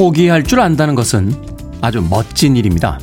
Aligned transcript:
포기할 0.00 0.44
줄 0.44 0.60
안다는 0.60 0.94
것은 0.94 1.30
아주 1.82 2.00
멋진 2.00 2.56
일입니다. 2.56 2.98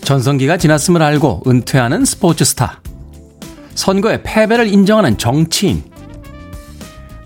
전성기가 0.00 0.56
지났음을 0.56 1.00
알고 1.00 1.44
은퇴하는 1.46 2.04
스포츠 2.04 2.44
스타. 2.44 2.80
선거의 3.76 4.24
패배를 4.24 4.66
인정하는 4.66 5.16
정치인. 5.18 5.84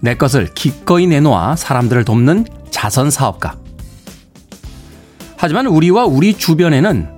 내 0.03 0.17
것을 0.17 0.53
기꺼이 0.53 1.07
내놓아 1.07 1.57
사람들을 1.57 2.05
돕는 2.05 2.45
자선 2.71 3.11
사업가. 3.11 3.57
하지만 5.39 5.67
우리와 5.67 6.05
우리 6.05 6.34
주변에는 6.34 7.09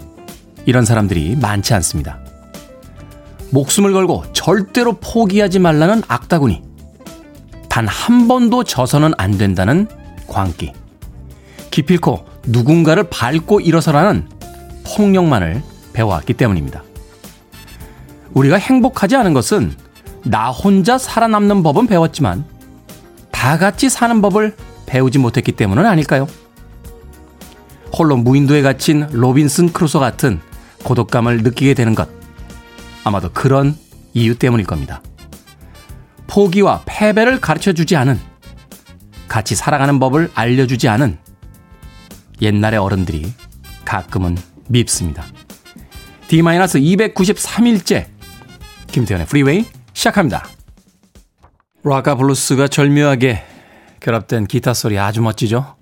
이런 0.66 0.84
사람들이 0.84 1.34
많지 1.34 1.74
않습니다. 1.74 2.20
목숨을 3.50 3.92
걸고 3.92 4.22
절대로 4.32 4.92
포기하지 5.00 5.58
말라는 5.58 6.04
악다구니. 6.06 6.62
단 7.68 7.88
한 7.88 8.28
번도 8.28 8.62
져서는 8.62 9.14
안 9.18 9.36
된다는 9.36 9.88
광기. 10.28 10.77
기필코 11.78 12.26
누군가를 12.48 13.04
밟고 13.04 13.60
일어서라는 13.60 14.28
폭력만을 14.84 15.62
배워왔기 15.92 16.34
때문입니다. 16.34 16.82
우리가 18.34 18.56
행복하지 18.56 19.14
않은 19.14 19.32
것은 19.32 19.76
나 20.24 20.50
혼자 20.50 20.98
살아남는 20.98 21.62
법은 21.62 21.86
배웠지만 21.86 22.44
다 23.30 23.58
같이 23.58 23.88
사는 23.88 24.20
법을 24.20 24.56
배우지 24.86 25.20
못했기 25.20 25.52
때문은 25.52 25.86
아닐까요? 25.86 26.26
홀로 27.96 28.16
무인도에 28.16 28.62
갇힌 28.62 29.06
로빈슨 29.12 29.72
크루소 29.72 30.00
같은 30.00 30.40
고독감을 30.82 31.44
느끼게 31.44 31.74
되는 31.74 31.94
것. 31.94 32.08
아마도 33.04 33.30
그런 33.32 33.76
이유 34.14 34.36
때문일 34.36 34.66
겁니다. 34.66 35.00
포기와 36.26 36.82
패배를 36.86 37.40
가르쳐 37.40 37.72
주지 37.72 37.94
않은, 37.94 38.18
같이 39.28 39.54
살아가는 39.54 40.00
법을 40.00 40.32
알려주지 40.34 40.88
않은 40.88 41.18
옛날의 42.40 42.78
어른들이 42.78 43.32
가끔은 43.84 44.36
밉습니다. 44.68 45.24
D-293일째 46.28 48.06
김태현의 48.88 49.26
프리웨이 49.26 49.64
시작합니다. 49.92 50.46
락과 51.82 52.16
블루스가 52.16 52.68
절묘하게 52.68 53.42
결합된 54.00 54.46
기타 54.46 54.74
소리 54.74 54.98
아주 54.98 55.22
멋지죠? 55.22 55.76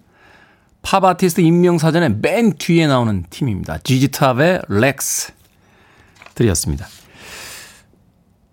팝 0.82 1.04
아티스트 1.04 1.40
인명사전에 1.40 2.10
맨 2.20 2.52
뒤에 2.52 2.86
나오는 2.86 3.24
팀입니다. 3.28 3.78
ZZ 3.78 4.02
Top의 4.02 4.62
Legs 4.68 5.32
들이었습니다. 6.34 6.86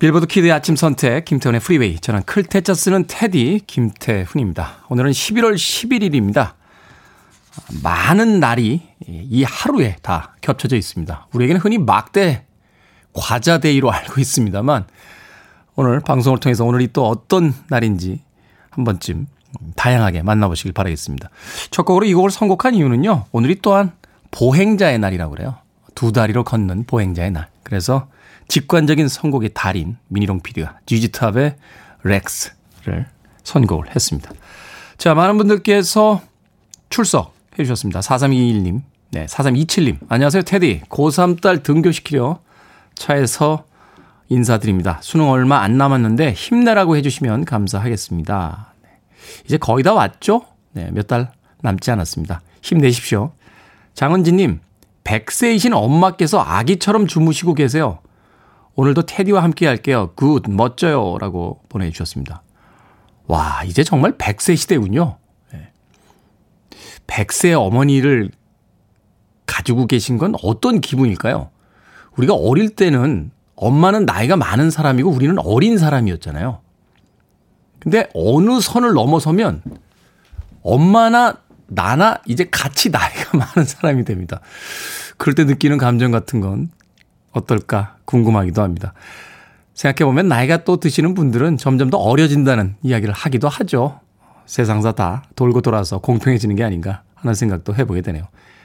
빌보드 0.00 0.26
kid의 0.26 0.50
아침 0.50 0.74
선택 0.74 1.24
김태훈의 1.24 1.60
프리웨이 1.60 2.00
저는 2.00 2.24
클 2.24 2.46
태 2.46 2.63
자 2.63 2.74
쓰는 2.74 3.04
테디 3.06 3.60
김태훈입니다. 3.66 4.84
오늘은 4.88 5.12
11월 5.12 5.54
11일입니다. 5.54 6.54
많은 7.82 8.40
날이 8.40 8.82
이 9.06 9.44
하루에 9.44 9.96
다 10.02 10.34
겹쳐져 10.40 10.76
있습니다. 10.76 11.28
우리에게는 11.32 11.60
흔히 11.60 11.78
막대 11.78 12.44
과자 13.12 13.52
day로 13.52 13.92
알고 13.92 14.20
있습니다만 14.20 14.86
오늘 15.76 16.00
방송을 16.00 16.38
통해서 16.38 16.64
오늘이 16.64 16.88
또 16.92 17.06
어떤 17.08 17.54
날인지 17.68 18.22
한 18.70 18.84
번쯤 18.84 19.26
다양하게 19.76 20.22
만나보시길 20.22 20.72
바라겠습니다. 20.72 21.30
첫 21.70 21.84
곡으로 21.84 22.06
이 22.06 22.14
곡을 22.14 22.30
선곡한 22.30 22.74
이유는요. 22.74 23.26
오늘이 23.32 23.58
또한 23.62 23.92
보행자의 24.30 24.98
날이라고 24.98 25.34
그래요. 25.34 25.56
두 25.94 26.10
다리로 26.10 26.42
걷는 26.44 26.84
보행자의 26.86 27.30
날. 27.30 27.48
그래서 27.62 28.08
직관적인 28.48 29.08
선곡의 29.08 29.50
달인 29.54 29.96
미니롱 30.08 30.40
PD가 30.40 30.78
지지탑의 30.86 31.56
렉스를 32.02 33.06
선곡을 33.44 33.94
했습니다. 33.94 34.30
자, 34.98 35.14
많은 35.14 35.38
분들께서 35.38 36.20
출석 36.90 37.33
해주셨습니다. 37.58 38.00
4321님, 38.00 38.82
네, 39.12 39.26
4327님. 39.26 39.98
안녕하세요, 40.08 40.42
테디. 40.42 40.82
고3 40.88 41.40
딸 41.40 41.62
등교시키려 41.62 42.40
차에서 42.94 43.64
인사드립니다. 44.28 44.98
수능 45.02 45.28
얼마 45.30 45.60
안 45.60 45.76
남았는데 45.78 46.32
힘내라고 46.32 46.96
해주시면 46.96 47.44
감사하겠습니다. 47.44 48.74
네, 48.82 48.88
이제 49.44 49.56
거의 49.58 49.84
다 49.84 49.94
왔죠? 49.94 50.42
네, 50.72 50.90
몇 50.92 51.06
달 51.06 51.30
남지 51.62 51.90
않았습니다. 51.90 52.42
힘내십시오. 52.62 53.32
장은지님, 53.94 54.60
100세이신 55.04 55.72
엄마께서 55.74 56.40
아기처럼 56.40 57.06
주무시고 57.06 57.54
계세요. 57.54 57.98
오늘도 58.74 59.02
테디와 59.06 59.42
함께 59.42 59.66
할게요. 59.66 60.10
Good, 60.16 60.42
멋져요. 60.48 61.16
라고 61.20 61.60
보내주셨습니다. 61.68 62.42
와, 63.26 63.62
이제 63.64 63.84
정말 63.84 64.18
100세 64.18 64.56
시대군요. 64.56 65.16
100세 67.06 67.52
어머니를 67.58 68.30
가지고 69.46 69.86
계신 69.86 70.18
건 70.18 70.34
어떤 70.42 70.80
기분일까요? 70.80 71.50
우리가 72.16 72.34
어릴 72.34 72.70
때는 72.70 73.30
엄마는 73.56 74.04
나이가 74.04 74.36
많은 74.36 74.70
사람이고 74.70 75.10
우리는 75.10 75.38
어린 75.38 75.78
사람이었잖아요. 75.78 76.60
근데 77.78 78.08
어느 78.14 78.60
선을 78.60 78.94
넘어서면 78.94 79.62
엄마나 80.62 81.36
나나 81.66 82.18
이제 82.26 82.48
같이 82.50 82.90
나이가 82.90 83.36
많은 83.38 83.64
사람이 83.64 84.04
됩니다. 84.04 84.40
그럴 85.16 85.34
때 85.34 85.44
느끼는 85.44 85.78
감정 85.78 86.10
같은 86.10 86.40
건 86.40 86.70
어떨까 87.32 87.96
궁금하기도 88.04 88.62
합니다. 88.62 88.94
생각해보면 89.74 90.28
나이가 90.28 90.64
또 90.64 90.78
드시는 90.78 91.14
분들은 91.14 91.58
점점 91.58 91.90
더 91.90 91.98
어려진다는 91.98 92.76
이야기를 92.82 93.12
하기도 93.12 93.48
하죠. 93.48 94.00
세상사 94.46 94.92
다 94.92 95.24
돌고 95.36 95.60
돌아서 95.60 95.98
공평해지는 95.98 96.56
게 96.56 96.64
아닌가 96.64 97.02
하는 97.14 97.34
생각도 97.34 97.74
해보게 97.74 98.02
되네요. 98.02 98.24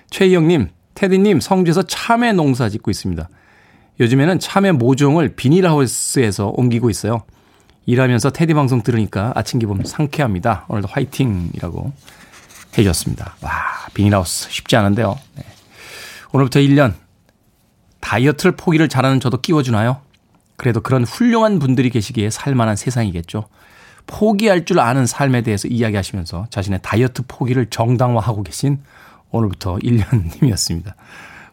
최희영님, 0.10 0.70
테디님 0.96 1.40
성주에서 1.40 1.84
참외 1.84 2.34
농사 2.34 2.70
짓고 2.70 2.92
있습니다. 2.92 3.30
요즘에는 4.00 4.40
참외 4.40 4.72
모종을 4.74 5.36
비닐하우스에서 5.36 6.48
옮기고 6.56 6.90
있어요. 6.90 7.24
일하면서 7.86 8.30
테디 8.32 8.54
방송 8.54 8.84
들으니까 8.84 9.34
아침 9.36 9.60
기분 9.60 9.84
상쾌합니다. 9.84 10.66
오늘도 10.68 10.88
화이팅이라고 10.90 11.92
해주셨습니다. 12.78 13.36
와, 13.42 13.52
비닐하우스 13.94 14.50
쉽지 14.52 14.76
않은데요. 14.76 15.18
네. 15.36 15.44
오늘부터 16.32 16.60
1년 16.60 16.94
다이어트를 18.00 18.56
포기를 18.56 18.88
잘하는 18.90 19.20
저도 19.20 19.42
끼워주나요? 19.42 20.02
그래도 20.56 20.82
그런 20.82 21.04
훌륭한 21.04 21.60
분들이 21.60 21.90
계시기에 21.90 22.30
살만한 22.30 22.76
세상이겠죠. 22.76 23.46
포기할 24.10 24.66
줄 24.66 24.80
아는 24.80 25.06
삶에 25.06 25.42
대해서 25.42 25.68
이야기하시면서 25.68 26.48
자신의 26.50 26.80
다이어트 26.82 27.22
포기를 27.28 27.68
정당화하고 27.68 28.44
계신 28.44 28.80
오늘부터 29.32 29.76
1년님이었습니다. 29.76 30.94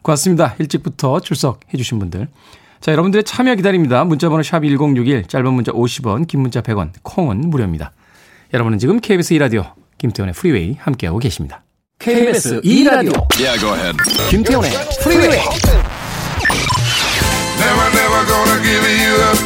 고맙습니다. 0.01 0.55
일찍부터 0.57 1.19
출석해 1.19 1.77
주신 1.77 1.99
분들. 1.99 2.27
자, 2.81 2.91
여러분들의 2.91 3.23
참여 3.23 3.55
기다립니다. 3.55 4.03
문자번호 4.03 4.43
샵 4.43 4.61
1061, 4.63 5.27
짧은 5.27 5.53
문자 5.53 5.71
50원, 5.71 6.27
긴 6.27 6.41
문자 6.41 6.61
100원, 6.61 6.91
콩은 7.03 7.49
무료입니다. 7.49 7.91
여러분은 8.53 8.79
지금 8.79 8.99
KBS 8.99 9.35
2라디오 9.35 9.73
김태훈의 9.97 10.33
프리웨이 10.33 10.77
함께하고 10.79 11.19
계십니다. 11.19 11.63
KBS 11.99 12.61
2라디오 12.61 13.27
yeah, 13.37 13.97
김태훈의 14.29 14.71
프리웨이 15.03 15.39
Never, 17.57 17.87
never 17.89 18.25
gonna 18.27 18.61
give 18.63 18.85
you 18.85 19.13
up. 19.17 19.37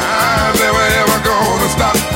I'm 0.00 0.56
never 0.56 0.84
ever 1.00 1.22
gonna 1.22 1.68
stop. 1.68 2.15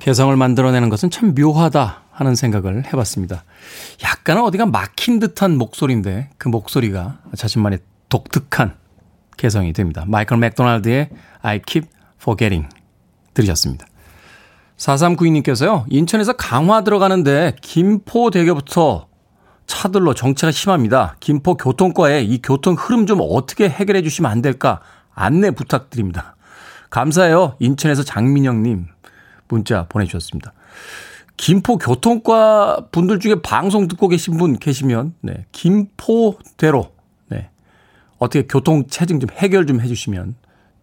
개성을 0.00 0.34
만들어내는 0.34 0.88
것은 0.88 1.10
참 1.10 1.34
묘하다 1.34 2.02
하는 2.10 2.34
생각을 2.34 2.86
해봤습니다. 2.86 3.44
약간은 4.02 4.42
어디가 4.42 4.66
막힌 4.66 5.20
듯한 5.20 5.56
목소리인데 5.56 6.30
그 6.38 6.48
목소리가 6.48 7.18
자신만의 7.36 7.78
독특한 8.08 8.74
개성이 9.36 9.72
됩니다. 9.72 10.04
마이클 10.06 10.36
맥도날드의 10.36 11.10
I 11.42 11.60
Keep 11.64 11.88
Forgetting 12.20 12.68
들으셨습니다. 13.32 13.86
4392님께서요. 14.76 15.84
인천에서 15.88 16.32
강화 16.34 16.82
들어가는데 16.82 17.56
김포대교부터 17.60 19.06
차들로 19.66 20.14
정체가 20.14 20.50
심합니다. 20.50 21.16
김포 21.20 21.56
교통과에 21.56 22.22
이 22.22 22.42
교통 22.42 22.74
흐름 22.74 23.06
좀 23.06 23.20
어떻게 23.22 23.68
해결해 23.68 24.02
주시면 24.02 24.30
안 24.30 24.42
될까 24.42 24.80
안내 25.14 25.50
부탁드립니다. 25.50 26.36
감사해요. 26.88 27.54
인천에서 27.60 28.02
장민영님 28.02 28.86
문자 29.50 29.86
보내주셨습니다. 29.88 30.52
김포 31.36 31.78
교통과 31.78 32.86
분들 32.92 33.18
중에 33.18 33.36
방송 33.42 33.88
듣고 33.88 34.08
계신 34.08 34.36
분 34.36 34.58
계시면, 34.58 35.14
네, 35.20 35.46
김포대로, 35.52 36.92
네, 37.28 37.50
어떻게 38.18 38.46
교통 38.46 38.86
체증 38.86 39.20
좀 39.20 39.30
해결 39.30 39.66
좀 39.66 39.80
해주시면 39.80 40.34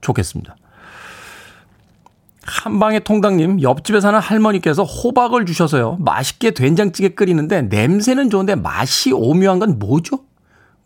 좋겠습니다. 0.02 0.56
한방의 2.48 3.04
통닭님, 3.04 3.62
옆집에 3.62 4.00
사는 4.00 4.18
할머니께서 4.18 4.84
호박을 4.84 5.46
주셔서요. 5.46 5.98
맛있게 6.00 6.52
된장찌개 6.52 7.10
끓이는데 7.10 7.64
냄새는 7.64 8.30
좋은데 8.30 8.56
맛이 8.56 9.12
오묘한 9.12 9.60
건 9.60 9.78
뭐죠? 9.80 10.22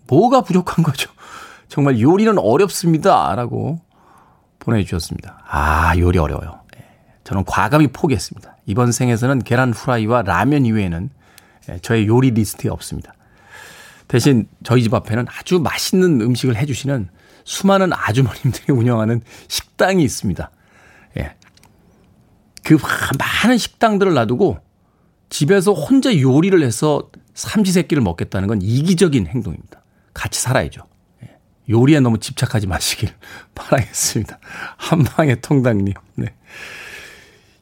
뭐가 0.07 0.41
부족한 0.41 0.83
거죠? 0.83 1.11
정말 1.67 2.01
요리는 2.01 2.37
어렵습니다. 2.37 3.33
라고 3.35 3.79
보내주셨습니다. 4.59 5.43
아, 5.47 5.93
요리 5.97 6.17
어려워요. 6.17 6.60
네. 7.31 7.33
저는 7.33 7.45
과감히 7.45 7.87
포기했습니다. 7.87 8.57
이번 8.65 8.91
생에서는 8.91 9.39
계란 9.39 9.71
후라이와 9.71 10.23
라면 10.23 10.65
이외에는 10.65 11.09
네, 11.67 11.79
저의 11.81 12.07
요리 12.07 12.31
리스트에 12.31 12.69
없습니다. 12.69 13.13
대신 14.09 14.49
저희 14.63 14.83
집 14.83 14.93
앞에는 14.93 15.25
아주 15.29 15.59
맛있는 15.59 16.19
음식을 16.19 16.57
해주시는 16.57 17.07
수많은 17.45 17.91
아주머님들이 17.93 18.73
운영하는 18.77 19.21
식당이 19.47 20.03
있습니다. 20.03 20.51
예. 21.19 21.35
그 22.63 22.77
많은 23.17 23.57
식당들을 23.57 24.13
놔두고 24.13 24.59
집에서 25.29 25.71
혼자 25.71 26.15
요리를 26.19 26.61
해서 26.61 27.09
삼시세끼를 27.33 28.03
먹겠다는 28.03 28.49
건 28.49 28.61
이기적인 28.61 29.27
행동입니다. 29.27 29.81
같이 30.13 30.41
살아야죠. 30.41 30.85
예. 31.23 31.37
요리에 31.69 32.01
너무 32.01 32.19
집착하지 32.19 32.67
마시길 32.67 33.09
바라겠습니다. 33.55 34.39
한방의 34.75 35.39
통닭님. 35.41 35.93
네. 36.15 36.35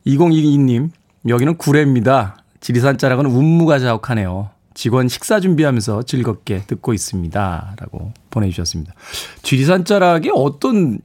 2022님, 0.06 0.92
여기는 1.28 1.58
구례입니다. 1.58 2.38
지리산 2.62 2.98
자락은 2.98 3.26
운무가 3.26 3.80
자욱하네요. 3.80 4.50
직원 4.74 5.08
식사 5.08 5.40
준비하면서 5.40 6.04
즐겁게 6.04 6.64
듣고 6.68 6.94
있습니다. 6.94 7.76
라고 7.78 8.14
보내주셨습니다. 8.30 8.94
지리산 9.44 9.84
자락에 9.86 10.30
어떤 10.34 11.00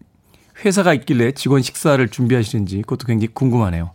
회사가 0.65 0.95
있길래 0.95 1.33
직원 1.33 1.63
식사를 1.63 2.07
준비하시는지 2.09 2.83
그것도 2.83 3.07
굉장히 3.07 3.29
궁금하네요. 3.35 3.91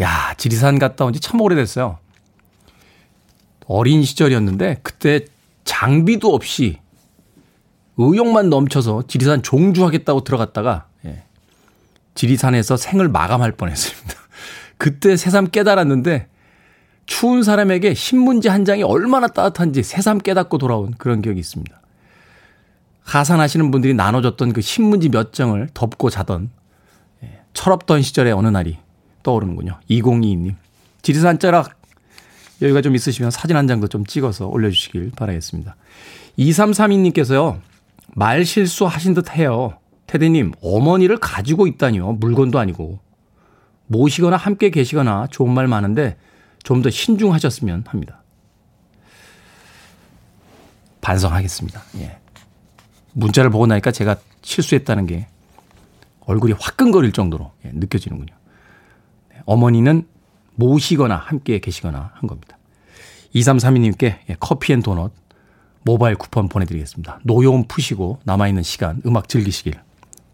야, 0.00 0.34
지리산 0.38 0.78
갔다 0.78 1.04
온 1.04 1.12
지 1.12 1.20
참 1.20 1.40
오래됐어요. 1.40 1.98
어린 3.66 4.02
시절이었는데 4.02 4.78
그때 4.82 5.26
장비도 5.64 6.32
없이 6.34 6.78
의욕만 7.98 8.48
넘쳐서 8.48 9.02
지리산 9.08 9.42
종주하겠다고 9.42 10.24
들어갔다가 10.24 10.86
예, 10.97 10.97
지리산에서 12.18 12.76
생을 12.76 13.08
마감할 13.08 13.52
뻔했습니다. 13.52 14.14
그때 14.76 15.16
새삼 15.16 15.50
깨달았는데 15.50 16.26
추운 17.06 17.44
사람에게 17.44 17.94
신문지 17.94 18.48
한 18.48 18.64
장이 18.64 18.82
얼마나 18.82 19.28
따뜻한지 19.28 19.84
새삼 19.84 20.18
깨닫고 20.18 20.58
돌아온 20.58 20.94
그런 20.98 21.22
기억이 21.22 21.38
있습니다. 21.38 21.80
하산하시는 23.04 23.70
분들이 23.70 23.94
나눠줬던 23.94 24.52
그 24.52 24.60
신문지 24.60 25.10
몇 25.10 25.32
장을 25.32 25.68
덮고 25.72 26.10
자던 26.10 26.50
예, 27.22 27.38
철없던 27.54 28.02
시절의 28.02 28.32
어느 28.32 28.48
날이 28.48 28.78
떠오르는군요. 29.22 29.78
2022님. 29.88 30.56
지리산 31.02 31.38
자락 31.38 31.80
여유가 32.60 32.82
좀 32.82 32.96
있으시면 32.96 33.30
사진 33.30 33.56
한 33.56 33.68
장도 33.68 33.86
좀 33.86 34.04
찍어서 34.04 34.48
올려주시길 34.48 35.12
바라겠습니다. 35.16 35.76
2332님께서요. 36.36 37.60
말 38.08 38.44
실수하신 38.44 39.14
듯 39.14 39.36
해요. 39.36 39.77
테디님, 40.08 40.52
어머니를 40.62 41.18
가지고 41.18 41.66
있다니요. 41.66 42.14
물건도 42.14 42.58
아니고. 42.58 42.98
모시거나 43.86 44.36
함께 44.36 44.70
계시거나 44.70 45.28
좋은 45.30 45.52
말 45.52 45.68
많은데 45.68 46.16
좀 46.64 46.82
더 46.82 46.90
신중하셨으면 46.90 47.84
합니다. 47.86 48.22
반성하겠습니다. 51.00 51.82
예. 51.98 52.18
문자를 53.12 53.50
보고 53.50 53.66
나니까 53.66 53.90
제가 53.92 54.16
실수했다는 54.42 55.06
게 55.06 55.26
얼굴이 56.20 56.54
화끈거릴 56.58 57.12
정도로 57.12 57.52
예, 57.64 57.70
느껴지는군요. 57.72 58.34
네, 59.30 59.36
어머니는 59.46 60.06
모시거나 60.56 61.16
함께 61.16 61.58
계시거나 61.58 62.12
한 62.14 62.28
겁니다. 62.28 62.58
2332님께 63.34 64.18
예, 64.28 64.36
커피 64.40 64.72
and 64.72 64.82
도넛 64.82 65.12
모바일 65.84 66.16
쿠폰 66.16 66.48
보내드리겠습니다. 66.48 67.20
노여움 67.24 67.64
푸시고 67.66 68.20
남아있는 68.24 68.62
시간 68.62 69.00
음악 69.06 69.28
즐기시길 69.28 69.74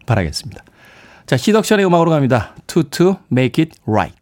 바라겠습니다. 0.05 0.63
자, 1.25 1.37
Seduction의 1.37 1.85
음악으로 1.85 2.11
갑니다. 2.11 2.55
Two 2.67 2.83
to 2.83 3.17
make 3.31 3.63
it 3.63 3.77
right. 3.87 4.15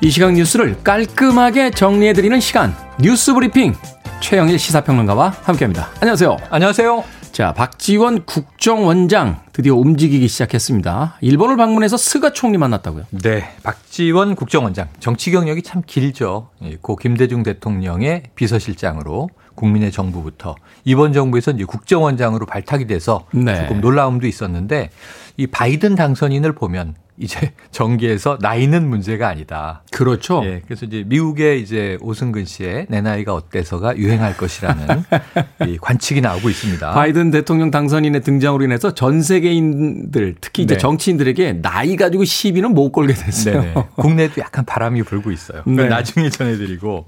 이 0.00 0.10
시각 0.10 0.34
뉴스를 0.34 0.76
깔끔하게 0.84 1.70
정리해드리는 1.70 2.38
시간 2.38 2.74
뉴스 3.00 3.32
브리핑 3.32 3.74
최영일 4.20 4.58
시사평론가와 4.58 5.34
함께합니다. 5.42 5.88
안녕하세요. 6.00 6.36
안녕하세요. 6.50 7.13
자, 7.34 7.52
박지원 7.52 8.26
국정원장 8.26 9.40
드디어 9.52 9.74
움직이기 9.74 10.28
시작했습니다. 10.28 11.16
일본을 11.20 11.56
방문해서 11.56 11.96
스가 11.96 12.32
총리 12.32 12.58
만났다고요? 12.58 13.06
네, 13.10 13.42
박지원 13.64 14.36
국정원장 14.36 14.86
정치 15.00 15.32
경력이 15.32 15.62
참 15.62 15.82
길죠. 15.84 16.50
고 16.80 16.94
김대중 16.94 17.42
대통령의 17.42 18.22
비서실장으로 18.36 19.30
국민의 19.56 19.90
정부부터 19.90 20.54
이번 20.84 21.12
정부에서 21.12 21.50
이제 21.50 21.64
국정원장으로 21.64 22.46
발탁이 22.46 22.86
돼서 22.86 23.26
네. 23.32 23.62
조금 23.62 23.80
놀라움도 23.80 24.28
있었는데 24.28 24.90
이 25.36 25.48
바이든 25.48 25.96
당선인을 25.96 26.52
보면 26.52 26.94
이제 27.18 27.52
정계에서 27.70 28.38
나이는 28.40 28.88
문제가 28.88 29.28
아니다. 29.28 29.82
그렇죠. 29.92 30.42
예, 30.44 30.62
그래서 30.64 30.86
이제 30.86 31.04
미국의 31.06 31.62
이제 31.62 31.96
오승근 32.00 32.44
씨의 32.44 32.86
내 32.88 33.00
나이가 33.00 33.34
어때서가 33.34 33.96
유행할 33.96 34.36
것이라는 34.36 35.04
이 35.68 35.78
관측이 35.78 36.20
나오고 36.20 36.50
있습니다. 36.50 36.92
바이든 36.92 37.30
대통령 37.30 37.70
당선인의 37.70 38.22
등장으로 38.22 38.64
인해서 38.64 38.94
전 38.94 39.22
세계인들 39.22 40.36
특히 40.40 40.64
이제 40.64 40.74
네. 40.74 40.78
정치인들에게 40.78 41.62
나이 41.62 41.96
가지고 41.96 42.24
시비는 42.24 42.74
못 42.74 42.92
걸게 42.92 43.14
됐어요. 43.14 43.60
네네. 43.62 43.74
국내도 43.96 44.40
약간 44.40 44.64
바람이 44.64 45.02
불고 45.02 45.30
있어요. 45.30 45.62
네. 45.66 45.88
나중에 45.88 46.30
전해드리고. 46.30 47.06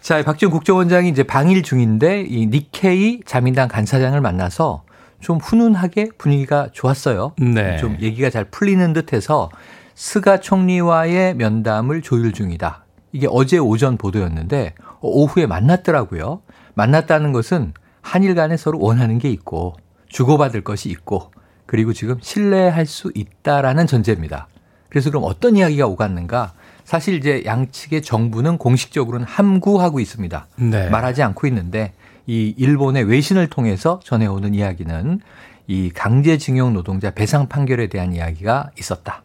자, 0.00 0.22
박지원 0.24 0.50
국정원장이 0.50 1.08
이제 1.08 1.22
방일 1.22 1.62
중인데 1.62 2.22
이 2.22 2.46
니케이 2.46 3.20
자민당 3.24 3.68
간사장을 3.68 4.20
만나서 4.20 4.82
좀 5.22 5.38
훈훈하게 5.38 6.10
분위기가 6.18 6.68
좋았어요. 6.72 7.34
네. 7.38 7.78
좀 7.78 7.96
얘기가 8.00 8.28
잘 8.28 8.44
풀리는 8.44 8.92
듯해서 8.92 9.50
스가 9.94 10.40
총리와의 10.40 11.36
면담을 11.36 12.02
조율 12.02 12.32
중이다. 12.32 12.84
이게 13.12 13.28
어제 13.30 13.58
오전 13.58 13.96
보도였는데 13.96 14.74
오후에 15.00 15.46
만났더라고요. 15.46 16.42
만났다는 16.74 17.32
것은 17.32 17.72
한일 18.00 18.34
간에 18.34 18.56
서로 18.56 18.80
원하는 18.80 19.18
게 19.18 19.30
있고 19.30 19.76
주고받을 20.08 20.64
것이 20.64 20.90
있고 20.90 21.30
그리고 21.66 21.92
지금 21.92 22.16
신뢰할 22.20 22.84
수 22.86 23.12
있다라는 23.14 23.86
전제입니다. 23.86 24.48
그래서 24.88 25.10
그럼 25.10 25.22
어떤 25.24 25.56
이야기가 25.56 25.86
오갔는가? 25.86 26.52
사실 26.84 27.14
이제 27.14 27.44
양측의 27.46 28.02
정부는 28.02 28.58
공식적으로는 28.58 29.24
함구하고 29.24 30.00
있습니다. 30.00 30.48
네. 30.56 30.90
말하지 30.90 31.22
않고 31.22 31.46
있는데 31.46 31.92
이 32.26 32.54
일본의 32.56 33.04
외신을 33.04 33.48
통해서 33.48 34.00
전해오는 34.04 34.54
이야기는 34.54 35.20
이 35.66 35.90
강제징용 35.90 36.74
노동자 36.74 37.10
배상 37.10 37.48
판결에 37.48 37.88
대한 37.88 38.12
이야기가 38.12 38.70
있었다. 38.78 39.22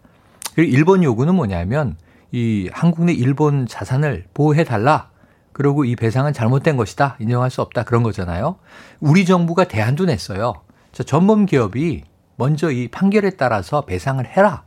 그리고 0.55 0.75
일본 0.75 1.03
요구는 1.03 1.35
뭐냐면 1.35 1.97
이 2.31 2.69
한국 2.73 3.05
내 3.05 3.13
일본 3.13 3.67
자산을 3.67 4.25
보호해 4.33 4.63
달라. 4.63 5.09
그리고 5.53 5.85
이 5.85 5.95
배상은 5.95 6.33
잘못된 6.33 6.77
것이다. 6.77 7.17
인정할 7.19 7.49
수 7.49 7.61
없다. 7.61 7.83
그런 7.83 8.03
거잖아요. 8.03 8.57
우리 8.99 9.25
정부가 9.25 9.63
대안도 9.63 10.05
냈어요. 10.05 10.53
자, 10.91 11.03
전범 11.03 11.45
기업이 11.45 12.03
먼저 12.35 12.71
이 12.71 12.87
판결에 12.87 13.31
따라서 13.31 13.81
배상을 13.81 14.23
해라. 14.25 14.63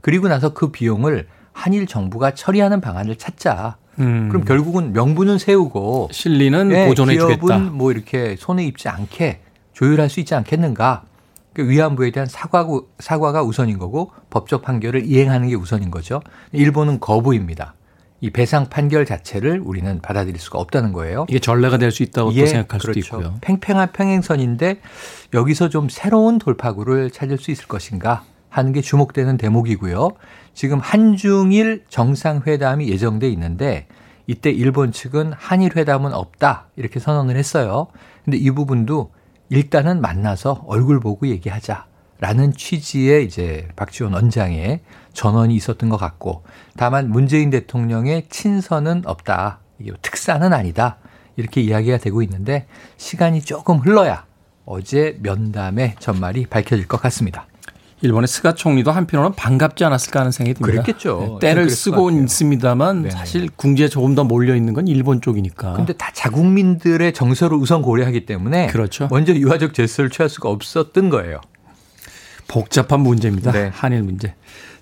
그리고 0.00 0.28
나서 0.28 0.52
그 0.52 0.70
비용을 0.70 1.28
한일 1.52 1.86
정부가 1.86 2.34
처리하는 2.34 2.80
방안을 2.80 3.16
찾자. 3.16 3.76
음. 3.98 4.28
그럼 4.28 4.44
결국은 4.44 4.92
명분은 4.92 5.38
세우고 5.38 6.08
실리는 6.12 6.68
네, 6.68 6.88
보존해 6.88 7.14
기업은 7.14 7.34
주겠다. 7.36 7.58
뭐 7.58 7.92
이렇게 7.92 8.36
손에 8.38 8.64
입지 8.64 8.88
않게 8.88 9.40
조율할 9.72 10.08
수 10.08 10.20
있지 10.20 10.34
않겠는가? 10.34 11.04
그 11.52 11.68
위안부에 11.68 12.10
대한 12.10 12.28
사과 12.28 12.66
사과가 12.98 13.42
우선인 13.44 13.78
거고 13.78 14.10
법적 14.30 14.62
판결을 14.62 15.06
이행하는 15.06 15.48
게 15.48 15.54
우선인 15.54 15.90
거죠. 15.90 16.20
일본은 16.52 16.98
거부입니다. 16.98 17.74
이 18.20 18.30
배상 18.30 18.68
판결 18.68 19.04
자체를 19.04 19.60
우리는 19.62 20.00
받아들일 20.00 20.40
수가 20.40 20.58
없다는 20.58 20.92
거예요. 20.92 21.26
이게 21.28 21.38
전례가 21.38 21.76
될 21.78 21.90
수 21.92 22.02
있다고 22.02 22.32
예, 22.34 22.46
생각할 22.46 22.80
그렇죠. 22.80 23.00
수도 23.02 23.16
있고요. 23.16 23.34
팽팽한 23.42 23.92
평행선인데 23.92 24.80
여기서 25.34 25.68
좀 25.68 25.88
새로운 25.88 26.38
돌파구를 26.38 27.10
찾을 27.10 27.38
수 27.38 27.50
있을 27.50 27.66
것인가 27.66 28.24
하는 28.54 28.72
게 28.72 28.82
주목되는 28.82 29.36
대목이고요. 29.36 30.10
지금 30.54 30.78
한중일 30.78 31.86
정상회담이 31.88 32.88
예정돼 32.88 33.28
있는데 33.30 33.88
이때 34.28 34.48
일본 34.50 34.92
측은 34.92 35.32
한일 35.32 35.76
회담은 35.76 36.14
없다 36.14 36.68
이렇게 36.76 37.00
선언을 37.00 37.36
했어요. 37.36 37.88
근데 38.24 38.36
이 38.36 38.52
부분도 38.52 39.10
일단은 39.48 40.00
만나서 40.00 40.62
얼굴 40.68 41.00
보고 41.00 41.26
얘기하자라는 41.26 42.52
취지의 42.56 43.24
이제 43.26 43.66
박지원 43.74 44.14
원장의 44.14 44.82
전원이 45.12 45.52
있었던 45.56 45.88
것 45.88 45.96
같고 45.96 46.44
다만 46.76 47.10
문재인 47.10 47.50
대통령의 47.50 48.28
친선은 48.28 49.02
없다. 49.04 49.58
이게 49.80 49.90
특사는 50.00 50.52
아니다. 50.52 50.98
이렇게 51.34 51.60
이야기가 51.60 51.98
되고 51.98 52.22
있는데 52.22 52.68
시간이 52.98 53.40
조금 53.40 53.78
흘러야 53.78 54.26
어제 54.64 55.18
면담의 55.22 55.96
전말이 55.98 56.46
밝혀질 56.46 56.86
것 56.86 57.02
같습니다. 57.02 57.48
일본의 58.04 58.28
스가 58.28 58.54
총리도 58.54 58.92
한편으로는 58.92 59.34
반갑지 59.34 59.84
않았을까 59.84 60.20
하는 60.20 60.30
생각이 60.30 60.54
듭니다. 60.54 60.82
그랬겠죠. 60.82 61.38
네, 61.40 61.48
때를 61.48 61.70
쓰고 61.70 62.10
있습니다만 62.10 63.02
네네. 63.02 63.10
사실 63.10 63.48
궁지에 63.56 63.88
조금 63.88 64.14
더 64.14 64.24
몰려 64.24 64.54
있는 64.54 64.74
건 64.74 64.86
일본 64.88 65.22
쪽이니까. 65.22 65.72
근데 65.72 65.94
다 65.94 66.10
자국민들의 66.12 67.14
정서를 67.14 67.56
우선 67.56 67.80
고려하기 67.80 68.26
때문에 68.26 68.66
그렇죠. 68.66 69.08
먼저 69.10 69.32
유화적 69.34 69.72
제스를 69.72 70.10
취할 70.10 70.28
수가 70.28 70.50
없었던 70.50 71.08
거예요. 71.08 71.40
복잡한 72.46 73.00
문제입니다. 73.00 73.52
네. 73.52 73.70
한일 73.72 74.02
문제. 74.02 74.34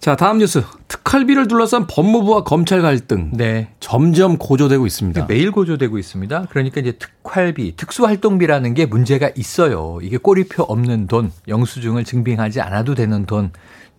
자, 0.03 0.17
다음 0.17 0.39
뉴스. 0.39 0.65
특활비를 0.89 1.47
둘러싼 1.47 1.87
법무부와 1.87 2.43
검찰 2.43 2.83
갈등. 2.83 3.31
네. 3.33 3.69
점점 3.79 4.37
고조되고 4.37 4.85
있습니다. 4.85 5.27
매일 5.27 5.53
고조되고 5.53 5.97
있습니다. 5.97 6.47
그러니까 6.51 6.81
이제 6.81 6.99
특활비, 6.99 7.77
특수활동비라는 7.77 8.75
게 8.75 8.87
문제가 8.87 9.31
있어요. 9.37 10.01
이게 10.03 10.17
꼬리표 10.17 10.65
없는 10.65 11.07
돈, 11.07 11.31
영수증을 11.47 12.03
증빙하지 12.03 12.61
않아도 12.61 12.97
되는 12.97 13.27
돈, 13.27 13.53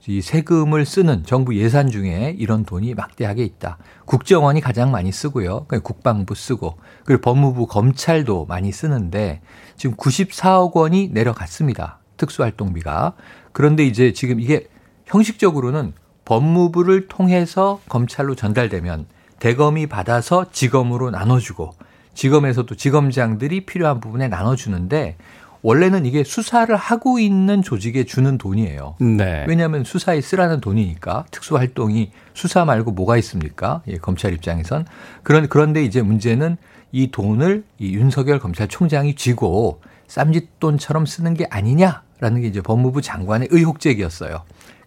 이 0.06 0.20
세금을 0.20 0.86
쓰는 0.86 1.24
정부 1.24 1.56
예산 1.56 1.90
중에 1.90 2.36
이런 2.38 2.66
돈이 2.66 2.96
막대하게 2.96 3.46
있다. 3.46 3.78
국정원이 4.04 4.60
가장 4.60 4.92
많이 4.92 5.10
쓰고요. 5.14 5.68
국방부 5.84 6.36
쓰고, 6.36 6.80
그리고 7.06 7.22
법무부, 7.22 7.68
검찰도 7.68 8.48
많이 8.48 8.74
쓰는데 8.74 9.40
지금 9.78 9.96
94억 9.96 10.74
원이 10.74 11.12
내려갔습니다. 11.14 12.00
특수활동비가. 12.18 13.14
그런데 13.54 13.86
이제 13.86 14.12
지금 14.12 14.42
이게 14.42 14.68
형식적으로는 15.06 15.94
법무부를 16.26 17.08
통해서 17.08 17.80
검찰로 17.90 18.36
전달되면 18.36 19.06
대검이 19.40 19.88
받아서 19.88 20.46
지검으로 20.52 21.12
나눠주고 21.12 21.72
지검에서도 22.14 22.74
지검장들이 22.76 23.66
필요한 23.66 24.00
부분에 24.00 24.28
나눠주는데 24.28 25.18
원래는 25.64 26.06
이게 26.06 26.26
수사를 26.26 26.74
하고 26.76 27.20
있는 27.20 27.62
조직에 27.62 28.04
주는 28.04 28.38
돈이에요. 28.38 28.96
네. 29.00 29.46
왜냐하면 29.48 29.86
수사에 29.86 30.20
쓰라는 30.20 30.60
돈이니까 30.60 31.26
특수활동이 31.32 32.12
수사 32.34 32.66
말고 32.66 32.92
뭐가 32.92 33.18
있습니까? 33.18 33.82
예, 33.88 33.98
검찰 33.98 34.34
입장에선 34.34 34.86
그런 35.24 35.48
그런데 35.48 35.84
이제 35.84 36.02
문제는 36.02 36.58
이 36.92 37.12
돈을 37.12 37.64
이 37.80 37.94
윤석열 37.94 38.40
검찰총장이 38.40 39.16
쥐고 39.16 39.82
쌈짓돈처럼 40.08 41.06
쓰는 41.06 41.34
게 41.34 41.48
아니냐라는 41.50 42.42
게 42.42 42.48
이제 42.48 42.62
법무부 42.62 43.02
장관의 43.02 43.48
의혹 43.52 43.80
제기였어요. 43.80 44.44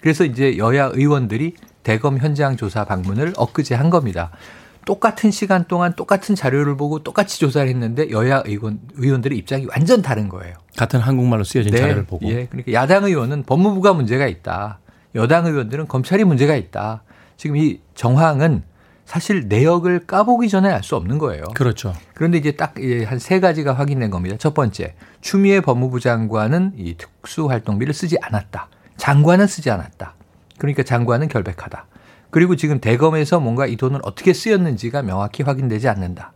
그래서 0.06 0.24
이제 0.24 0.56
여야 0.56 0.92
의원들이 0.94 1.54
대검 1.82 2.18
현장 2.18 2.56
조사 2.56 2.84
방문을 2.84 3.32
엊그제 3.36 3.74
한 3.74 3.90
겁니다. 3.90 4.30
똑같은 4.84 5.32
시간 5.32 5.64
동안 5.66 5.94
똑같은 5.96 6.36
자료를 6.36 6.76
보고 6.76 7.02
똑같이 7.02 7.40
조사를 7.40 7.68
했는데 7.68 8.08
여야 8.12 8.40
의원, 8.46 8.78
의원들의 8.94 9.36
입장이 9.36 9.66
완전 9.68 10.02
다른 10.02 10.28
거예요. 10.28 10.54
같은 10.76 11.00
한국말로 11.00 11.42
쓰여진 11.42 11.72
네. 11.72 11.78
자료를 11.80 12.06
보고. 12.06 12.24
예. 12.28 12.46
그러니까 12.46 12.72
야당 12.72 13.02
의원은 13.02 13.42
법무부가 13.42 13.94
문제가 13.94 14.28
있다. 14.28 14.78
여당 15.16 15.44
의원들은 15.44 15.88
검찰이 15.88 16.22
문제가 16.22 16.54
있다. 16.54 17.02
지금 17.36 17.56
이 17.56 17.80
정황은 17.96 18.62
사실 19.06 19.48
내역을 19.48 20.06
까보기 20.06 20.48
전에 20.48 20.70
알 20.70 20.84
수 20.84 20.94
없는 20.94 21.18
거예요. 21.18 21.42
그렇죠. 21.56 21.92
그런데 22.14 22.38
이제 22.38 22.52
딱 22.52 22.74
한 22.78 23.18
세 23.18 23.40
가지가 23.40 23.72
확인된 23.72 24.10
겁니다. 24.10 24.36
첫 24.38 24.54
번째, 24.54 24.94
추미애 25.20 25.60
법무부 25.60 25.98
장관은 25.98 26.74
이 26.76 26.94
특수활동비를 26.96 27.92
쓰지 27.92 28.18
않았다. 28.22 28.68
장관은 28.96 29.46
쓰지 29.46 29.70
않았다. 29.70 30.14
그러니까 30.58 30.82
장관은 30.82 31.28
결백하다. 31.28 31.86
그리고 32.30 32.56
지금 32.56 32.80
대검에서 32.80 33.40
뭔가 33.40 33.66
이 33.66 33.76
돈을 33.76 34.00
어떻게 34.02 34.32
쓰였는지가 34.32 35.02
명확히 35.02 35.42
확인되지 35.42 35.88
않는다. 35.88 36.32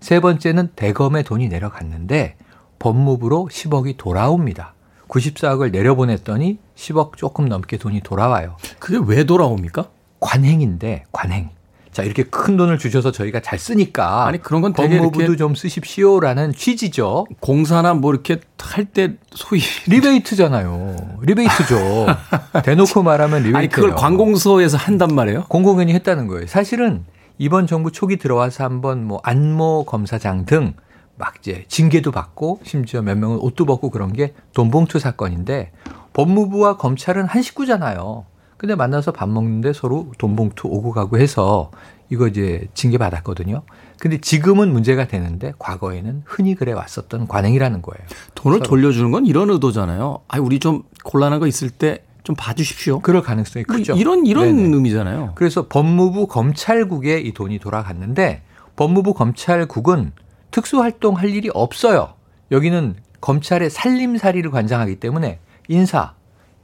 세 0.00 0.20
번째는 0.20 0.72
대검의 0.76 1.24
돈이 1.24 1.48
내려갔는데 1.48 2.36
법무부로 2.78 3.48
10억이 3.50 3.96
돌아옵니다. 3.96 4.74
94억을 5.08 5.70
내려보냈더니 5.70 6.58
10억 6.76 7.16
조금 7.16 7.48
넘게 7.48 7.76
돈이 7.76 8.00
돌아와요. 8.00 8.56
그게 8.78 8.98
왜 9.06 9.24
돌아옵니까? 9.24 9.88
관행인데 10.20 11.04
관행. 11.12 11.50
자 11.94 12.02
이렇게 12.02 12.24
큰 12.24 12.56
돈을 12.58 12.76
주셔서 12.78 13.12
저희가 13.12 13.40
잘 13.40 13.58
쓰니까 13.58 14.26
아니 14.26 14.42
그런 14.42 14.60
건 14.60 14.72
법무부도 14.74 15.36
좀 15.36 15.54
쓰십시오라는 15.54 16.52
취지죠. 16.52 17.24
공사나 17.40 17.94
뭐 17.94 18.12
이렇게 18.12 18.40
할 18.60 18.84
때 18.84 19.14
소위 19.30 19.62
리베이트잖아요. 19.86 20.96
리베이트죠. 21.22 22.06
대놓고 22.64 23.02
말하면 23.02 23.38
리베이트. 23.44 23.56
아니 23.56 23.68
그걸 23.68 23.94
관공서에서 23.94 24.76
한단 24.76 25.14
말이에요? 25.14 25.44
공공연히 25.48 25.94
했다는 25.94 26.26
거예요. 26.26 26.46
사실은 26.48 27.04
이번 27.38 27.66
정부 27.66 27.90
초기 27.92 28.16
들어와서 28.16 28.64
한번 28.64 29.04
뭐 29.06 29.20
안모 29.22 29.84
검사장 29.86 30.44
등 30.44 30.74
막 31.16 31.34
이제 31.38 31.64
징계도 31.68 32.10
받고 32.10 32.58
심지어 32.64 33.00
몇 33.00 33.16
명은 33.16 33.38
옷도 33.38 33.66
벗고 33.66 33.90
그런 33.90 34.12
게 34.12 34.34
돈봉투 34.52 34.98
사건인데 34.98 35.70
법무부와 36.12 36.76
검찰은 36.76 37.26
한 37.26 37.40
식구잖아요. 37.40 38.24
근데 38.64 38.74
만나서 38.74 39.12
밥 39.12 39.28
먹는데 39.28 39.72
서로 39.72 40.10
돈 40.16 40.36
봉투 40.36 40.68
오고 40.68 40.92
가고 40.92 41.18
해서 41.18 41.70
이거 42.08 42.26
이제 42.28 42.66
징계 42.74 42.96
받았거든요. 42.96 43.62
근데 43.98 44.18
지금은 44.18 44.72
문제가 44.72 45.06
되는데 45.06 45.52
과거에는 45.58 46.22
흔히 46.24 46.54
그래 46.54 46.72
왔었던 46.72 47.28
관행이라는 47.28 47.82
거예요. 47.82 48.06
돈을 48.34 48.60
돌려주는 48.60 49.10
건 49.10 49.26
이런 49.26 49.50
의도잖아요. 49.50 50.20
아, 50.28 50.38
우리 50.38 50.58
좀 50.58 50.82
곤란한 51.04 51.40
거 51.40 51.46
있을 51.46 51.70
때 51.70 52.04
좀 52.24 52.34
봐주십시오. 52.36 53.00
그럴 53.00 53.22
가능성이 53.22 53.66
뭐 53.68 53.76
크죠. 53.76 53.92
뭐 53.92 54.00
이런 54.00 54.24
이런 54.24 54.56
네네. 54.56 54.74
의미잖아요. 54.74 55.32
그래서 55.34 55.68
법무부 55.68 56.26
검찰국에 56.26 57.20
이 57.20 57.32
돈이 57.32 57.58
돌아갔는데 57.58 58.42
법무부 58.76 59.12
검찰국은 59.12 60.12
특수활동 60.50 61.18
할 61.18 61.28
일이 61.28 61.50
없어요. 61.52 62.14
여기는 62.50 62.96
검찰의 63.20 63.68
살림살이를 63.68 64.50
관장하기 64.50 64.96
때문에 64.96 65.38
인사, 65.68 66.14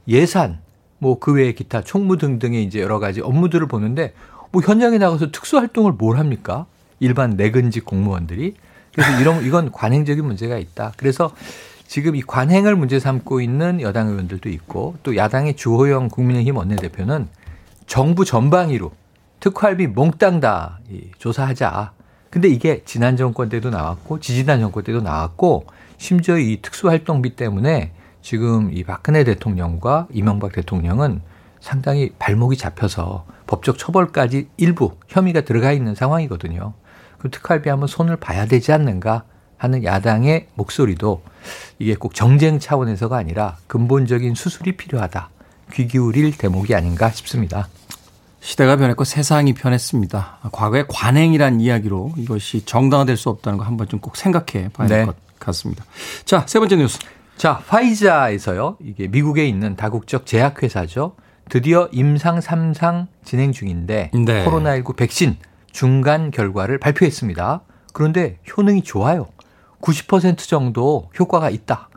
예산, 0.07 0.59
뭐 1.01 1.19
그 1.19 1.33
외에 1.33 1.51
기타 1.53 1.81
총무 1.81 2.17
등등의 2.17 2.63
이제 2.63 2.79
여러 2.79 2.99
가지 2.99 3.21
업무들을 3.21 3.67
보는데 3.67 4.13
뭐 4.51 4.61
현장에 4.61 4.99
나가서 4.99 5.31
특수 5.31 5.57
활동을 5.57 5.93
뭘 5.93 6.17
합니까? 6.17 6.67
일반 6.99 7.31
내근직 7.31 7.85
공무원들이 7.85 8.53
그래서 8.93 9.19
이런 9.19 9.43
이건 9.45 9.71
관행적인 9.71 10.23
문제가 10.23 10.57
있다. 10.57 10.93
그래서 10.97 11.33
지금 11.87 12.15
이 12.15 12.21
관행을 12.21 12.75
문제 12.75 12.99
삼고 12.99 13.41
있는 13.41 13.81
여당 13.81 14.09
의원들도 14.09 14.47
있고 14.49 14.95
또 15.01 15.15
야당의 15.15 15.55
주호영 15.55 16.09
국민의힘 16.09 16.55
원내대표는 16.55 17.27
정부 17.87 18.23
전방위로 18.23 18.91
특활비 19.39 19.87
몽땅 19.87 20.39
다 20.39 20.79
조사하자. 21.17 21.93
근데 22.29 22.47
이게 22.47 22.83
지난 22.85 23.17
정권 23.17 23.49
때도 23.49 23.71
나왔고 23.71 24.19
지지난 24.19 24.59
정권 24.59 24.83
때도 24.83 25.01
나왔고 25.01 25.65
심지어 25.97 26.37
이 26.37 26.61
특수활동비 26.61 27.35
때문에 27.35 27.91
지금 28.21 28.71
이 28.73 28.83
박근혜 28.83 29.23
대통령과 29.23 30.07
이명박 30.11 30.51
대통령은 30.53 31.21
상당히 31.59 32.11
발목이 32.19 32.57
잡혀서 32.57 33.25
법적 33.47 33.77
처벌까지 33.77 34.49
일부 34.57 34.95
혐의가 35.07 35.41
들어가 35.41 35.71
있는 35.71 35.95
상황이거든요. 35.95 36.73
그 37.17 37.29
특활비 37.29 37.69
한번 37.69 37.87
손을 37.87 38.15
봐야 38.15 38.45
되지 38.45 38.71
않는가 38.71 39.23
하는 39.57 39.83
야당의 39.83 40.47
목소리도 40.55 41.21
이게 41.77 41.93
꼭 41.95 42.15
정쟁 42.15 42.59
차원에서가 42.59 43.15
아니라 43.15 43.57
근본적인 43.67 44.33
수술이 44.33 44.75
필요하다. 44.75 45.29
귀 45.73 45.87
기울일 45.87 46.35
대목이 46.35 46.73
아닌가 46.73 47.11
싶습니다. 47.11 47.67
시대가 48.39 48.75
변했고 48.75 49.03
세상이 49.03 49.53
변했습니다. 49.53 50.39
과거의 50.51 50.85
관행이란 50.89 51.61
이야기로 51.61 52.13
이것이 52.17 52.65
정당화될 52.65 53.17
수 53.17 53.29
없다는 53.29 53.59
거 53.59 53.65
한번 53.65 53.87
좀 53.87 53.99
꼭 53.99 54.17
생각해 54.17 54.69
봐야 54.69 54.87
될것 54.87 55.15
네. 55.15 55.21
같습니다. 55.39 55.85
자, 56.25 56.43
세 56.47 56.57
번째 56.57 56.77
뉴스. 56.77 56.97
자, 57.41 57.53
화이자에서요. 57.53 58.77
이게 58.81 59.07
미국에 59.07 59.47
있는 59.47 59.75
다국적 59.75 60.27
제약회사죠. 60.27 61.15
드디어 61.49 61.89
임상 61.91 62.37
3상 62.37 63.07
진행 63.23 63.51
중인데 63.51 64.11
네. 64.13 64.45
코로나19 64.45 64.95
백신 64.95 65.37
중간 65.71 66.29
결과를 66.29 66.77
발표했습니다. 66.77 67.61
그런데 67.93 68.37
효능이 68.45 68.83
좋아요. 68.83 69.29
90% 69.81 70.47
정도 70.47 71.09
효과가 71.17 71.49
있다. 71.49 71.89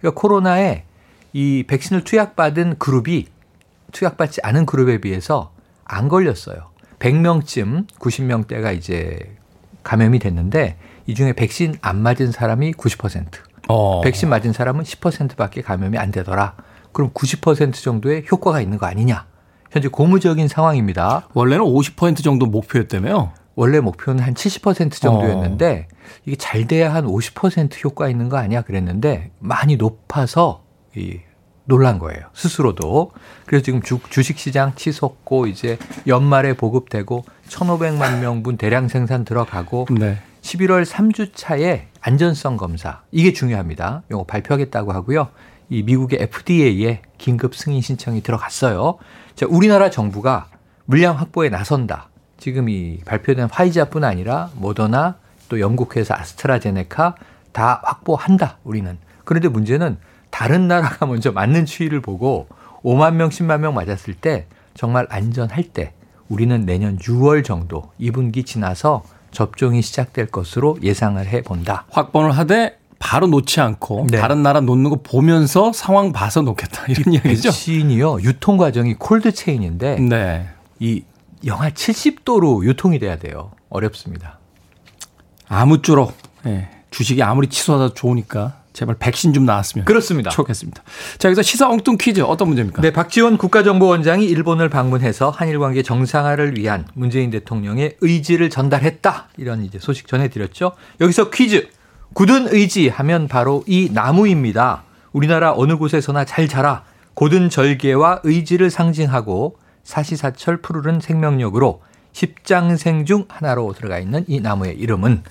그러니까 0.00 0.20
코로나에 0.20 0.84
이 1.32 1.64
백신을 1.66 2.04
투약받은 2.04 2.76
그룹이 2.78 3.26
투약받지 3.92 4.42
않은 4.42 4.66
그룹에 4.66 5.00
비해서 5.00 5.50
안 5.82 6.10
걸렸어요. 6.10 6.72
100명쯤 6.98 7.88
90명대가 7.98 8.76
이제 8.76 9.34
감염이 9.82 10.18
됐는데 10.18 10.76
이 11.06 11.14
중에 11.14 11.32
백신 11.32 11.76
안 11.80 12.02
맞은 12.02 12.32
사람이 12.32 12.72
90%. 12.72 13.49
어. 13.70 14.00
백신 14.02 14.28
맞은 14.28 14.52
사람은 14.52 14.84
10%밖에 14.84 15.62
감염이 15.62 15.96
안 15.96 16.10
되더라. 16.10 16.54
그럼 16.92 17.10
90% 17.10 17.74
정도의 17.74 18.24
효과가 18.30 18.60
있는 18.60 18.78
거 18.78 18.86
아니냐? 18.86 19.26
현재 19.70 19.88
고무적인 19.88 20.48
상황입니다. 20.48 21.28
원래는 21.32 21.64
50% 21.64 22.24
정도 22.24 22.46
목표였다며요? 22.46 23.32
원래 23.54 23.80
목표는 23.80 24.22
한 24.22 24.34
70% 24.34 24.92
정도였는데 24.92 25.88
어. 25.90 25.96
이게 26.24 26.36
잘 26.36 26.66
돼야 26.66 26.92
한 26.92 27.04
50% 27.04 27.84
효과 27.84 28.08
있는 28.08 28.28
거 28.28 28.36
아니야 28.38 28.62
그랬는데 28.62 29.30
많이 29.38 29.76
높아서 29.76 30.64
이 30.96 31.20
놀란 31.64 31.98
거예요. 32.00 32.22
스스로도. 32.32 33.12
그래서 33.46 33.62
지금 33.62 33.80
주, 33.80 34.00
주식시장 34.08 34.74
치솟고 34.74 35.46
이제 35.46 35.78
연말에 36.06 36.54
보급되고 36.54 37.24
1,500만 37.48 38.18
명분 38.20 38.56
대량 38.56 38.88
생산 38.88 39.24
들어가고 39.24 39.86
네. 39.90 40.18
11월 40.50 40.84
3주 40.84 41.30
차에 41.34 41.86
안전성 42.00 42.56
검사 42.56 43.02
이게 43.12 43.32
중요합니다. 43.32 44.02
이거 44.10 44.24
발표하겠다고 44.24 44.92
하고요. 44.92 45.28
이 45.68 45.82
미국의 45.82 46.22
FDA에 46.22 47.02
긴급 47.18 47.54
승인 47.54 47.80
신청이 47.80 48.22
들어갔어요. 48.22 48.98
자, 49.36 49.46
우리나라 49.48 49.90
정부가 49.90 50.48
물량 50.86 51.16
확보에 51.16 51.50
나선다. 51.50 52.08
지금 52.38 52.68
이 52.68 52.98
발표된 53.04 53.48
화이자뿐 53.50 54.02
아니라 54.02 54.50
모더나 54.56 55.16
또 55.48 55.60
영국 55.60 55.96
회사 55.96 56.14
아스트라제네카 56.16 57.14
다 57.52 57.80
확보한다. 57.84 58.58
우리는. 58.64 58.98
그런데 59.24 59.48
문제는 59.48 59.98
다른 60.30 60.66
나라가 60.66 61.06
먼저 61.06 61.30
맞는 61.30 61.66
추이를 61.66 62.00
보고 62.00 62.48
5만 62.82 63.14
명, 63.14 63.28
10만 63.28 63.60
명 63.60 63.74
맞았을 63.74 64.14
때 64.14 64.46
정말 64.74 65.06
안전할 65.10 65.64
때 65.64 65.92
우리는 66.28 66.64
내년 66.64 66.98
6월 66.98 67.44
정도 67.44 67.92
2분기 68.00 68.44
지나서 68.46 69.04
접종이 69.32 69.82
시작될 69.82 70.26
것으로 70.26 70.78
예상을 70.82 71.24
해 71.26 71.42
본다. 71.42 71.86
확보를 71.90 72.32
하되 72.32 72.78
바로 72.98 73.26
놓지 73.26 73.60
않고 73.60 74.06
네. 74.10 74.18
다른 74.18 74.42
나라 74.42 74.60
놓는 74.60 74.90
거 74.90 74.96
보면서 75.02 75.72
상황 75.72 76.12
봐서 76.12 76.42
놓겠다 76.42 76.86
이런 76.88 77.14
이야기죠. 77.14 77.48
백신이요 77.48 78.20
유통 78.22 78.56
과정이 78.58 78.94
콜드 78.94 79.32
체인인데 79.32 79.96
네. 80.00 80.48
이 80.78 81.02
영하 81.46 81.70
70도로 81.70 82.64
유통이 82.64 82.98
돼야 82.98 83.16
돼요. 83.16 83.52
어렵습니다. 83.70 84.38
아무쪼록 85.48 86.14
예, 86.46 86.68
주식이 86.90 87.22
아무리 87.22 87.48
치솟아도 87.48 87.94
좋으니까 87.94 88.59
제발 88.72 88.96
백신 88.98 89.32
좀 89.32 89.44
나왔으면 89.44 89.84
그렇습니다. 89.84 90.30
좋겠습니다. 90.30 90.82
자, 91.18 91.28
여기서 91.28 91.42
시사 91.42 91.68
엉뚱 91.68 91.96
퀴즈 91.98 92.20
어떤 92.20 92.48
문제입니까? 92.48 92.82
네, 92.82 92.92
박지원 92.92 93.36
국가정보원장이 93.36 94.24
일본을 94.26 94.68
방문해서 94.68 95.30
한일 95.30 95.58
관계 95.58 95.82
정상화를 95.82 96.56
위한 96.56 96.86
문재인 96.94 97.30
대통령의 97.30 97.96
의지를 98.00 98.48
전달했다. 98.50 99.28
이런 99.36 99.64
이제 99.64 99.78
소식 99.80 100.06
전해 100.06 100.28
드렸죠. 100.28 100.72
여기서 101.00 101.30
퀴즈. 101.30 101.68
굳은 102.12 102.48
의지 102.52 102.88
하면 102.88 103.28
바로 103.28 103.62
이 103.66 103.90
나무입니다. 103.92 104.82
우리나라 105.12 105.52
어느 105.54 105.76
곳에서나 105.76 106.24
잘 106.24 106.48
자라 106.48 106.84
고든 107.14 107.50
절개와 107.50 108.20
의지를 108.24 108.70
상징하고 108.70 109.58
사시사철 109.84 110.58
푸르른 110.58 111.00
생명력으로 111.00 111.82
십장생 112.12 113.04
중 113.04 113.26
하나로 113.28 113.72
들어가 113.74 113.98
있는 113.98 114.24
이 114.26 114.40
나무의 114.40 114.76
이름은 114.76 115.22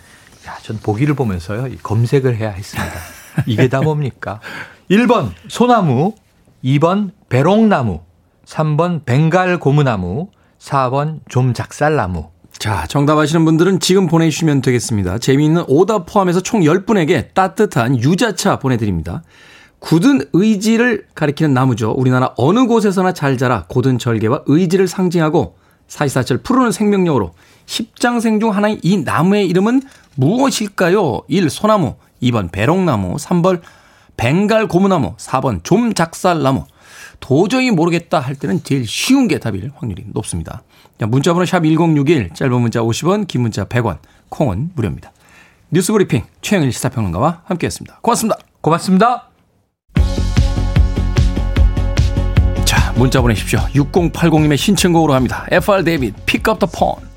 야, 0.48 0.58
전 0.62 0.79
보기를 0.79 1.15
보면서요. 1.15 1.69
검색을 1.84 2.38
해야 2.38 2.51
했습니다. 2.51 2.91
이게 3.46 3.67
다 3.67 3.81
뭡니까? 3.81 4.39
1번 4.89 5.31
소나무, 5.48 6.15
2번 6.63 7.11
배롱나무, 7.29 8.01
3번 8.46 9.05
벵갈 9.05 9.59
고무나무, 9.59 10.29
4번 10.59 11.20
좀작살나무. 11.29 12.29
자, 12.57 12.85
정답 12.87 13.18
아시는 13.18 13.46
분들은 13.46 13.79
지금 13.79 14.07
보내주시면 14.07 14.61
되겠습니다. 14.61 15.20
재미있는 15.20 15.63
오답 15.68 16.05
포함해서 16.07 16.42
총 16.42 16.61
10분에게 16.61 17.33
따뜻한 17.33 18.01
유자차 18.03 18.59
보내드립니다. 18.59 19.24
굳은 19.79 20.25
의지를 20.33 21.05
가리키는 21.16 21.53
나무죠. 21.53 21.92
우리나라 21.92 22.33
어느 22.35 22.66
곳에서나 22.68 23.13
잘 23.13 23.37
자라 23.37 23.63
고든 23.70 23.98
절개와 23.98 24.44
의지를 24.46 24.90
상징하고 24.90 25.55
사시사철 25.87 26.40
푸르는 26.40 26.72
생명력으로 26.72 27.33
십장생 27.66 28.40
중 28.40 28.53
하나인 28.53 28.79
이 28.83 28.98
나무의 28.98 29.48
이름은 29.48 29.81
무엇일까요? 30.16 31.22
1. 31.27 31.50
소나무, 31.50 31.96
2번 32.22 32.51
배롱나무, 32.51 33.16
3번 33.16 33.62
벵갈 34.18 34.68
고무나무, 34.68 35.16
4번 35.18 35.64
좀작살나무. 35.64 36.66
도저히 37.20 37.72
모르겠다 37.72 38.20
할 38.20 38.36
때는 38.36 38.64
제일 38.64 38.88
쉬운 38.88 39.27
게 39.27 39.40
답일 39.40 39.72
확률이 39.75 40.05
높습니다. 40.08 40.64
문자번호 41.00 41.46
샵 41.46 41.64
1061, 41.64 42.34
짧은 42.34 42.62
문자 42.62 42.82
50원, 42.82 43.27
긴 43.27 43.42
문자 43.42 43.66
100원, 43.66 43.98
콩은 44.29 44.72
무료입니다. 44.75 45.12
뉴스 45.70 45.92
브리핑 45.92 46.24
최영일 46.42 46.74
시사평론가와 46.74 47.44
함께했습니다. 47.46 48.00
고맙습니다. 48.01 48.38
고맙습니다. 48.62 49.29
자, 52.66 52.92
문자 52.94 53.22
보내십시오. 53.22 53.60
6080님의 53.75 54.58
신청곡으로 54.58 55.14
합니다. 55.14 55.46
FR 55.51 55.84
데이빗, 55.84 56.25
Pick 56.25 56.51
Up 56.51 56.66
the 56.66 56.72
Phone. 56.72 57.08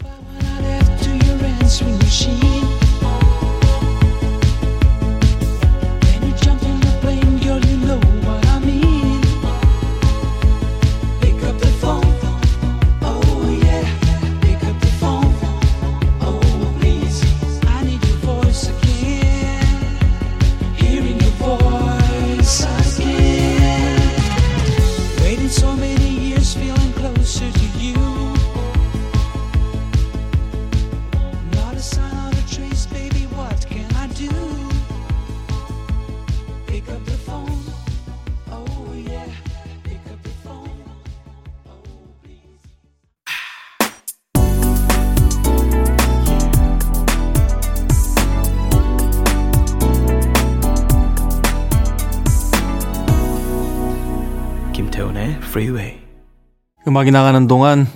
음악이 56.87 57.11
나가는 57.11 57.47
동안 57.47 57.87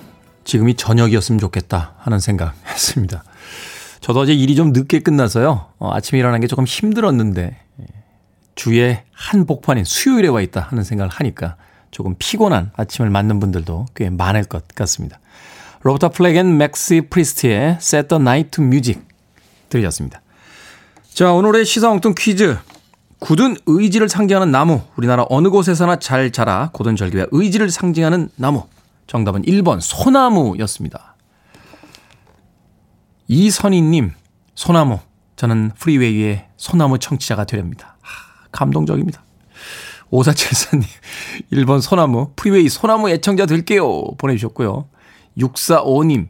지금이 0.44 0.74
저녁이었으면 0.74 1.38
좋겠다 1.38 1.94
하는 1.98 2.20
생각 2.20 2.54
했습니다. 2.66 3.24
저도 4.00 4.20
어제 4.20 4.32
일이 4.32 4.54
좀 4.54 4.72
늦게 4.72 5.00
끝나서요. 5.00 5.66
어, 5.78 5.92
아침에 5.92 6.20
일어나는 6.20 6.40
게 6.40 6.46
조금 6.46 6.64
힘들었는데 6.64 7.56
예, 7.80 7.84
주에 8.54 9.02
한복판인 9.12 9.84
수요일에 9.84 10.28
와 10.28 10.40
있다 10.40 10.60
하는 10.60 10.84
생각을 10.84 11.10
하니까 11.10 11.56
조금 11.90 12.14
피곤한 12.18 12.70
아침을 12.76 13.10
맞는 13.10 13.40
분들도 13.40 13.86
꽤 13.96 14.10
많을 14.10 14.44
것 14.44 14.68
같습니다. 14.68 15.18
로버타 15.82 16.10
플렉 16.10 16.36
and 16.36 16.56
맥시 16.58 17.02
프리스트의 17.10 17.78
Set 17.80 18.08
the 18.08 18.20
Night 18.20 18.50
to 18.50 18.64
Music 18.64 19.02
들으셨습니다. 19.68 20.20
자, 21.12 21.32
오늘의 21.32 21.64
시사 21.64 21.90
엉뚱 21.90 22.14
퀴즈. 22.16 22.56
굳은 23.18 23.56
의지를 23.66 24.08
상징하는 24.08 24.50
나무. 24.50 24.82
우리나라 24.96 25.24
어느 25.30 25.48
곳에서나 25.48 25.96
잘 25.98 26.30
자라 26.30 26.70
곧은 26.72 26.96
절개와 26.96 27.26
의지를 27.30 27.70
상징하는 27.70 28.28
나무. 28.36 28.64
정답은 29.06 29.42
1번 29.42 29.80
소나무였습니다. 29.80 31.16
이선희님, 33.28 34.12
소나무. 34.54 34.98
저는 35.36 35.72
프리웨이의 35.78 36.46
소나무 36.56 36.98
청취자가 36.98 37.44
되렵니다. 37.44 37.96
하, 38.00 38.48
감동적입니다. 38.52 39.22
5474님, 40.10 40.84
1번 41.52 41.80
소나무, 41.82 42.30
프리웨이 42.36 42.68
소나무 42.68 43.10
애청자 43.10 43.46
될게요. 43.46 44.04
보내주셨고요. 44.18 44.88
645님, 45.38 46.28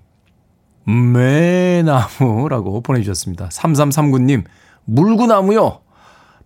매나무라고 0.87 2.81
보내주셨습니다. 2.81 3.49
3339님, 3.49 4.45
물구나무요. 4.85 5.81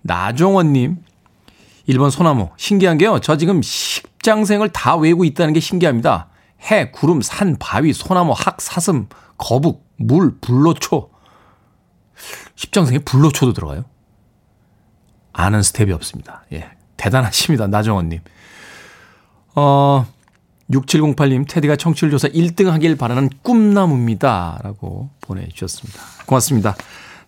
나종원님, 0.03 0.97
1번 1.89 2.11
소나무. 2.11 2.51
신기한 2.57 2.99
게요. 2.99 3.19
저 3.21 3.37
지금 3.37 3.61
십장생을 3.63 4.71
다 4.71 4.97
외우고 4.97 5.25
있다는 5.25 5.53
게 5.53 5.61
신기합니다. 5.61 6.29
해, 6.71 6.91
구름, 6.91 7.23
산, 7.23 7.57
바위, 7.59 7.93
소나무, 7.93 8.33
학, 8.37 8.61
사슴, 8.61 9.09
거북, 9.39 9.87
물, 9.97 10.39
불로초. 10.41 11.11
십장생에 12.55 12.99
불로초도 13.01 13.55
들어가요? 13.55 13.85
아는 15.33 15.63
스텝이 15.63 15.93
없습니다. 15.93 16.45
예. 16.53 16.71
대단하십니다. 16.97 17.67
나정원님. 17.67 18.21
어, 19.55 20.07
6708님, 20.71 21.49
테디가 21.49 21.77
청취율 21.77 22.11
조사 22.11 22.29
1등 22.29 22.67
하길 22.67 22.97
바라는 22.97 23.31
꿈나무입니다. 23.43 24.61
라고 24.63 25.11
보내주셨습니다. 25.23 26.01
고맙습니다. 26.27 26.77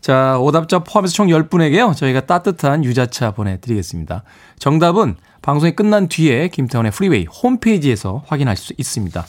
자, 0.03 0.37
오답자 0.41 0.81
포함해서 0.81 1.15
총 1.15 1.29
10분에게요. 1.29 1.95
저희가 1.95 2.27
따뜻한 2.27 2.85
유자차 2.85 3.31
보내드리겠습니다. 3.31 4.25
정답은 4.59 5.15
방송이 5.43 5.77
끝난 5.77 6.09
뒤에 6.09 6.49
김태훈의 6.49 6.91
프리웨이 6.91 7.27
홈페이지에서 7.27 8.25
확인할 8.27 8.57
수 8.57 8.75
있습니다. 8.77 9.25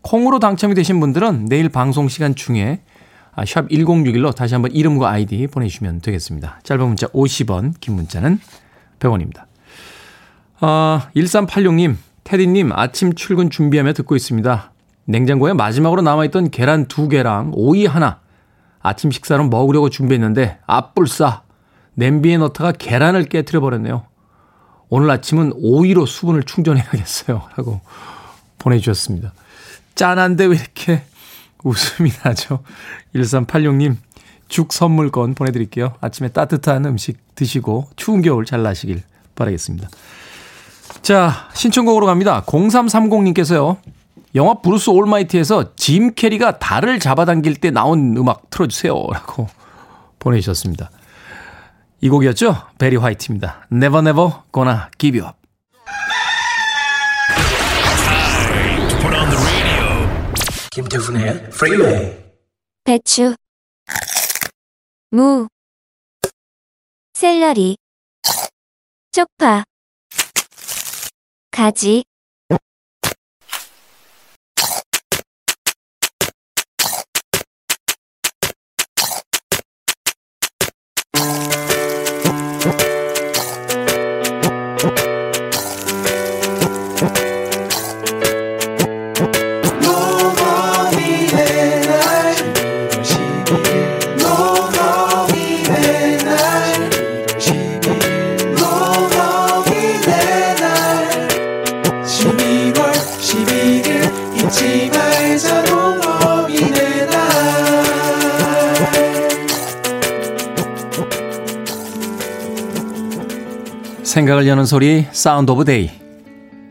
콩으로 0.00 0.38
당첨이 0.38 0.74
되신 0.74 0.98
분들은 0.98 1.44
내일 1.44 1.68
방송 1.68 2.08
시간 2.08 2.34
중에 2.34 2.80
아, 3.34 3.44
샵 3.44 3.68
1061로 3.68 4.34
다시 4.34 4.54
한번 4.54 4.72
이름과 4.72 5.10
아이디 5.10 5.46
보내주시면 5.46 6.00
되겠습니다. 6.00 6.60
짧은 6.62 6.86
문자 6.86 7.06
50원, 7.08 7.74
긴 7.80 7.94
문자는 7.94 8.40
100원입니다. 9.00 9.44
아, 10.60 11.10
1386님, 11.14 11.96
테디님 12.22 12.72
아침 12.72 13.14
출근 13.14 13.50
준비하며 13.50 13.92
듣고 13.92 14.16
있습니다. 14.16 14.72
냉장고에 15.04 15.52
마지막으로 15.52 16.00
남아있던 16.00 16.50
계란 16.50 16.86
두 16.86 17.08
개랑 17.08 17.50
오이 17.52 17.84
하나. 17.84 18.23
아침 18.84 19.10
식사로 19.10 19.48
먹으려고 19.48 19.88
준비했는데 19.88 20.58
앞불싸 20.66 21.42
냄비에 21.94 22.36
넣다가 22.36 22.70
계란을 22.70 23.24
깨뜨려 23.24 23.60
버렸네요. 23.60 24.04
오늘 24.90 25.10
아침은 25.10 25.54
오이로 25.56 26.04
수분을 26.06 26.42
충전해야겠어요. 26.42 27.42
라고 27.56 27.80
보내주셨습니다. 28.58 29.32
짠한데 29.94 30.44
왜 30.44 30.56
이렇게 30.56 31.02
웃음이 31.64 32.10
나죠? 32.22 32.62
1386님, 33.14 33.96
죽 34.48 34.72
선물권 34.74 35.34
보내드릴게요. 35.34 35.94
아침에 36.02 36.28
따뜻한 36.28 36.84
음식 36.84 37.34
드시고 37.34 37.88
추운 37.96 38.20
겨울 38.20 38.44
잘 38.44 38.62
나시길 38.62 39.02
바라겠습니다. 39.34 39.88
자, 41.00 41.48
신청곡으로 41.54 42.04
갑니다. 42.04 42.42
0330님께서요. 42.46 43.78
영화 44.34 44.54
브루스 44.54 44.90
올마이티에서 44.90 45.76
짐 45.76 46.14
캐리가 46.14 46.58
달을 46.58 46.98
잡아당길 46.98 47.56
때 47.56 47.70
나온 47.70 48.16
음악 48.16 48.50
틀어주세요. 48.50 48.92
라고 49.12 49.48
보내주셨습니다. 50.18 50.90
이 52.00 52.08
곡이었죠? 52.08 52.56
베리 52.78 52.96
화이트입니다. 52.96 53.66
Never 53.72 54.06
Never 54.06 54.30
Gonna 54.52 54.78
Give 54.98 55.20
You 55.20 55.28
Up. 55.30 55.44
김태훈의 60.72 61.50
프리웨이 61.50 62.16
배추 62.82 63.36
무 65.12 65.46
샐러리 67.12 67.76
쪽파 69.12 69.62
가지 71.52 72.04
생각을 114.14 114.46
여는 114.46 114.64
소리 114.64 115.08
Sound 115.10 115.50
of 115.50 115.64
Day 115.64 115.90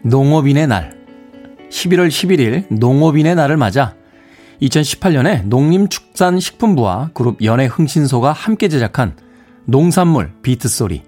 농업인의 0.03 0.65
날 0.65 0.97
11월 1.69 2.07
11일 2.07 2.73
농업인의 2.73 3.35
날을 3.35 3.57
맞아 3.57 3.95
2018년에 4.61 5.45
농림축산식품부와 5.47 7.09
그룹 7.13 7.43
연예흥신소가 7.43 8.31
함께 8.31 8.69
제작한 8.69 9.17
농산물 9.65 10.31
비트 10.41 10.69
소리 10.69 11.03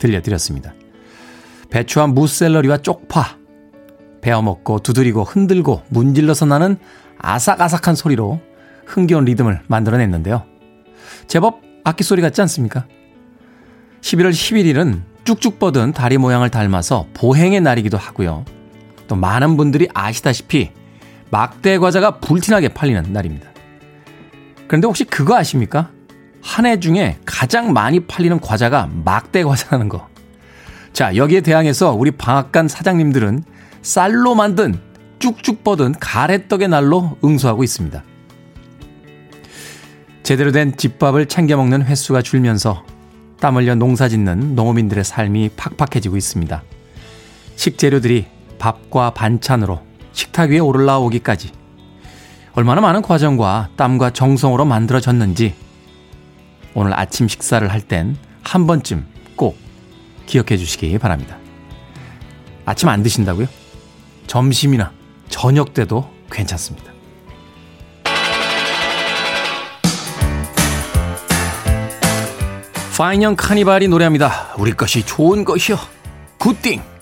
들려드렸습니다. 0.00 0.74
배추와 1.70 2.08
무 2.08 2.19
샐러리와 2.19 2.78
쪽파 2.78 3.38
베어먹고 4.22 4.80
두드리고 4.80 5.22
흔들고 5.22 5.82
문질러서 5.90 6.46
나는 6.46 6.78
아삭아삭한 7.18 7.94
소리로 7.94 8.40
흥겨운 8.86 9.24
리듬을 9.24 9.60
만들어냈는데요. 9.68 10.42
제법 11.28 11.60
악기 11.84 12.02
소리 12.02 12.22
같지 12.22 12.40
않습니까? 12.40 12.88
11월 14.00 14.30
11일은 14.30 15.15
쭉쭉 15.26 15.58
뻗은 15.58 15.92
다리 15.92 16.18
모양을 16.18 16.48
닮아서 16.50 17.06
보행의 17.12 17.60
날이기도 17.60 17.98
하고요. 17.98 18.44
또 19.08 19.16
많은 19.16 19.56
분들이 19.56 19.88
아시다시피 19.92 20.70
막대 21.30 21.78
과자가 21.78 22.20
불티나게 22.20 22.68
팔리는 22.68 23.12
날입니다. 23.12 23.50
그런데 24.68 24.86
혹시 24.86 25.04
그거 25.04 25.36
아십니까? 25.36 25.90
한 26.40 26.64
해 26.64 26.78
중에 26.78 27.18
가장 27.26 27.72
많이 27.72 28.06
팔리는 28.06 28.38
과자가 28.38 28.88
막대 29.04 29.42
과자라는 29.42 29.88
거. 29.88 30.08
자, 30.92 31.16
여기에 31.16 31.40
대항해서 31.40 31.92
우리 31.92 32.12
방앗간 32.12 32.68
사장님들은 32.68 33.42
쌀로 33.82 34.36
만든 34.36 34.80
쭉쭉 35.18 35.64
뻗은 35.64 35.96
가래떡의 35.98 36.68
날로 36.68 37.18
응수하고 37.24 37.64
있습니다. 37.64 38.04
제대로 40.22 40.52
된 40.52 40.76
집밥을 40.76 41.26
챙겨 41.26 41.56
먹는 41.56 41.82
횟수가 41.82 42.22
줄면서 42.22 42.84
땀 43.40 43.56
흘려 43.56 43.74
농사 43.74 44.08
짓는 44.08 44.54
농어민들의 44.54 45.04
삶이 45.04 45.50
팍팍해지고 45.56 46.16
있습니다. 46.16 46.62
식재료들이 47.56 48.26
밥과 48.58 49.10
반찬으로 49.10 49.80
식탁 50.12 50.50
위에 50.50 50.58
오르라오기까지 50.58 51.52
얼마나 52.54 52.80
많은 52.80 53.02
과정과 53.02 53.70
땀과 53.76 54.10
정성으로 54.10 54.64
만들어졌는지 54.64 55.54
오늘 56.74 56.98
아침 56.98 57.28
식사를 57.28 57.66
할 57.70 57.80
땐 57.80 58.16
한 58.46 58.66
번쯤 58.68 59.04
꼭 59.34 59.58
기억해 60.26 60.56
주시기 60.56 60.96
바랍니다. 60.98 61.36
아침 62.64 62.88
안 62.88 63.02
드신다고요? 63.02 63.46
점심이나 64.28 64.92
저녁 65.28 65.74
때도 65.74 66.08
괜찮습니다. 66.30 66.92
파인형 72.96 73.36
카니발이 73.36 73.88
노래합니다. 73.88 74.54
우리 74.56 74.72
것이 74.72 75.04
좋은 75.04 75.44
것이요. 75.44 75.76
굿띵. 76.38 76.95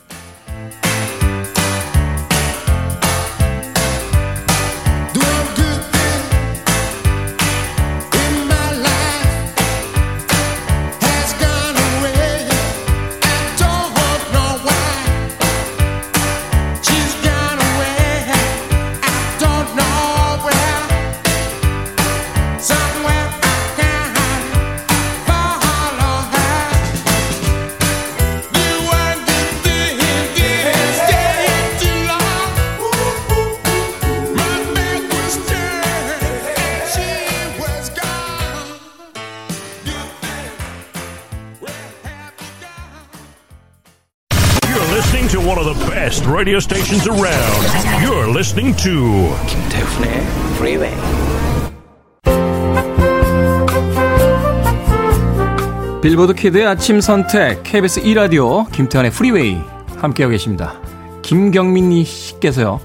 Radio 46.44 46.60
stations 46.60 47.08
around. 47.08 48.04
You're 48.04 48.28
listening 48.28 48.76
to 48.82 49.34
김태훈의 49.46 50.20
Freeway. 50.56 50.94
빌보드 56.02 56.34
키드의 56.34 56.66
아침 56.66 57.00
선택 57.00 57.62
KBS 57.62 58.00
2 58.00 58.12
라디오 58.12 58.66
김태훈의 58.66 59.10
프리웨이 59.12 59.56
함께하고 59.96 60.32
계십니다. 60.32 60.74
김경민 61.22 62.04
씨께서요. 62.04 62.78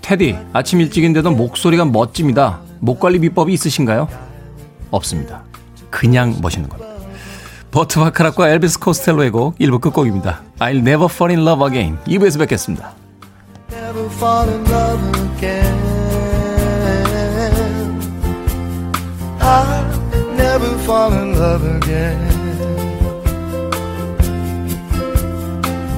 태디 0.00 0.38
아침 0.52 0.80
일찍인데도 0.80 1.32
목소리가 1.32 1.84
멋집니다. 1.84 2.60
목 2.78 3.00
관리 3.00 3.18
비법이 3.18 3.52
있으신가요? 3.52 4.06
없습니다. 4.92 5.42
그냥 5.90 6.36
멋있는 6.40 6.68
겁니다. 6.68 6.83
버트 7.74 7.98
바카락과 7.98 8.50
엘비스 8.50 8.78
코스텔로의 8.78 9.30
곡 9.32 9.58
1부 9.58 9.80
끝곡입니다. 9.80 10.42
I'll 10.60 10.78
never 10.78 11.06
fall 11.06 11.34
in 11.34 11.44
love 11.44 11.66
again. 11.66 11.98
2부에서 12.06 12.38
뵙겠습니다. 12.38 12.92
Never 13.72 14.06
fall 14.14 14.48
in 14.48 14.64
love 14.70 15.02
again. 15.34 15.74
I'll 19.40 19.90
never 20.36 20.78
fall 20.84 21.12
in 21.14 21.32
love 21.34 21.66
again. 21.66 22.20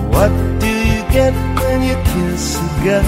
What 0.09 0.33
do 0.59 0.67
you 0.67 1.05
get 1.13 1.35
when 1.61 1.83
you 1.83 1.97
kiss 2.09 2.57
a 2.57 2.85
girl? 2.85 3.05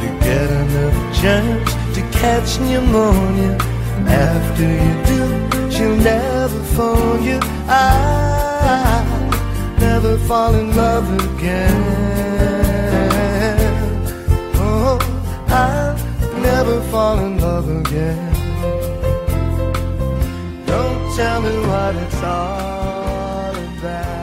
You 0.00 0.08
get 0.20 0.48
another 0.48 1.12
chance 1.12 1.74
to 1.92 2.00
catch 2.18 2.58
pneumonia. 2.60 3.58
After 4.08 4.64
you 4.64 4.94
do, 5.04 5.59
she'll 5.80 5.96
never 5.96 6.62
phone 6.76 7.22
you. 7.24 7.38
I 7.66 7.80
never 9.78 10.18
fall 10.28 10.54
in 10.54 10.76
love 10.76 11.08
again. 11.24 11.80
Oh, 14.56 14.98
I'll 15.48 15.96
never 16.42 16.80
fall 16.92 17.18
in 17.26 17.40
love 17.40 17.68
again. 17.80 18.32
Don't 20.66 21.02
tell 21.16 21.40
me 21.40 21.54
what 21.70 21.94
it's 22.04 22.22
all 22.22 23.54
about. 23.72 24.19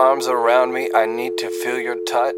Arms 0.00 0.26
around 0.26 0.72
me. 0.72 0.88
I 0.94 1.04
need 1.04 1.36
to 1.36 1.50
feel 1.62 1.78
your 1.78 1.98
touch. 2.06 2.34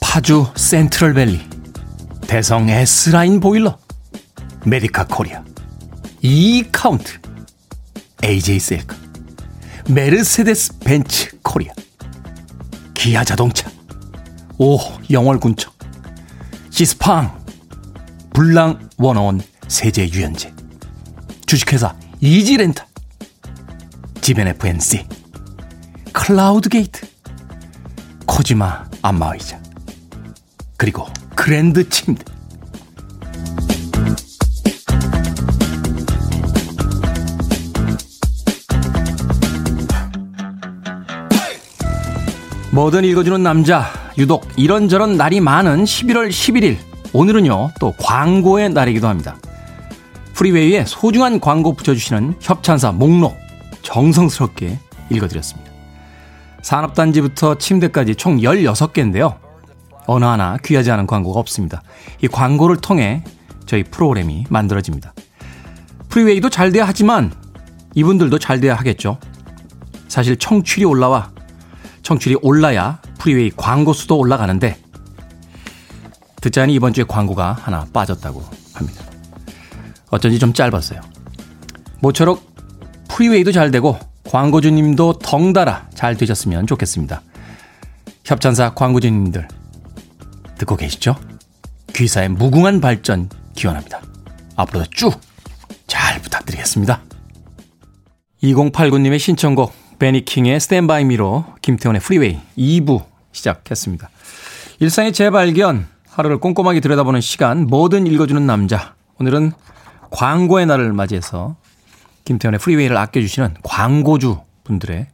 파주 0.00 0.46
센트럴밸리 0.56 1.40
대성 2.26 2.68
S라인 2.68 3.38
보일러 3.38 3.78
메디카 4.66 5.06
코리아 5.06 5.44
E 6.20 6.64
카운트 6.72 7.12
AJ 8.24 8.58
셀카 8.58 8.96
메르세데스 9.88 10.80
벤츠 10.80 11.38
코리아 11.44 11.72
기아 12.94 13.22
자동차 13.22 13.70
오 14.58 14.78
영월군청 15.08 15.77
시스팡 16.78 17.36
불랑 18.32 18.88
원어원 18.98 19.40
세제 19.66 20.08
유연제 20.08 20.54
주식회사 21.44 21.96
이지렌터 22.20 22.84
지벤 24.20 24.46
FNC 24.46 25.04
클라우드 26.12 26.68
게이트 26.68 27.04
코지마 28.26 28.84
안마의자 29.02 29.60
그리고 30.76 31.08
그랜드 31.34 31.88
침대. 31.88 32.24
뭐든 42.70 43.04
읽어주는 43.04 43.42
남자 43.42 43.97
유독 44.18 44.48
이런저런 44.56 45.16
날이 45.16 45.38
많은 45.38 45.84
11월 45.84 46.28
11일 46.28 46.76
오늘은요 47.12 47.70
또 47.78 47.94
광고의 47.98 48.70
날이기도 48.70 49.06
합니다. 49.06 49.36
프리웨이에 50.34 50.84
소중한 50.86 51.38
광고 51.38 51.72
붙여주시는 51.72 52.34
협찬사 52.40 52.90
목록 52.90 53.36
정성스럽게 53.82 54.80
읽어드렸습니다. 55.10 55.70
산업단지부터 56.62 57.58
침대까지 57.58 58.16
총 58.16 58.38
16개인데요. 58.38 59.38
어느 60.08 60.24
하나 60.24 60.56
귀하지 60.64 60.90
않은 60.90 61.06
광고가 61.06 61.38
없습니다. 61.38 61.82
이 62.20 62.26
광고를 62.26 62.78
통해 62.78 63.22
저희 63.66 63.84
프로그램이 63.84 64.46
만들어집니다. 64.50 65.14
프리웨이도 66.08 66.50
잘 66.50 66.72
돼야 66.72 66.88
하지만 66.88 67.32
이분들도 67.94 68.36
잘 68.40 68.58
돼야 68.58 68.74
하겠죠. 68.74 69.18
사실 70.08 70.36
청취율이 70.36 70.86
올라와 70.86 71.30
청취율이 72.02 72.40
올라야 72.42 73.00
프리웨이 73.18 73.50
광고 73.56 73.92
수도 73.92 74.16
올라가는데 74.18 74.78
듣자니 76.40 76.74
이번 76.74 76.92
주에 76.92 77.04
광고가 77.04 77.52
하나 77.52 77.86
빠졌다고 77.92 78.42
합니다. 78.74 79.04
어쩐지 80.10 80.38
좀 80.38 80.52
짧았어요. 80.52 81.00
모처럼 82.00 82.38
프리웨이도 83.08 83.52
잘 83.52 83.70
되고 83.70 83.98
광고주님도 84.24 85.18
덩달아 85.18 85.88
잘 85.94 86.16
되셨으면 86.16 86.66
좋겠습니다. 86.66 87.22
협찬사 88.24 88.74
광고주님들 88.74 89.48
듣고 90.58 90.76
계시죠? 90.76 91.16
귀사의 91.94 92.28
무궁한 92.28 92.80
발전 92.80 93.28
기원합니다. 93.54 94.00
앞으로도 94.56 94.90
쭉 94.90 95.28
잘 95.88 96.20
부탁드리겠습니다. 96.22 97.02
2089님의 98.42 99.18
신청곡 99.18 99.72
베니킹의 99.98 100.60
스탠바이 100.60 101.04
미로 101.04 101.44
김태훈의 101.60 102.00
프리웨이 102.00 102.38
2부 102.56 103.04
시작했습니다. 103.38 104.10
일상의 104.80 105.12
재발견 105.12 105.86
하루를 106.08 106.38
꼼꼼하게 106.38 106.80
들여다보는 106.80 107.20
시간 107.20 107.66
뭐든 107.66 108.06
읽어주는 108.06 108.44
남자 108.46 108.94
오늘은 109.18 109.52
광고의 110.10 110.66
날을 110.66 110.92
맞이해서 110.92 111.56
김태원의 112.24 112.58
프리웨이를 112.60 112.96
아껴주시는 112.96 113.56
광고주 113.62 114.40
분들의 114.64 115.06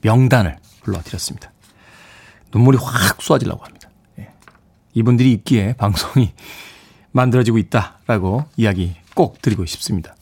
명단을 0.00 0.56
불러드렸습니다. 0.82 1.52
눈물이 2.52 2.78
확 2.80 3.20
쏟아지려고 3.22 3.64
합니다. 3.64 3.88
예. 4.18 4.28
이분들이 4.94 5.32
있기에 5.32 5.74
방송이 5.74 6.32
만들어지고 7.12 7.58
있다라고 7.58 8.44
이야기 8.56 8.94
꼭 9.14 9.40
드리고 9.42 9.66
싶습니다. 9.66 10.14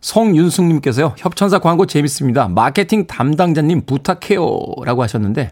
송윤숙님께서요, 0.00 1.14
협찬사 1.18 1.58
광고 1.58 1.86
재밌습니다. 1.86 2.48
마케팅 2.48 3.06
담당자님 3.06 3.84
부탁해요. 3.84 4.42
라고 4.84 5.02
하셨는데, 5.02 5.50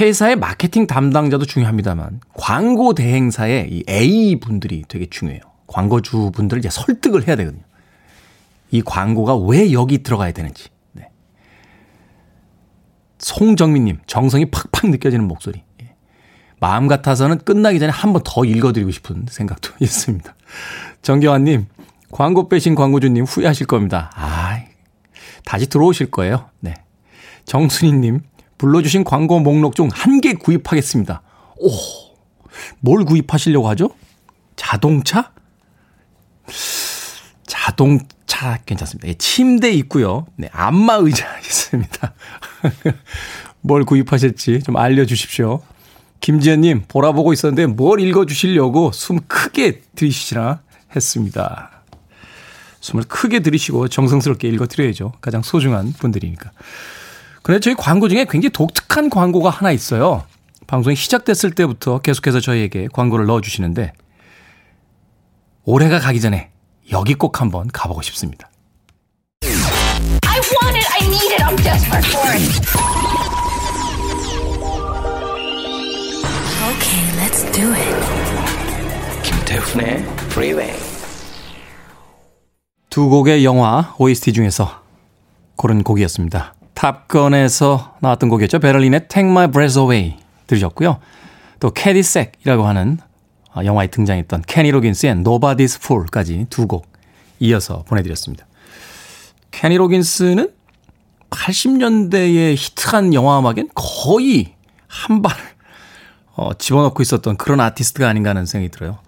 회사의 0.00 0.36
마케팅 0.36 0.86
담당자도 0.86 1.44
중요합니다만, 1.44 2.20
광고 2.34 2.94
대행사의 2.94 3.68
이 3.70 3.84
A 3.88 4.40
분들이 4.40 4.84
되게 4.88 5.06
중요해요. 5.08 5.40
광고주 5.66 6.30
분들을 6.34 6.58
이제 6.60 6.70
설득을 6.70 7.26
해야 7.28 7.36
되거든요. 7.36 7.62
이 8.70 8.82
광고가 8.82 9.36
왜 9.36 9.72
여기 9.72 10.02
들어가야 10.02 10.32
되는지. 10.32 10.68
네. 10.92 11.10
송정민님, 13.18 13.98
정성이 14.06 14.46
팍팍 14.46 14.90
느껴지는 14.90 15.26
목소리. 15.28 15.62
예. 15.82 15.94
마음 16.60 16.86
같아서는 16.88 17.38
끝나기 17.38 17.78
전에 17.78 17.90
한 17.92 18.12
번 18.12 18.22
더 18.24 18.44
읽어드리고 18.44 18.90
싶은 18.90 19.26
생각도 19.28 19.70
있습니다. 19.80 20.34
정경환님, 21.02 21.66
광고 22.10 22.48
빼신 22.48 22.74
광고주님 22.74 23.24
후회하실 23.24 23.66
겁니다. 23.66 24.10
아, 24.14 24.60
다시 25.44 25.66
들어오실 25.66 26.10
거예요. 26.10 26.48
네. 26.60 26.74
정순희님, 27.44 28.20
불러주신 28.58 29.04
광고 29.04 29.40
목록 29.40 29.74
중 29.76 29.88
한 29.92 30.20
개 30.20 30.32
구입하겠습니다. 30.34 31.22
오, 31.58 31.70
뭘 32.80 33.04
구입하시려고 33.04 33.68
하죠? 33.70 33.90
자동차? 34.56 35.32
자동차 37.46 38.58
괜찮습니다. 38.66 39.08
예, 39.08 39.14
침대 39.14 39.70
있고요. 39.72 40.26
네, 40.36 40.48
안마 40.52 40.94
의자 40.94 41.26
있습니다. 41.40 42.14
뭘 43.60 43.84
구입하실지 43.84 44.62
좀 44.62 44.76
알려주십시오. 44.76 45.62
김지현님, 46.20 46.84
보라보고 46.88 47.32
있었는데 47.32 47.66
뭘 47.66 48.00
읽어주시려고 48.00 48.92
숨 48.92 49.20
크게 49.26 49.82
들이시나 49.94 50.62
했습니다. 50.94 51.70
숨을 52.80 53.04
크게 53.04 53.40
들이쉬고 53.40 53.88
정성스럽게 53.88 54.48
읽어드려야죠. 54.48 55.12
가장 55.20 55.42
소중한 55.42 55.92
분들이니까. 55.92 56.50
그런데 57.44 57.60
저희 57.60 57.74
광고 57.74 58.08
중에 58.08 58.24
굉장히 58.24 58.50
독특한 58.50 59.10
광고가 59.10 59.50
하나 59.50 59.70
있어요. 59.70 60.24
방송이 60.66 60.96
시작됐을 60.96 61.50
때부터 61.50 61.98
계속해서 61.98 62.40
저희에게 62.40 62.88
광고를 62.90 63.26
넣어주시는데 63.26 63.92
올해가 65.64 65.98
가기 66.00 66.22
전에 66.22 66.50
여기 66.90 67.12
꼭 67.14 67.42
한번 67.42 67.68
가보고 67.70 68.00
싶습니다. 68.00 68.50
I 69.42 70.40
want 70.62 70.74
it. 70.74 70.88
I 70.90 71.06
need 71.06 71.34
it. 71.34 71.44
I'm 71.44 71.56
desperate 71.62 72.08
for 72.08 72.32
it. 72.32 72.48
Okay, 76.72 77.04
let's 77.20 77.44
do 77.52 77.74
it. 77.74 79.22
김태훈의 79.22 79.96
Freeway. 80.32 80.74
두 82.88 83.10
곡의 83.10 83.44
영화 83.44 83.94
OST 83.98 84.32
중에서 84.32 84.82
고른 85.56 85.82
곡이었습니다. 85.82 86.54
탑건에서 86.74 87.96
나왔던 88.00 88.28
곡이었죠. 88.28 88.58
베를린의 88.58 89.08
Take 89.08 89.30
My 89.30 89.50
Breath 89.50 89.78
Away 89.78 90.16
들으셨고요. 90.46 90.98
또 91.60 91.70
캐디색이라고 91.70 92.64
하는 92.64 92.98
아, 93.52 93.64
영화에 93.64 93.86
등장했던 93.86 94.42
케니 94.46 94.70
로긴스의 94.72 95.14
Nobody's 95.14 95.76
Fool까지 95.76 96.46
두 96.50 96.66
곡 96.66 96.92
이어서 97.40 97.82
보내드렸습니다. 97.84 98.46
케니 99.50 99.76
로긴스는 99.76 100.50
80년대에 101.30 102.54
히트한 102.56 103.14
영화 103.14 103.38
음악엔 103.38 103.70
거의 103.74 104.54
한 104.86 105.20
발, 105.22 105.36
어, 106.34 106.54
집어넣고 106.54 107.02
있었던 107.02 107.36
그런 107.36 107.60
아티스트가 107.60 108.08
아닌가 108.08 108.30
하는 108.30 108.46
생각이 108.46 108.70
들어요. 108.70 108.98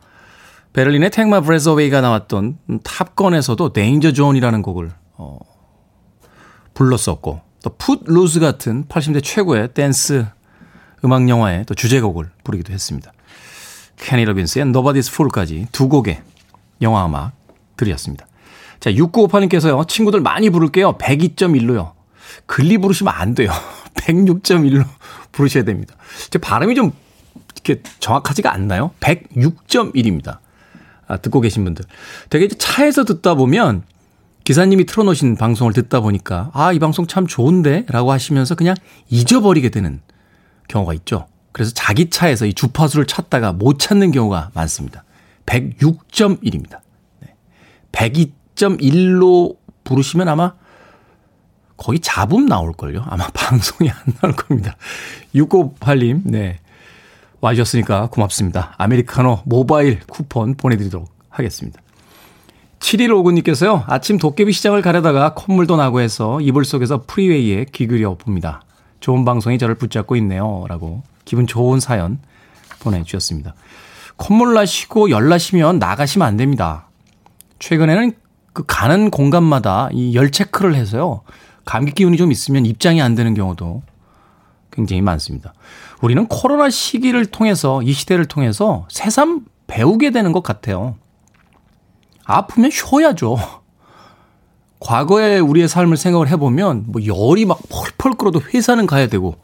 베를린의 0.73 1.11
Take 1.11 1.31
My 1.31 1.41
Breath 1.41 1.71
Away가 1.71 2.01
나왔던 2.01 2.59
탑건에서도 2.85 3.73
Danger 3.73 4.13
Zone이라는 4.13 4.63
곡을 4.63 4.91
어, 5.15 5.39
불렀었고 6.75 7.41
또 7.67 7.75
Footloose 7.77 8.39
같은 8.39 8.85
80대 8.85 9.25
최고의 9.25 9.75
댄스 9.75 10.25
음악 11.05 11.29
영화의 11.29 11.65
또 11.67 11.75
주제곡을 11.75 12.31
부르기도 12.45 12.73
했습니다. 12.73 13.13
케니 13.97 14.25
러빈스의 14.25 14.67
Nobody's 14.67 15.13
Fool까지 15.13 15.67
두 15.73 15.89
곡의 15.89 16.23
영화 16.83 17.05
음악 17.07 17.33
들이었습니다. 17.77 18.25
자, 18.79 18.93
6958님께서요. 18.93 19.89
친구들 19.89 20.21
많이 20.21 20.49
부를게요. 20.49 20.97
102.1로요. 20.99 21.95
글리 22.47 22.79
부르시면 22.79 23.13
안 23.13 23.35
돼요. 23.35 23.51
106.1로 23.95 24.85
부르셔야 25.33 25.65
됩니다. 25.65 25.97
제 26.31 26.39
발음이 26.39 26.77
좀 26.77 26.93
이렇게 27.65 27.83
정확하지가 27.99 28.53
않나요? 28.53 28.93
106.1입니다. 29.01 30.39
아, 31.09 31.17
듣고 31.17 31.41
계신 31.41 31.65
분들. 31.65 31.85
되게 32.31 32.47
차에서 32.47 33.03
듣다 33.05 33.35
보면 33.35 33.83
기사님이 34.47 34.87
틀어놓으신 34.87 35.35
방송을 35.35 35.73
듣다 35.73 35.99
보니까 35.99 36.51
아, 36.55 36.73
이 36.73 36.79
방송 36.79 37.09
참 37.09 37.27
좋은데? 37.27 37.85
라고 37.89 38.13
하시면서 38.13 38.55
그냥 38.55 38.77
잊어버리게 39.09 39.71
되는 39.71 40.01
경우가 40.69 40.95
있죠. 40.95 41.27
그래서 41.51 41.73
자기 41.75 42.11
차에서 42.11 42.47
이 42.47 42.55
주파수를 42.55 43.07
찾다가 43.07 43.53
못 43.53 43.81
찾는 43.81 44.13
경우가 44.13 44.53
많습니다. 44.55 45.03
106.1입니다. 45.47 46.79
102.1로 47.91 49.57
부르시면 49.83 50.29
아마 50.29 50.55
거의 51.77 51.99
잡음 51.99 52.47
나올걸요. 52.47 53.03
아마 53.05 53.27
방송이 53.35 53.91
안 53.91 53.97
나올 54.21 54.37
겁니다. 54.37 54.77
6958님, 55.35 56.21
네. 56.25 56.61
와주셨으니까 57.41 58.11
고맙습니다. 58.13 58.77
아메리카노 58.79 59.41
모바일 59.45 59.99
쿠폰 60.07 60.55
보내드리도록 60.55 61.13
하겠습니다. 61.31 61.83
7159님께서요, 62.81 63.85
아침 63.87 64.19
도깨비 64.19 64.53
시장을 64.53 64.83
가려다가 64.83 65.35
콧물도 65.35 65.77
나고 65.77 66.01
해서 66.01 66.41
이불 66.41 66.65
속에서 66.65 67.03
프리웨이에 67.07 67.67
귀 67.73 67.87
기울여 67.87 68.15
봅니다. 68.17 68.63
좋은 69.01 69.25
방송이 69.25 69.59
저를 69.59 69.75
붙잡고 69.75 70.17
있네요. 70.17 70.65
라고 70.69 71.03
기분 71.25 71.47
좋은 71.47 71.81
사연 71.81 72.19
보내주셨습니다. 72.81 73.55
콧물 74.17 74.55
나시고 74.55 75.11
열 75.11 75.29
나시면 75.29 75.79
나가시면 75.79 76.27
안 76.27 76.37
됩니다. 76.37 76.89
최근에는 77.59 78.13
그 78.53 78.65
가는 78.67 79.11
공간마다 79.11 79.89
이 79.93 80.15
열 80.15 80.31
체크를 80.31 80.75
해서요. 80.75 81.23
감기 81.65 81.93
기운이 81.93 82.17
좀 82.17 82.31
있으면 82.33 82.65
입장이 82.65 83.03
안 83.03 83.15
되는 83.15 83.35
경우도 83.35 83.83
굉장히 84.71 85.03
많습니다. 85.03 85.53
우리는 86.01 86.27
코로나 86.27 86.71
시기를 86.71 87.27
통해서 87.27 87.83
이 87.83 87.93
시대를 87.93 88.27
통해서 88.27 88.87
새삼 88.91 89.45
배우게 89.67 90.11
되는 90.11 90.33
것 90.33 90.43
같아요. 90.43 90.97
아프면 92.27 92.71
쉬어야죠. 92.71 93.39
과거에 94.81 95.39
우리의 95.39 95.69
삶을 95.69 95.97
생각을 95.97 96.29
해보면 96.29 96.85
뭐 96.89 97.03
열이 97.05 97.47
막 97.47 97.59
펄펄 97.69 98.19
끓어도 98.19 98.41
회사는 98.41 98.87
가야 98.87 99.07
되고 99.07 99.37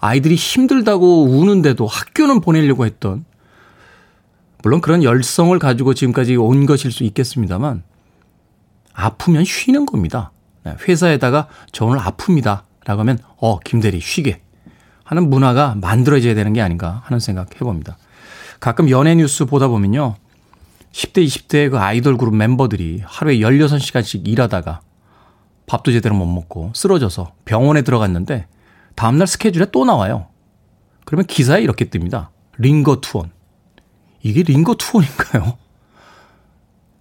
아이들이 0.00 0.34
힘들다고 0.34 1.24
우는데도 1.24 1.86
학교는 1.86 2.40
보내려고 2.40 2.84
했던 2.84 3.24
물론 4.62 4.80
그런 4.80 5.02
열성을 5.02 5.56
가지고 5.58 5.94
지금까지 5.94 6.36
온 6.36 6.66
것일 6.66 6.92
수 6.92 7.04
있겠습니다만 7.04 7.82
아프면 8.92 9.44
쉬는 9.44 9.86
겁니다. 9.86 10.32
네, 10.64 10.76
회사에다가 10.86 11.48
저 11.72 11.86
오늘 11.86 12.00
아픕니다. 12.00 12.62
라고 12.84 13.00
하면 13.00 13.18
어 13.36 13.58
김대리 13.60 14.00
쉬게 14.00 14.40
하는 15.04 15.30
문화가 15.30 15.76
만들어져야 15.80 16.34
되는 16.34 16.52
게 16.52 16.60
아닌가 16.60 17.02
하는 17.04 17.20
생각 17.20 17.54
해봅니다. 17.54 17.96
가끔 18.60 18.90
연예 18.90 19.14
뉴스 19.14 19.44
보다 19.44 19.68
보면요. 19.68 20.16
10대, 20.92 21.24
20대 21.24 21.70
그 21.70 21.78
아이돌 21.78 22.16
그룹 22.16 22.34
멤버들이 22.34 23.02
하루에 23.04 23.38
16시간씩 23.38 24.26
일하다가 24.26 24.80
밥도 25.66 25.92
제대로 25.92 26.14
못 26.14 26.26
먹고 26.26 26.72
쓰러져서 26.74 27.32
병원에 27.44 27.82
들어갔는데 27.82 28.46
다음날 28.94 29.26
스케줄에 29.26 29.66
또 29.70 29.84
나와요. 29.84 30.26
그러면 31.04 31.26
기사에 31.26 31.62
이렇게 31.62 31.86
뜹니다. 31.86 32.28
링거 32.58 33.00
투원. 33.00 33.30
이게 34.22 34.42
링거 34.42 34.74
투원인가요? 34.74 35.58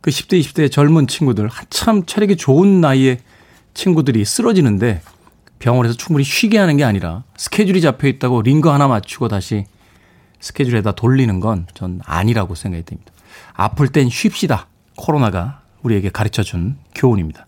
그 0.02 0.12
10대, 0.12 0.39
20대 0.39 0.71
젊은 0.71 1.08
친구들, 1.08 1.47
한참 1.47 2.06
체력이 2.06 2.38
좋은 2.38 2.80
나이에 2.82 3.19
친구들이 3.73 4.23
쓰러지는데 4.26 5.02
병원에서 5.60 5.95
충분히 5.95 6.23
쉬게 6.23 6.58
하는 6.58 6.78
게 6.78 6.84
아니라 6.84 7.23
스케줄이 7.36 7.82
잡혀 7.82 8.08
있다고 8.08 8.41
링거 8.43 8.71
하나 8.71 8.88
맞추고 8.88 9.28
다시 9.28 9.65
스케줄에다 10.39 10.91
돌리는 10.91 11.39
건 11.39 11.65
전 11.73 12.00
아니라고 12.06 12.54
생각이 12.54 12.84
됩니다. 12.86 13.12
아플 13.54 13.88
땐 13.89 14.10
쉽시다. 14.10 14.67
코로나가 14.95 15.62
우리에게 15.84 16.10
가르쳐 16.10 16.43
준 16.43 16.78
교훈입니다. 16.95 17.45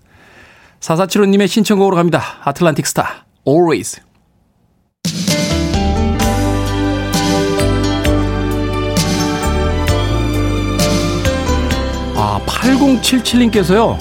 4475님의 0.79 1.47
신청곡으로 1.47 1.95
갑니다. 1.95 2.21
아틀란틱 2.43 2.85
스타, 2.87 3.25
Always. 3.47 4.01
아, 12.15 12.39
8077님께서요. 12.45 13.97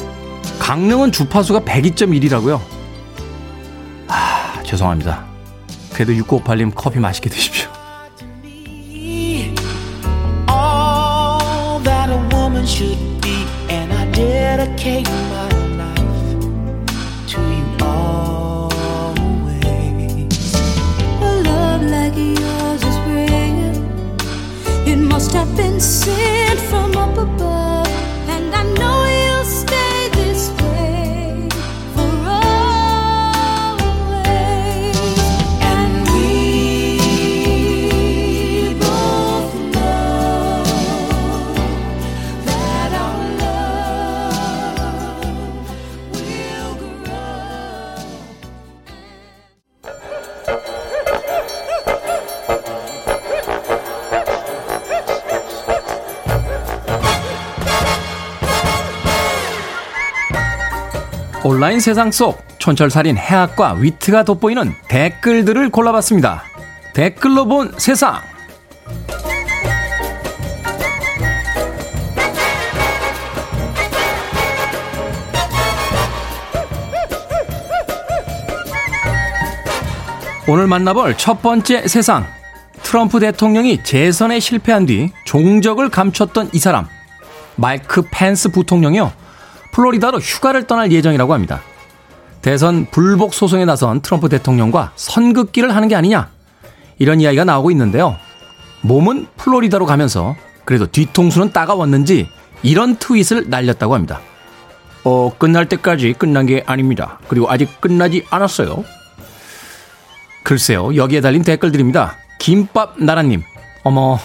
강릉은 0.59 1.13
주파수가 1.13 1.61
102.1이라고요. 1.61 2.61
아, 4.09 4.63
죄송합니다. 4.65 5.25
그래도 5.93 6.13
6958님 6.13 6.73
커피 6.75 6.99
맛있게 6.99 7.31
드십시오. 7.31 7.78
Should 12.69 13.21
be, 13.23 13.47
and 13.71 13.91
I 13.93 14.05
dedicate 14.13 15.09
my 15.09 15.49
life 15.81 16.41
to 17.33 17.41
you 17.41 17.67
always. 17.81 19.15
A 21.23 21.33
love 21.49 21.83
like 21.83 22.15
yours 22.15 22.83
is 22.91 22.99
rare. 23.09 23.73
It 24.87 24.99
must 24.99 25.33
have 25.33 25.57
been 25.57 25.81
sent 25.81 26.61
from 26.71 26.95
up 26.97 27.17
above. 27.17 27.88
온라인 61.49 61.81
세상 61.81 62.13
속 62.13 62.45
촌철살인 62.59 63.17
해학과 63.17 63.73
위트가 63.73 64.23
돋보이는 64.23 64.75
댓글들을 64.87 65.71
골라봤습니다. 65.71 66.43
댓글로 66.93 67.47
본 67.47 67.73
세상. 67.79 68.21
오늘 80.47 80.67
만나볼 80.67 81.17
첫 81.17 81.41
번째 81.41 81.89
세상. 81.89 82.27
트럼프 82.83 83.21
대통령이 83.21 83.83
재선에 83.85 84.39
실패한 84.39 84.85
뒤 84.85 85.13
종적을 85.25 85.89
감췄던 85.89 86.51
이 86.53 86.59
사람. 86.59 86.87
마이크 87.57 88.03
펜스 88.11 88.51
부통령이요. 88.51 89.28
플로리다로 89.79 90.19
휴가를 90.19 90.67
떠날 90.67 90.91
예정이라고 90.91 91.33
합니다. 91.33 91.61
대선 92.43 92.87
불복 92.91 93.33
소송에 93.33 93.65
나선 93.65 94.01
트럼프 94.01 94.29
대통령과 94.29 94.91
선긋기를 94.97 95.75
하는 95.75 95.87
게 95.87 95.95
아니냐. 95.95 96.31
이런 96.99 97.21
이야기가 97.21 97.45
나오고 97.45 97.71
있는데요. 97.71 98.17
몸은 98.81 99.29
플로리다로 99.37 99.87
가면서 99.87 100.35
그래도 100.65 100.87
뒤통수는 100.91 101.53
따가웠는지 101.53 102.29
이런 102.65 102.97
트윗을 102.97 103.51
날렸다고 103.51 103.95
합니다. 103.95 104.21
어, 105.05 105.33
끝날 105.39 105.69
때까지 105.69 106.13
끝난 106.15 106.47
게 106.47 106.65
아닙니다. 106.67 107.21
그리고 107.29 107.49
아직 107.49 107.81
끝나지 107.81 108.27
않았어요. 108.31 108.85
글쎄요, 110.43 110.97
여기에 110.97 111.21
달린 111.21 111.43
댓글들입니다. 111.43 112.17
김밥 112.41 112.99
나라님, 112.99 113.45
어머, 113.85 114.19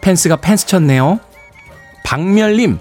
펜스가 0.00 0.36
펜스 0.36 0.66
쳤네요. 0.66 1.20
박멸님, 2.04 2.80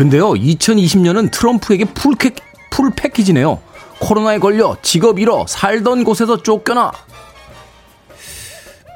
근데요, 0.00 0.30
2020년은 0.30 1.30
트럼프에게 1.30 1.84
full, 1.84 2.14
캐, 2.14 2.30
full 2.70 2.90
package네요. 2.90 3.60
코로나에 3.98 4.38
걸려 4.38 4.74
직업 4.80 5.18
잃어 5.18 5.44
살던 5.46 6.04
곳에서 6.04 6.42
쫓겨나. 6.42 6.90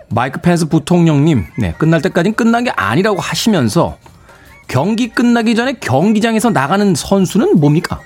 마이크 0.08 0.40
펜스 0.40 0.70
부통령님, 0.70 1.44
네, 1.58 1.74
끝날 1.76 2.00
때까지는 2.00 2.34
끝난 2.34 2.64
게 2.64 2.70
아니라고 2.70 3.20
하시면서 3.20 3.98
경기 4.66 5.10
끝나기 5.10 5.54
전에 5.54 5.74
경기장에서 5.74 6.48
나가는 6.48 6.94
선수는 6.94 7.60
뭡니까? 7.60 8.00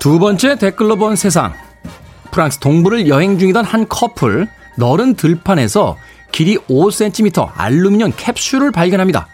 두 0.00 0.18
번째 0.18 0.56
댓글로 0.56 0.96
본 0.96 1.14
세상. 1.14 1.63
프랑스 2.34 2.58
동부를 2.58 3.06
여행 3.06 3.38
중이던 3.38 3.64
한 3.64 3.86
커플, 3.88 4.48
너른 4.76 5.14
들판에서 5.14 5.96
길이 6.32 6.58
5cm 6.58 7.52
알루미늄 7.54 8.12
캡슐을 8.16 8.72
발견합니다. 8.72 9.28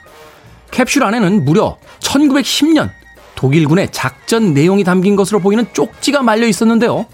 캡슐 0.70 1.02
안에는 1.02 1.46
무려 1.46 1.78
1910년 2.00 2.90
독일군의 3.36 3.90
작전 3.90 4.52
내용이 4.52 4.84
담긴 4.84 5.16
것으로 5.16 5.40
보이는 5.40 5.66
쪽지가 5.72 6.22
말려 6.22 6.46
있었는데요. 6.46 7.06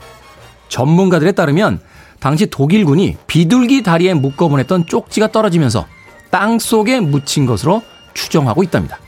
전문가들에 0.68 1.30
따르면 1.30 1.80
당시 2.18 2.46
독일군이 2.46 3.16
비둘기 3.28 3.84
다리에 3.84 4.14
묶어 4.14 4.48
보냈던 4.48 4.86
쪽지가 4.86 5.30
떨어지면서 5.30 5.86
땅 6.30 6.58
속에 6.58 6.98
묻힌 6.98 7.46
것으로 7.46 7.80
추정하고 8.12 8.64
있답니다. 8.64 8.98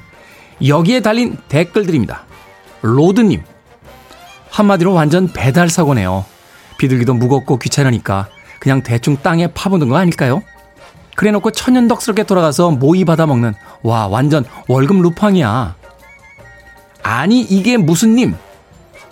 여기에 0.64 1.00
달린 1.00 1.38
댓글들입니다. 1.48 2.24
로드님, 2.82 3.42
한마디로 4.50 4.92
완전 4.92 5.26
배달 5.26 5.68
사고네요. 5.68 6.37
비둘기도 6.78 7.14
무겁고 7.14 7.58
귀찮으니까 7.58 8.28
그냥 8.60 8.82
대충 8.82 9.16
땅에 9.18 9.48
파보는 9.48 9.88
거 9.88 9.96
아닐까요? 9.96 10.42
그래 11.14 11.30
놓고 11.32 11.50
천연덕스럽게 11.50 12.22
돌아가서 12.22 12.70
모이 12.70 13.04
받아 13.04 13.26
먹는 13.26 13.54
와 13.82 14.06
완전 14.06 14.44
월급 14.68 15.00
루팡이야. 15.02 15.74
아니 17.02 17.40
이게 17.40 17.76
무슨 17.76 18.14
님? 18.14 18.36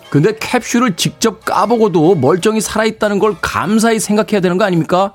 근데 0.09 0.33
캡슐을 0.39 0.95
직접 0.95 1.43
까보고도 1.43 2.15
멀쩡히 2.15 2.61
살아있다는 2.61 3.19
걸 3.19 3.35
감사히 3.41 3.99
생각해야 3.99 4.39
되는 4.39 4.57
거 4.57 4.63
아닙니까? 4.63 5.13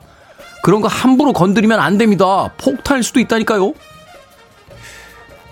그런 0.62 0.80
거 0.80 0.88
함부로 0.88 1.32
건드리면 1.32 1.80
안 1.80 1.96
됩니다. 1.96 2.52
폭탄일 2.58 3.02
수도 3.02 3.20
있다니까요. 3.20 3.72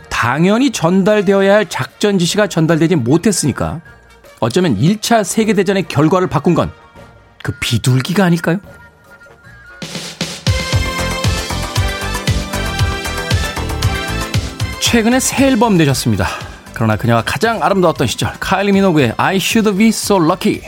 당연히 0.09 0.71
전달되어야 0.71 1.55
할 1.55 1.69
작전 1.69 2.19
지시가 2.19 2.49
전달되지 2.49 2.97
못했으니까 2.97 3.81
어쩌면 4.41 4.77
1차 4.77 5.25
세계대전의 5.25 5.89
결과를 5.89 6.29
바꾼 6.29 6.55
건 6.55 6.71
그 7.43 7.53
비둘기가 7.61 8.25
아닐까요? 8.25 8.61
최근에 14.81 15.21
새 15.21 15.47
앨범 15.47 15.77
내셨습니다. 15.77 16.27
그러나 16.75 16.97
그녀가 16.97 17.23
가장 17.25 17.63
아름다웠던 17.63 18.07
시절 18.07 18.33
카일리 18.41 18.73
미노그의 18.73 19.15
I 19.17 19.37
Should 19.37 19.77
Be 19.77 19.89
So 19.89 20.17
Lucky 20.17 20.63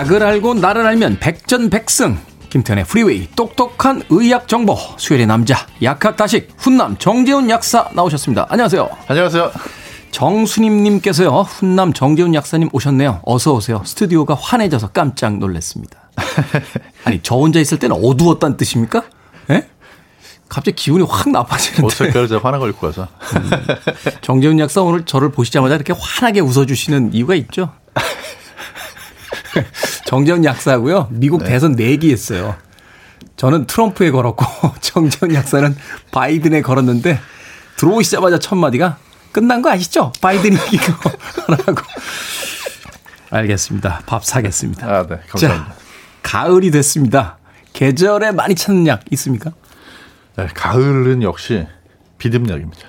약을 0.00 0.22
알고 0.22 0.54
나를 0.54 0.86
알면 0.86 1.18
백전백승 1.20 2.18
김태훈의 2.48 2.86
프리웨이 2.86 3.28
똑똑한 3.36 4.02
의학 4.08 4.48
정보 4.48 4.74
수요일의 4.96 5.26
남자 5.26 5.66
약학다식 5.82 6.48
훈남 6.56 6.96
정재훈 6.96 7.50
약사 7.50 7.90
나오셨습니다. 7.92 8.46
안녕하세요. 8.48 8.88
안녕하세요. 9.08 9.52
정수님님께서요 10.10 11.42
훈남 11.42 11.92
정재훈 11.92 12.34
약사님 12.34 12.70
오셨네요. 12.72 13.20
어서 13.24 13.52
오세요. 13.52 13.82
스튜디오가 13.84 14.34
환해져서 14.34 14.88
깜짝 14.88 15.36
놀랐습니다. 15.36 16.08
아니 17.04 17.20
저 17.22 17.34
혼자 17.34 17.60
있을 17.60 17.78
때는 17.78 17.94
어두웠다는 18.02 18.56
뜻입니까? 18.56 19.02
예? 19.50 19.68
갑자기 20.48 20.76
기분이 20.76 21.04
확 21.06 21.28
나빠지는데. 21.28 21.84
옷 21.84 21.90
색깔 21.90 22.26
제가 22.26 22.42
환한 22.42 22.58
걸 22.58 22.72
입고 22.72 22.86
와서. 22.86 23.06
정재훈 24.22 24.58
약사 24.60 24.80
오늘 24.80 25.04
저를 25.04 25.30
보시자마자 25.30 25.74
이렇게 25.74 25.92
환하게 25.94 26.40
웃어주시는 26.40 27.12
이유가 27.12 27.34
있죠. 27.34 27.74
정재훈 30.06 30.44
약사고요. 30.44 31.08
미국 31.10 31.44
대선 31.44 31.72
내기 31.72 32.12
했어요. 32.12 32.56
저는 33.36 33.66
트럼프에 33.66 34.10
걸었고 34.10 34.44
정재훈 34.80 35.34
약사는 35.34 35.76
바이든에 36.12 36.62
걸었는데 36.62 37.18
들어오시자마자 37.76 38.38
첫 38.38 38.56
마디가 38.56 38.98
끝난 39.32 39.62
거 39.62 39.70
아시죠? 39.70 40.12
바이든이 40.20 40.56
이기고 40.72 41.10
라고. 41.48 41.82
알겠습니다. 43.30 44.02
밥 44.06 44.24
사겠습니다. 44.24 44.86
아, 44.86 45.06
네. 45.06 45.20
감사합니다. 45.28 45.72
자, 45.72 45.76
가을이 46.22 46.70
됐습니다. 46.72 47.38
계절에 47.72 48.32
많이 48.32 48.54
찾는 48.54 48.86
약 48.88 49.02
있습니까? 49.12 49.52
네, 50.36 50.48
가을은 50.52 51.22
역시 51.22 51.66
비듬약입니다. 52.18 52.80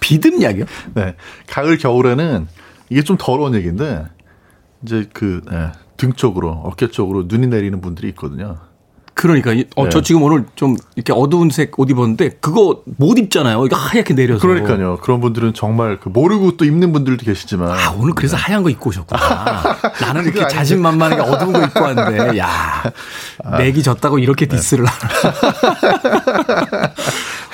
비듬약이요? 0.00 0.64
네. 0.94 1.16
가을, 1.48 1.76
겨울에는 1.76 2.46
이게 2.88 3.02
좀 3.02 3.16
더러운 3.18 3.54
얘기인데, 3.54 4.04
이제 4.84 5.08
그, 5.12 5.40
네, 5.50 5.70
등 5.96 6.12
쪽으로, 6.12 6.50
어깨 6.64 6.88
쪽으로 6.88 7.24
눈이 7.26 7.46
내리는 7.48 7.80
분들이 7.80 8.08
있거든요. 8.10 8.56
그러니까 9.14 9.52
이- 9.52 9.66
어, 9.76 9.84
네. 9.84 9.90
저 9.90 10.00
지금 10.00 10.22
오늘 10.22 10.46
좀 10.56 10.74
이렇게 10.96 11.12
어두운 11.12 11.50
색 11.50 11.78
옷 11.78 11.90
입었는데 11.90 12.30
그거 12.40 12.82
못 12.96 13.18
입잖아요. 13.18 13.66
이거 13.66 13.76
하얗게 13.76 14.14
내려서. 14.14 14.40
그러니까요. 14.48 14.96
그런 15.02 15.20
분들은 15.20 15.52
정말 15.52 16.00
그 16.00 16.08
모르고 16.08 16.56
또 16.56 16.64
입는 16.64 16.92
분들도 16.94 17.22
계시지만. 17.26 17.70
아 17.72 17.90
오늘 17.98 18.14
그래서 18.14 18.38
하얀 18.38 18.62
거 18.62 18.70
입고 18.70 18.88
오셨구나. 18.88 19.20
나는 20.00 20.24
이렇게 20.24 20.40
아니죠. 20.40 20.56
자신만만하게 20.56 21.22
어두운 21.22 21.52
거 21.52 21.62
입고 21.62 21.80
왔는데, 21.82 22.38
야 22.40 22.48
맥이 23.58 23.82
졌다고 23.82 24.18
이렇게 24.18 24.46
디스를 24.46 24.86
하나. 24.86 25.12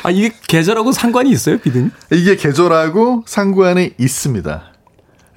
아 0.05 0.11
이게 0.11 0.31
계절하고 0.47 0.93
상관이 0.93 1.29
있어요, 1.31 1.59
비등? 1.59 1.91
이게 2.13 2.37
계절하고 2.37 3.25
상관이 3.27 3.95
있습니다. 3.99 4.63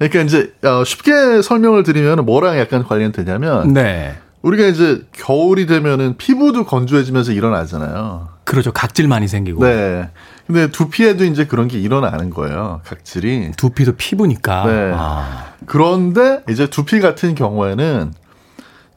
그러니까 0.08 0.20
이제 0.22 0.52
어, 0.64 0.84
쉽게 0.84 1.42
설명을 1.42 1.82
드리면 1.82 2.24
뭐랑 2.24 2.58
약간 2.58 2.82
관련되냐면 2.84 3.72
네. 3.72 4.14
우리가 4.42 4.66
이제 4.66 5.02
겨울이 5.12 5.66
되면은 5.66 6.16
피부도 6.16 6.64
건조해지면서 6.64 7.32
일어나잖아요. 7.32 8.28
그렇죠. 8.44 8.72
각질 8.72 9.06
많이 9.06 9.28
생기고. 9.28 9.64
네. 9.64 10.10
근데 10.46 10.70
두피에도 10.70 11.24
이제 11.24 11.46
그런 11.46 11.68
게 11.68 11.78
일어나는 11.78 12.30
거예요. 12.30 12.80
각질이. 12.84 13.52
두피도 13.56 13.92
피부니까. 13.92 14.66
네. 14.66 14.92
아, 14.94 15.52
그런데 15.66 16.42
이제 16.50 16.66
두피 16.66 17.00
같은 17.00 17.36
경우에는 17.36 18.12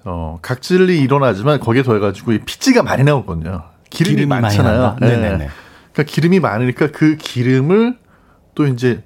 어, 0.05 0.39
각질이 0.41 0.99
일어나지만 0.99 1.59
거기에 1.59 1.83
더해가지고 1.83 2.33
이 2.33 2.39
피지가 2.39 2.81
많이 2.83 3.03
나오거든요. 3.03 3.63
기름이, 3.91 4.15
기름이 4.15 4.25
많잖아요. 4.27 4.81
난다. 4.81 5.05
네네네. 5.05 5.49
그러니까 5.93 6.03
기름이 6.11 6.39
많으니까 6.39 6.87
그 6.91 7.17
기름을 7.17 7.97
또 8.55 8.67
이제 8.67 9.03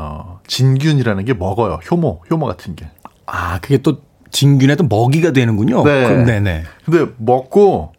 어, 0.00 0.38
진균이라는 0.46 1.24
게 1.24 1.34
먹어요. 1.34 1.80
효모, 1.90 2.22
효모 2.30 2.46
같은 2.46 2.76
게. 2.76 2.88
아 3.26 3.58
그게 3.58 3.78
또 3.78 3.98
진균에도 4.30 4.84
먹이가 4.84 5.32
되는군요. 5.32 5.82
네. 5.82 6.24
네네. 6.24 6.64
근데 6.84 7.12
먹고 7.18 7.92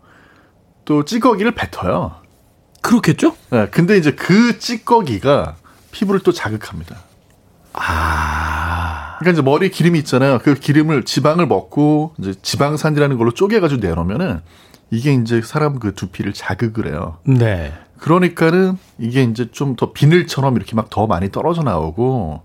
또 0.85 1.03
찌꺼기를 1.03 1.51
뱉어요. 1.51 2.15
그렇겠죠? 2.81 3.35
네, 3.51 3.67
근데 3.67 3.97
이제 3.97 4.11
그 4.11 4.57
찌꺼기가 4.59 5.57
피부를 5.91 6.21
또 6.21 6.31
자극합니다. 6.31 6.95
아. 7.73 9.17
그러니까 9.19 9.33
이제 9.33 9.41
머리 9.41 9.69
기름이 9.69 9.99
있잖아요. 9.99 10.39
그 10.39 10.53
기름을 10.53 11.03
지방을 11.03 11.47
먹고 11.47 12.13
이제 12.17 12.33
지방산이라는 12.41 13.17
걸로 13.17 13.31
쪼개가지고 13.31 13.85
내놓으면은 13.85 14.39
이게 14.89 15.13
이제 15.13 15.41
사람 15.43 15.79
그 15.79 15.93
두피를 15.93 16.31
자극을 16.31 16.87
해요. 16.87 17.17
네. 17.25 17.73
그러니까는 17.99 18.77
이게 18.97 19.23
이제 19.23 19.49
좀 19.51 19.75
더 19.75 19.91
비늘처럼 19.93 20.55
이렇게 20.55 20.75
막 20.75 20.89
더 20.89 21.05
많이 21.07 21.29
떨어져 21.31 21.61
나오고 21.63 22.41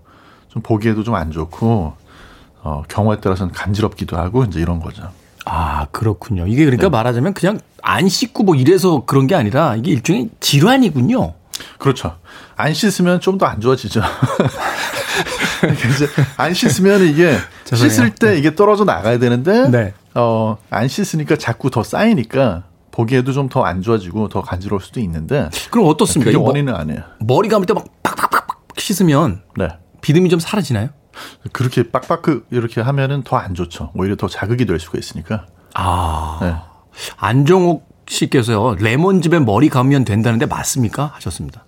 좀 0.49 0.61
보기에도 0.61 1.03
좀 1.03 1.15
안 1.15 1.31
좋고 1.31 1.93
어, 2.63 2.83
경우에 2.87 3.19
따라서는 3.19 3.53
간지럽기도 3.53 4.17
하고 4.17 4.43
이제 4.43 4.59
이런 4.59 4.79
거죠. 4.79 5.03
아, 5.45 5.85
그렇군요. 5.91 6.47
이게 6.47 6.65
그러니까 6.65 6.89
말하자면 6.89 7.33
그냥 7.33 7.59
안 7.83 8.09
씻고 8.09 8.43
뭐 8.43 8.55
이래서 8.55 9.05
그런 9.05 9.27
게 9.27 9.35
아니라 9.35 9.75
이게 9.75 9.91
일종의 9.91 10.29
질환이군요. 10.39 11.33
그렇죠. 11.77 12.17
안 12.55 12.73
씻으면 12.73 13.19
좀 13.21 13.37
더 13.37 13.45
안 13.45 13.61
좋아지죠. 13.61 14.01
이제 15.95 16.07
안 16.37 16.53
씻으면 16.53 17.01
이게. 17.07 17.37
씻을 17.65 18.15
때 18.15 18.37
이게 18.37 18.55
떨어져 18.55 18.83
나가야 18.83 19.17
되는데 19.19 19.69
네. 19.69 19.93
어, 20.13 20.57
안 20.69 20.87
씻으니까 20.87 21.35
자꾸 21.37 21.69
더 21.69 21.83
쌓이니까 21.83 22.63
보기에도 22.95 23.31
좀 23.33 23.49
더 23.49 23.63
안 23.65 23.81
좋아지고 23.81 24.29
더 24.29 24.41
간지러울 24.41 24.81
수도 24.81 24.99
있는데 25.01 25.49
그럼 25.71 25.87
어떻습니까? 25.87 26.31
그게 26.31 26.41
원인은 26.41 26.73
아니에요. 26.73 27.01
머리 27.19 27.49
감을 27.49 27.65
때막 27.65 27.85
팍팍팍팍 28.03 28.63
씻으면 28.77 29.41
네. 29.57 29.67
비듬이 30.01 30.29
좀 30.29 30.39
사라지나요? 30.39 30.89
그렇게 31.51 31.89
빡빡 31.91 32.23
이렇게 32.51 32.81
하면은 32.81 33.23
더 33.23 33.37
안 33.37 33.53
좋죠. 33.53 33.91
오히려 33.95 34.15
더 34.15 34.27
자극이 34.27 34.65
될 34.65 34.79
수가 34.79 34.97
있으니까. 34.97 35.45
아. 35.73 36.39
네. 36.41 36.55
안정욱 37.17 37.87
씨께서요. 38.07 38.75
레몬즙에 38.75 39.39
머리 39.39 39.67
감으면 39.69 40.05
된다는데 40.05 40.45
맞습니까? 40.45 41.11
하셨습니다. 41.15 41.65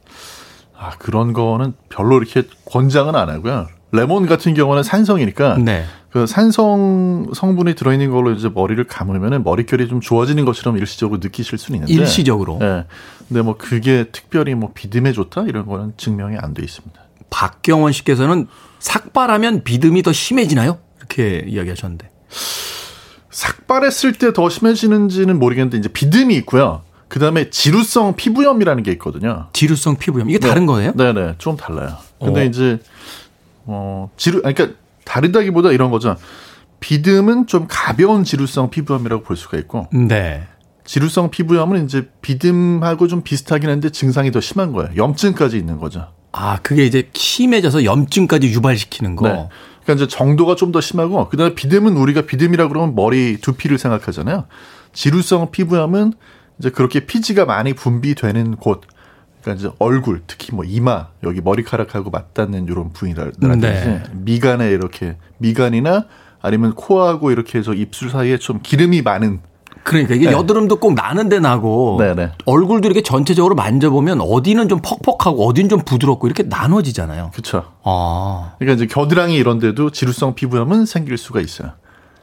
아, 0.77 0.91
그런 0.99 1.33
거는 1.33 1.73
별로 1.89 2.17
이렇게 2.17 2.43
권장은 2.71 3.15
안 3.15 3.29
하고요. 3.29 3.67
레몬 3.91 4.25
같은 4.27 4.53
경우는 4.53 4.83
산성이니까 4.83 5.57
네. 5.59 5.85
그 6.11 6.25
산성 6.27 7.31
성분이 7.33 7.75
들어있는 7.75 8.11
걸로 8.11 8.31
이제 8.31 8.49
머리를 8.53 8.83
감으면은 8.85 9.43
머릿결이 9.43 9.87
좀 9.87 10.01
좋아지는 10.01 10.45
것처럼 10.45 10.77
일시적으로 10.77 11.19
느끼실 11.21 11.57
수는 11.57 11.79
있는데. 11.79 11.93
일시적으로. 11.93 12.57
네. 12.59 12.85
근데 13.27 13.41
뭐 13.41 13.55
그게 13.57 14.05
특별히 14.11 14.55
뭐 14.55 14.71
비듬에 14.73 15.11
좋다 15.13 15.43
이런 15.43 15.65
거는 15.65 15.93
증명이 15.97 16.37
안 16.37 16.53
돼 16.53 16.63
있습니다. 16.63 16.99
박경원 17.29 17.91
씨께서는 17.93 18.47
삭발하면 18.79 19.63
비듬이 19.63 20.01
더 20.01 20.11
심해지나요? 20.13 20.79
이렇게 20.97 21.45
이야기하셨는데. 21.47 22.09
삭발했을 23.29 24.13
때 24.13 24.33
더 24.33 24.49
심해지는지는 24.49 25.37
모르겠는데 25.39 25.77
이제 25.77 25.89
비듬이 25.89 26.35
있고요. 26.37 26.81
그 27.07 27.19
다음에 27.19 27.49
지루성 27.49 28.15
피부염이라는 28.15 28.83
게 28.83 28.91
있거든요. 28.93 29.47
지루성 29.53 29.97
피부염. 29.97 30.29
이게 30.29 30.39
다른 30.39 30.65
거예요? 30.65 30.91
네네, 30.93 31.35
좀 31.37 31.55
달라요. 31.55 31.95
근데 32.19 32.41
어. 32.41 32.43
이제, 32.45 32.79
어, 33.67 34.09
지루, 34.17 34.41
그러니까 34.41 34.69
다르다기보다 35.05 35.71
이런 35.71 35.91
거죠. 35.91 36.15
비듬은 36.79 37.47
좀 37.47 37.65
가벼운 37.69 38.23
지루성 38.23 38.69
피부염이라고 38.69 39.23
볼 39.23 39.35
수가 39.35 39.57
있고, 39.57 39.87
네. 39.91 40.43
지루성 40.85 41.29
피부염은 41.31 41.85
이제 41.85 42.09
비듬하고 42.21 43.07
좀 43.07 43.21
비슷하긴 43.21 43.69
한데 43.69 43.89
증상이 43.89 44.31
더 44.31 44.39
심한 44.39 44.71
거예요. 44.71 44.89
염증까지 44.95 45.57
있는 45.57 45.77
거죠. 45.77 46.07
아, 46.31 46.57
그게 46.61 46.85
이제 46.85 47.09
심해져서 47.13 47.83
염증까지 47.83 48.47
유발시키는 48.47 49.15
거. 49.15 49.27
네. 49.27 49.49
그러니까 49.83 50.05
이제 50.05 50.07
정도가 50.07 50.55
좀 50.55 50.71
더 50.71 50.79
심하고, 50.81 51.29
그 51.29 51.37
다음에 51.37 51.55
비듬은 51.55 51.97
우리가 51.97 52.21
비듬이라고 52.21 52.69
그러면 52.69 52.95
머리 52.95 53.37
두피를 53.41 53.77
생각하잖아요. 53.77 54.45
지루성 54.93 55.51
피부염은 55.51 56.13
이제 56.59 56.69
그렇게 56.69 57.01
피지가 57.05 57.45
많이 57.45 57.73
분비되는 57.73 58.57
곳, 58.57 58.81
그러니까 59.47 59.53
이제 59.53 59.75
얼굴, 59.79 60.21
특히 60.27 60.53
뭐 60.53 60.65
이마, 60.65 61.07
여기 61.23 61.39
머리카락하고 61.41 62.09
맞닿는 62.09 62.65
이런 62.65 62.91
부위라든지 62.91 63.59
네. 63.59 64.03
미간에 64.11 64.69
이렇게 64.69 65.15
미간이나 65.37 66.05
아니면 66.41 66.73
코하고 66.75 67.31
이렇게 67.31 67.57
해서 67.57 67.73
입술 67.73 68.09
사이에 68.09 68.37
좀 68.37 68.59
기름이 68.61 69.01
많은 69.01 69.39
그러니까 69.83 70.15
이게 70.15 70.25
여드름도 70.25 70.81
꼭 70.81 70.95
나는 70.95 71.29
데 71.29 71.39
나고 71.39 71.95
네, 71.99 72.13
네. 72.13 72.31
얼굴도 72.45 72.87
이렇게 72.87 73.01
전체적으로 73.01 73.55
만져보면 73.55 74.19
어디는 74.19 74.67
좀 74.67 74.81
퍽퍽하고 74.81 75.47
어디는 75.47 75.69
좀 75.69 75.79
부드럽고 75.79 76.27
이렇게 76.27 76.43
나눠지잖아요. 76.43 77.31
그렇죠. 77.31 77.71
아, 77.83 78.55
그러니까 78.59 78.83
이제 78.83 78.93
겨드랑이 78.93 79.35
이런 79.35 79.59
데도 79.59 79.91
지루성 79.91 80.35
피부염은 80.35 80.85
생길 80.85 81.17
수가 81.17 81.39
있어요. 81.39 81.71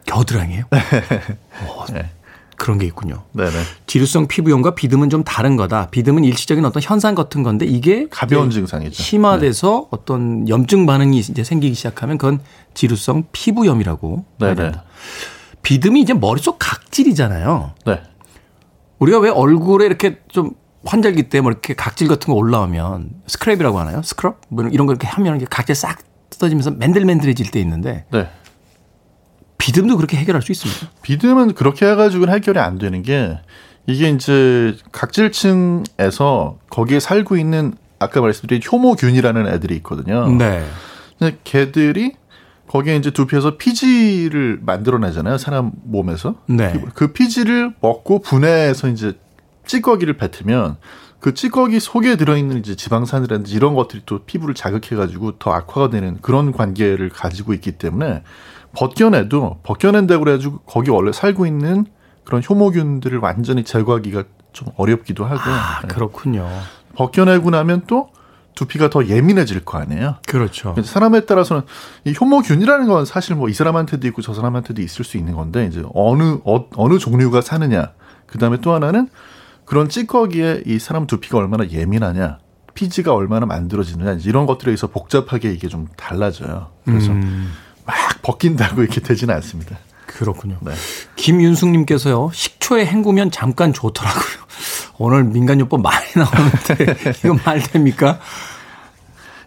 겨드랑이에요? 0.05 0.65
어, 1.69 1.85
네. 1.91 2.11
그런 2.57 2.79
게 2.79 2.87
있군요. 2.87 3.23
네네. 3.33 3.51
지루성 3.87 4.27
피부염과 4.29 4.75
비듬은 4.75 5.11
좀 5.11 5.25
다른 5.25 5.57
거다. 5.57 5.89
비듬은 5.91 6.25
일시적인 6.25 6.65
어떤 6.65 6.83
현상 6.83 7.15
같은 7.15 7.43
건데 7.43 7.67
이게 7.67 8.07
가벼운 8.11 8.51
증상이죠. 8.51 8.95
네. 8.97 9.03
심화돼서 9.03 9.89
어떤 9.91 10.49
염증 10.49 10.87
반응이 10.87 11.19
이제 11.19 11.45
생기기 11.45 11.75
시작하면 11.75 12.19
그건 12.19 12.41
지루성 12.75 13.25
피부염이라고 13.33 14.25
해야 14.43 14.55
네네. 14.55 14.71
된다. 14.71 14.85
비듬이 15.63 16.01
이제 16.01 16.15
머릿속 16.15 16.59
각질이잖아요. 16.59 17.73
네. 17.87 18.03
우리가 18.99 19.19
왜 19.19 19.31
얼굴에 19.31 19.87
이렇게 19.87 20.19
좀 20.29 20.53
환절기 20.85 21.31
때 21.31 21.41
뭐 21.41 21.51
이렇게 21.51 21.75
각질 21.75 22.09
같은 22.09 22.27
거 22.33 22.35
올라오면 22.35 23.11
스크랩이라고 23.27 23.75
하나요? 23.77 24.03
스크럽? 24.03 24.41
뭐 24.49 24.65
이런 24.67 24.87
거 24.87 24.93
이렇게 24.93 25.07
하면 25.07 25.37
이게 25.37 25.47
각질 25.49 25.75
싹 25.75 25.99
뜯어지면서 26.31 26.73
맨들맨들해질 26.73 27.51
때 27.51 27.61
있는데 27.61 28.05
네. 28.11 28.29
비듬도 29.59 29.97
그렇게 29.97 30.17
해결할 30.17 30.43
수 30.43 30.53
있습니다. 30.53 30.89
비듬은 31.03 31.55
그렇게 31.55 31.87
해가지고는 31.87 32.33
해결이 32.35 32.59
안 32.59 32.79
되는 32.79 33.03
게 33.03 33.39
이게 33.87 34.09
이제 34.09 34.77
각질층에서 34.93 36.59
거기에 36.71 37.01
살고 37.01 37.37
있는 37.37 37.75
아까 37.99 38.21
말씀드린 38.21 38.63
효모균이라는 38.71 39.47
애들이 39.49 39.77
있거든요. 39.77 40.29
네. 40.29 40.65
근데 41.19 41.39
걔들이 41.45 42.13
거기에 42.67 42.97
이제 42.97 43.11
두피에서 43.11 43.57
피지를 43.57 44.59
만들어내잖아요. 44.63 45.39
사람 45.39 45.71
몸에서. 45.85 46.37
네. 46.47 46.83
그 46.95 47.13
피지를 47.13 47.75
먹고 47.81 48.21
분해해서 48.21 48.89
이제 48.89 49.13
찌꺼기를 49.67 50.17
뱉으면 50.17 50.77
그 51.21 51.33
찌꺼기 51.33 51.81
속에 51.81 52.17
들어있는 52.17 52.59
이제 52.59 52.75
지방산이라든지 52.75 53.55
이런 53.55 53.75
것들이 53.75 54.03
또 54.05 54.25
피부를 54.25 54.55
자극해가지고 54.55 55.39
더 55.39 55.53
악화가 55.53 55.89
되는 55.89 56.19
그런 56.21 56.53
관계를 56.53 57.09
가지고 57.09 57.55
있기 57.55 57.73
때문에 57.73 58.23
벗겨내도 58.75 59.61
벗겨낸다고 59.63 60.25
그래가지고 60.25 60.59
거기 60.67 60.91
원래 60.91 61.13
살고 61.13 61.47
있는 61.47 61.87
그런 62.25 62.43
효모균들을 62.49 63.19
완전히 63.19 63.65
제거하기가 63.65 64.25
좀 64.53 64.69
어렵기도 64.77 65.25
하고 65.25 65.41
아, 65.45 65.81
네. 65.83 65.89
그렇군요. 65.89 66.49
벗겨내고 66.95 67.51
나면 67.51 67.83
또 67.87 68.11
두피가 68.55 68.89
더 68.89 69.05
예민해질 69.07 69.65
거 69.65 69.79
아니에요. 69.79 70.17
그렇죠. 70.29 70.77
사람에 70.83 71.27
따라서는 71.27 71.63
이 72.05 72.15
효모균이라는 72.19 72.87
건 72.87 73.05
사실 73.05 73.35
뭐 73.35 73.49
이 73.49 73.53
사람한테도 73.53 74.07
있고 74.09 74.23
저 74.23 74.33
사람한테도 74.33 74.81
있을 74.81 75.05
수 75.05 75.17
있는 75.17 75.35
건데 75.35 75.67
이제 75.67 75.83
어느 75.93 76.39
어, 76.45 76.69
어느 76.77 76.99
종류가 76.99 77.41
사느냐. 77.41 77.93
그다음에 78.27 78.59
또 78.61 78.73
하나는 78.73 79.09
그런 79.65 79.89
찌꺼기에 79.89 80.63
이 80.67 80.79
사람 80.79 81.07
두피가 81.07 81.39
얼마나 81.39 81.69
예민하냐. 81.69 82.39
피지가 82.75 83.15
얼마나 83.15 83.47
만들어지느냐 83.47 84.19
이런 84.25 84.47
것들에 84.47 84.71
의해서 84.71 84.89
복잡하게 84.89 85.53
이게 85.53 85.69
좀 85.69 85.87
달라져요. 85.97 86.71
그래서 86.85 87.13
음. 87.13 87.53
막 88.25 88.33
벗긴다고 88.33 88.83
이렇게 88.83 89.01
되지는 89.01 89.35
않습니다. 89.37 89.79
그렇군요. 90.07 90.57
네. 90.61 90.73
김윤숙님께서요, 91.17 92.31
식초에 92.33 92.87
헹구면 92.87 93.31
잠깐 93.31 93.73
좋더라고요. 93.73 94.45
오늘 94.99 95.25
민간요법 95.25 95.83
많이 95.83 96.07
나오는데, 96.17 97.13
이거 97.25 97.37
말 97.45 97.61
됩니까? 97.61 98.21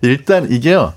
일단 0.01 0.51
이게요. 0.51 0.93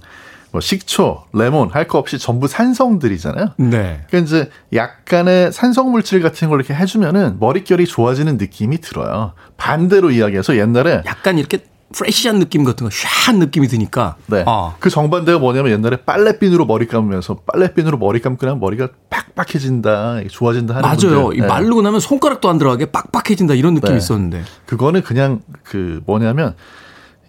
뭐 0.52 0.60
식초, 0.60 1.24
레몬 1.32 1.70
할 1.70 1.86
거 1.86 1.98
없이 1.98 2.18
전부 2.18 2.48
산성들이잖아요. 2.48 3.54
네. 3.58 4.04
그러니까 4.08 4.18
이제 4.18 4.50
약간의 4.74 5.52
산성 5.52 5.92
물질 5.92 6.20
같은 6.20 6.48
걸 6.48 6.58
이렇게 6.58 6.74
해주면은 6.74 7.36
머릿결이 7.38 7.86
좋아지는 7.86 8.36
느낌이 8.36 8.80
들어요. 8.80 9.34
반대로 9.56 10.10
이야기해서 10.10 10.56
옛날에 10.56 11.02
약간 11.06 11.38
이렇게 11.38 11.58
프레시한 11.94 12.38
느낌 12.38 12.64
같은 12.64 12.84
거, 12.84 12.90
샤한 12.92 13.38
느낌이 13.38 13.66
드니까. 13.68 14.16
네. 14.26 14.44
아, 14.46 14.74
그 14.78 14.90
정반대가 14.90 15.38
뭐냐면 15.38 15.72
옛날에 15.72 15.96
빨래핀으로 16.04 16.66
머리 16.66 16.86
감으면서 16.86 17.40
빨래핀으로 17.46 17.98
머리 17.98 18.20
감고 18.20 18.46
나면 18.46 18.60
머리가 18.60 18.88
팍팍해진다, 19.10 20.20
좋아진다 20.30 20.76
하는 20.76 20.88
맞아요. 20.88 21.32
이 21.32 21.40
네. 21.40 21.46
마르고 21.46 21.82
나면 21.82 22.00
손가락도 22.00 22.48
안 22.48 22.58
들어가게 22.58 22.86
빡빡해진다 22.86 23.54
이런 23.54 23.74
느낌이 23.74 23.92
네. 23.92 23.98
있었는데. 23.98 24.42
그거는 24.66 25.02
그냥 25.02 25.40
그 25.64 26.00
뭐냐면 26.06 26.54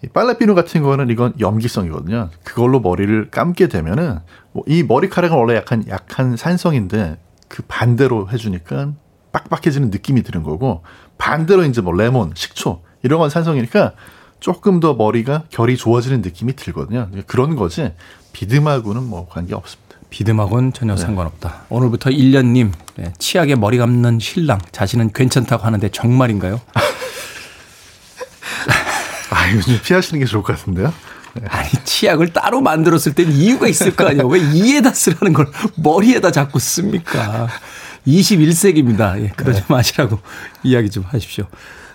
이 0.04 0.08
빨래비누 0.08 0.54
같은 0.54 0.82
거는 0.82 1.10
이건 1.10 1.32
염기성이거든요. 1.38 2.30
그걸로 2.44 2.80
머리를 2.80 3.30
감게 3.30 3.68
되면은 3.68 4.18
뭐 4.52 4.64
이 4.66 4.82
머리카락은 4.82 5.36
원래 5.36 5.56
약간 5.56 5.84
약한 5.88 6.36
산성인데 6.36 7.18
그 7.48 7.62
반대로 7.68 8.28
해주니까 8.30 8.92
빡빡해지는 9.32 9.90
느낌이 9.90 10.22
드는 10.22 10.42
거고 10.42 10.82
반대로 11.18 11.64
이제 11.64 11.80
뭐 11.80 11.92
레몬, 11.94 12.32
식초 12.34 12.82
이런 13.02 13.18
건 13.18 13.30
산성이니까 13.30 13.92
조금 14.42 14.80
더 14.80 14.92
머리가 14.94 15.44
결이 15.50 15.76
좋아지는 15.76 16.20
느낌이 16.20 16.56
들거든요. 16.56 17.08
그런 17.28 17.54
거지 17.54 17.92
비듬하고는 18.32 19.04
뭐 19.04 19.28
관계 19.28 19.54
없습니다. 19.54 19.94
비듬하고는 20.10 20.72
전혀 20.72 20.96
상관없다. 20.96 21.66
오늘부터 21.68 22.10
1년님, 22.10 22.72
네, 22.96 23.12
치약에 23.18 23.54
머리 23.54 23.78
감는 23.78 24.18
신랑, 24.18 24.58
자신은 24.72 25.12
괜찮다고 25.12 25.64
하는데 25.64 25.88
정말인가요? 25.88 26.60
아, 29.30 29.46
이거 29.48 29.62
좀 29.62 29.78
피하시는 29.80 30.18
게 30.18 30.26
좋을 30.26 30.42
것 30.42 30.56
같은데요. 30.56 30.92
아니 31.48 31.70
치약을 31.84 32.32
따로 32.32 32.60
만들었을 32.60 33.14
땐 33.14 33.30
이유가 33.30 33.68
있을 33.68 33.94
거 33.94 34.08
아니에요. 34.08 34.26
왜 34.26 34.40
이에다 34.40 34.92
쓰라는 34.92 35.34
걸 35.34 35.46
머리에다 35.76 36.32
자꾸 36.32 36.58
씁니까? 36.58 37.46
21세기입니다. 38.08 39.22
예, 39.22 39.28
그러지 39.28 39.60
네. 39.60 39.66
마시라고 39.68 40.18
이야기 40.64 40.90
좀 40.90 41.04
하십시오. 41.06 41.46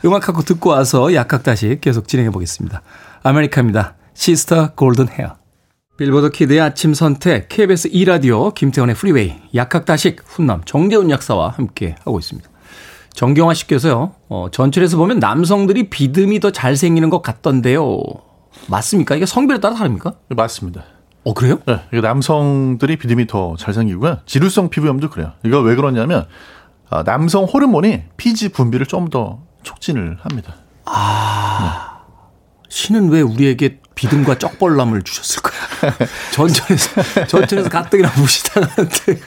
음악 0.05 0.27
한 0.27 0.35
곡 0.35 0.45
듣고 0.45 0.69
와서 0.69 1.13
약학다식 1.13 1.77
계속 1.81 2.07
진행해 2.07 2.29
보겠습니다. 2.31 2.81
아메리카입니다. 3.23 3.95
Sister 4.13 4.73
Golden 4.75 5.09
Hair. 5.09 5.35
빌보드 5.97 6.29
키드의 6.29 6.61
아침 6.61 6.93
선택, 6.93 7.49
KBS 7.49 7.89
2라디오, 7.89 8.53
김태훈의 8.53 8.95
프리웨이, 8.95 9.35
약학다식, 9.55 10.21
훈남, 10.25 10.61
정재훈 10.65 11.09
약사와 11.09 11.49
함께 11.49 11.95
하고 12.03 12.19
있습니다. 12.19 12.47
정경화 13.13 13.55
씨께서요, 13.55 14.13
어, 14.29 14.47
전철에서 14.51 14.97
보면 14.97 15.17
남성들이 15.17 15.89
비듬이 15.89 16.39
더 16.39 16.51
잘생기는 16.51 17.09
것 17.09 17.23
같던데요. 17.23 17.99
맞습니까? 18.67 19.15
이게 19.15 19.25
성별에 19.25 19.59
따라 19.59 19.73
다릅니까? 19.75 20.13
맞습니다. 20.29 20.83
어, 21.23 21.33
그래요? 21.33 21.59
네, 21.65 21.81
이게 21.91 22.01
남성들이 22.01 22.97
비듬이 22.97 23.25
더 23.25 23.55
잘생기고요. 23.57 24.19
지루성 24.27 24.69
피부염도 24.69 25.09
그래요. 25.09 25.31
이거 25.43 25.61
왜 25.61 25.73
그러냐면 25.75 26.27
아, 26.91 27.03
남성 27.03 27.45
호르몬이 27.45 28.03
피지 28.17 28.49
분비를 28.49 28.85
좀 28.85 29.09
더 29.09 29.39
촉진을 29.67 30.17
합니다. 30.21 30.55
신은 32.69 33.09
왜 33.09 33.21
우리에게 33.21 33.79
비듬과 33.95 34.37
쩍벌남을 34.37 35.01
주셨을까요? 35.03 35.57
전철에서, 36.31 37.25
전철에서 37.27 37.69
가뜩이나 37.69 38.09
무시당하는데. 38.15 39.19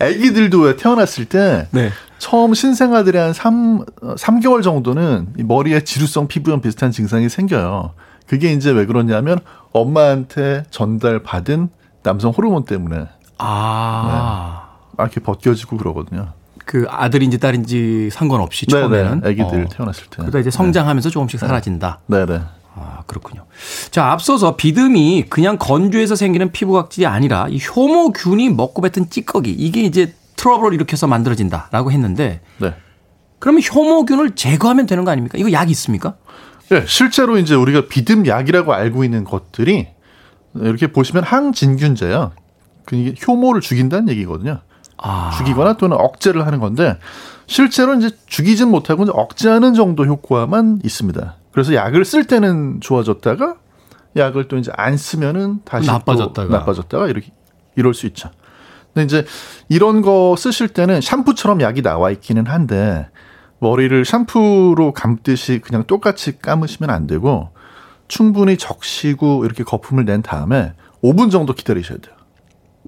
아기들도 0.00 0.60
왜 0.60 0.76
태어났을 0.76 1.26
때 1.26 1.68
네. 1.70 1.90
처음 2.18 2.54
신생아들이 2.54 3.16
한 3.18 3.32
3, 3.32 3.84
3개월 3.84 4.62
정도는 4.62 5.34
이 5.38 5.44
머리에 5.44 5.84
지루성 5.84 6.26
피부염 6.26 6.60
비슷한 6.60 6.90
증상이 6.90 7.28
생겨요. 7.28 7.94
그게 8.26 8.52
이제 8.52 8.70
왜 8.70 8.86
그러냐면 8.86 9.38
엄마한테 9.72 10.64
전달받은 10.70 11.68
남성 12.02 12.32
호르몬 12.32 12.64
때문에 12.64 13.06
아. 13.38 14.70
막 14.96 15.04
이렇게 15.04 15.20
벗겨지고 15.20 15.76
그러거든요. 15.76 16.32
그 16.72 16.86
아들인지 16.88 17.36
딸인지 17.38 18.08
상관없이 18.10 18.64
처음에는. 18.64 19.20
아기들 19.26 19.64
어. 19.66 19.68
태어났을 19.68 20.04
때. 20.04 20.16
그러다 20.20 20.38
이제 20.38 20.50
성장하면서 20.50 21.10
조금씩 21.10 21.38
사라진다. 21.38 22.00
네 22.06 22.24
네. 22.24 22.40
아, 22.74 23.02
그렇군요. 23.06 23.44
자, 23.90 24.06
앞서서 24.06 24.56
비듬이 24.56 25.26
그냥 25.28 25.58
건조해서 25.58 26.14
생기는 26.14 26.50
피부각질이 26.50 27.04
아니라 27.04 27.46
이 27.50 27.58
효모균이 27.58 28.48
먹고 28.48 28.80
뱉은 28.80 29.10
찌꺼기, 29.10 29.50
이게 29.50 29.82
이제 29.82 30.14
트러블을 30.36 30.72
일으켜서 30.72 31.06
만들어진다라고 31.06 31.92
했는데, 31.92 32.40
네. 32.56 32.74
그러면 33.38 33.60
효모균을 33.62 34.34
제거하면 34.34 34.86
되는 34.86 35.04
거 35.04 35.10
아닙니까? 35.10 35.36
이거 35.36 35.52
약이 35.52 35.70
있습니까? 35.72 36.14
네, 36.70 36.84
실제로 36.86 37.36
이제 37.36 37.54
우리가 37.54 37.86
비듬 37.86 38.26
약이라고 38.26 38.72
알고 38.72 39.04
있는 39.04 39.24
것들이 39.24 39.88
이렇게 40.54 40.86
보시면 40.86 41.24
항진균제요. 41.24 42.32
그 42.86 42.96
이게 42.96 43.14
효모를 43.28 43.60
죽인다는 43.60 44.08
얘기거든요. 44.08 44.62
아. 45.02 45.30
죽이거나 45.36 45.74
또는 45.74 45.96
억제를 45.98 46.46
하는 46.46 46.58
건데 46.60 46.98
실제로 47.46 47.94
이제 47.94 48.10
죽이진 48.26 48.70
못하고 48.70 49.02
이제 49.02 49.12
억제하는 49.14 49.74
정도 49.74 50.06
효과만 50.06 50.80
있습니다. 50.84 51.36
그래서 51.52 51.74
약을 51.74 52.04
쓸 52.04 52.24
때는 52.24 52.80
좋아졌다가 52.80 53.56
약을 54.16 54.48
또 54.48 54.56
이제 54.56 54.70
안 54.76 54.96
쓰면은 54.96 55.60
다시 55.64 55.86
또 55.86 55.92
나빠졌다가. 55.92 56.58
나빠졌다가 56.58 57.08
이렇게 57.08 57.30
이럴 57.76 57.94
수 57.94 58.06
있죠. 58.06 58.30
근데 58.92 59.04
이제 59.04 59.26
이런 59.68 60.02
거 60.02 60.34
쓰실 60.36 60.68
때는 60.68 61.00
샴푸처럼 61.00 61.60
약이 61.62 61.82
나와 61.82 62.10
있기는 62.10 62.46
한데 62.46 63.08
머리를 63.58 64.04
샴푸로 64.04 64.92
감듯이 64.92 65.60
그냥 65.60 65.84
똑같이 65.84 66.38
감으시면 66.38 66.90
안 66.90 67.06
되고 67.06 67.50
충분히 68.08 68.56
적시고 68.56 69.44
이렇게 69.44 69.64
거품을 69.64 70.04
낸 70.04 70.20
다음에 70.20 70.74
5분 71.02 71.30
정도 71.30 71.54
기다리셔야 71.54 71.98
돼요. 71.98 72.14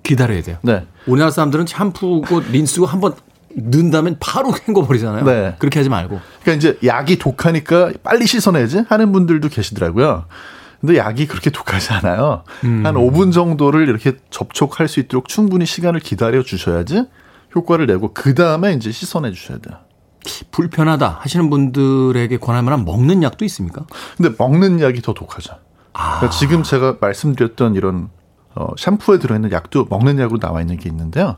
기다려야 0.05 0.43
돼요. 0.43 0.59
네. 0.63 0.87
우리나라 1.07 1.33
사람들은 1.33 1.67
샴푸고 1.67 2.41
린스고 2.53 2.87
한번 2.87 3.15
넣은 3.57 3.91
다음에 3.91 4.15
바로 4.21 4.53
헹궈버리잖아요. 4.55 5.25
네. 5.25 5.57
그렇게 5.59 5.81
하지 5.81 5.89
말고. 5.89 6.21
그러니까 6.43 6.53
이제 6.53 6.79
약이 6.85 7.19
독하니까 7.19 7.93
빨리 8.05 8.27
씻어내지 8.27 8.85
하는 8.89 9.11
분들도 9.13 9.49
계시더라고요. 9.49 10.27
근데 10.81 10.99
약이 10.99 11.27
그렇게 11.27 11.51
독하지 11.51 11.95
않아요. 11.95 12.45
한 12.61 12.83
5분 12.83 13.33
정도를 13.33 13.89
이렇게 13.89 14.17
접촉할 14.29 14.87
수 14.87 15.01
있도록 15.01 15.29
충분히 15.29 15.65
시간을 15.65 16.01
기다려 16.01 16.43
주셔야지 16.43 17.05
효과를 17.55 17.87
내고 17.87 18.13
그 18.13 18.35
다음에 18.35 18.75
이제 18.75 18.93
씻어내 18.93 19.33
주셔야 19.33 19.59
돼요. 19.59 19.79
불편하다 20.51 21.19
하시는 21.21 21.49
분들에게 21.49 22.37
권할 22.39 22.63
만한 22.63 22.85
먹는 22.85 23.23
약도 23.23 23.45
있습니까? 23.47 23.87
근데 24.17 24.35
먹는 24.37 24.81
약이 24.81 25.01
더 25.01 25.15
독하죠. 25.15 25.55
그러니까 25.93 26.31
지금 26.31 26.63
제가 26.63 26.97
말씀드렸던 27.01 27.77
이런 27.77 28.11
어, 28.57 28.69
샴푸에 28.79 29.19
들어있는 29.19 29.51
약도 29.53 29.87
먹는 29.91 30.19
약으로 30.19 30.39
나와 30.39 30.61
있는 30.61 30.77
게 30.77 30.89
있는데요. 30.89 31.37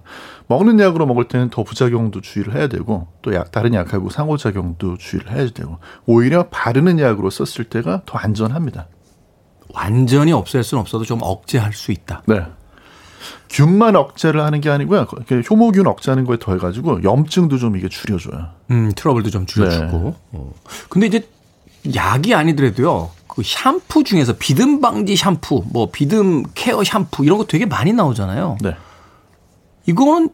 먹는 0.48 0.78
약으로 0.80 1.06
먹을 1.06 1.28
때는 1.28 1.48
더 1.50 1.62
부작용도 1.62 2.20
주의를 2.20 2.54
해야 2.54 2.68
되고 2.68 3.08
또 3.22 3.34
약, 3.34 3.50
다른 3.50 3.72
약하고 3.74 4.10
상호작용도 4.10 4.98
주의를 4.98 5.32
해야 5.32 5.48
되고 5.48 5.78
오히려 6.04 6.48
바르는 6.48 6.98
약으로 6.98 7.30
썼을 7.30 7.68
때가 7.68 8.02
더 8.04 8.18
안전합니다. 8.18 8.88
완전히 9.74 10.32
없앨 10.32 10.62
수는 10.62 10.80
없어도 10.80 11.04
좀 11.04 11.20
억제할 11.22 11.72
수 11.72 11.90
있다. 11.90 12.22
네. 12.26 12.44
균만 13.48 13.96
억제를 13.96 14.42
하는 14.42 14.60
게 14.60 14.70
아니고요. 14.70 15.06
효모균 15.50 15.86
억제하는 15.86 16.24
거에 16.24 16.36
더해가지고 16.38 17.02
염증도 17.02 17.58
좀 17.58 17.76
이게 17.76 17.88
줄여줘요. 17.88 18.48
음, 18.70 18.92
트러블도 18.94 19.30
좀 19.30 19.46
줄여주고. 19.46 19.98
네. 19.98 20.14
어. 20.32 20.52
근데 20.88 21.06
이제 21.06 21.28
약이 21.94 22.34
아니더라도요. 22.34 23.10
그 23.36 23.42
샴푸 23.44 24.02
중에서 24.02 24.32
비듬 24.38 24.80
방지 24.80 25.14
샴푸, 25.14 25.62
뭐 25.70 25.90
비듬 25.90 26.42
케어 26.54 26.82
샴푸 26.82 27.22
이런 27.22 27.36
거 27.36 27.44
되게 27.44 27.66
많이 27.66 27.92
나오잖아요. 27.92 28.56
네. 28.62 28.74
이거는 29.84 30.30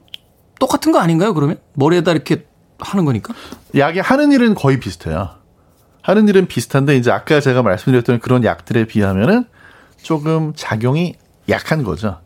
똑같은 0.61 0.93
거 0.93 1.01
아닌가요? 1.01 1.35
그러면 1.35 1.59
머리에다 1.75 2.13
이렇게 2.13 2.47
하는 2.79 3.05
거니까? 3.05 3.35
약이 3.77 3.99
하는 3.99 4.31
일은 4.31 4.55
거의 4.55 4.79
비슷해요. 4.79 5.31
하는 6.01 6.29
일은 6.29 6.47
비슷한데 6.47 6.97
이제 6.97 7.11
아까 7.11 7.41
제가 7.41 7.63
말씀드렸던 7.63 8.21
그런 8.21 8.45
약들에 8.45 8.87
비하면은 8.87 9.47
조금 10.01 10.53
작용이 10.55 11.17
약한 11.49 11.83
거죠. 11.83 12.21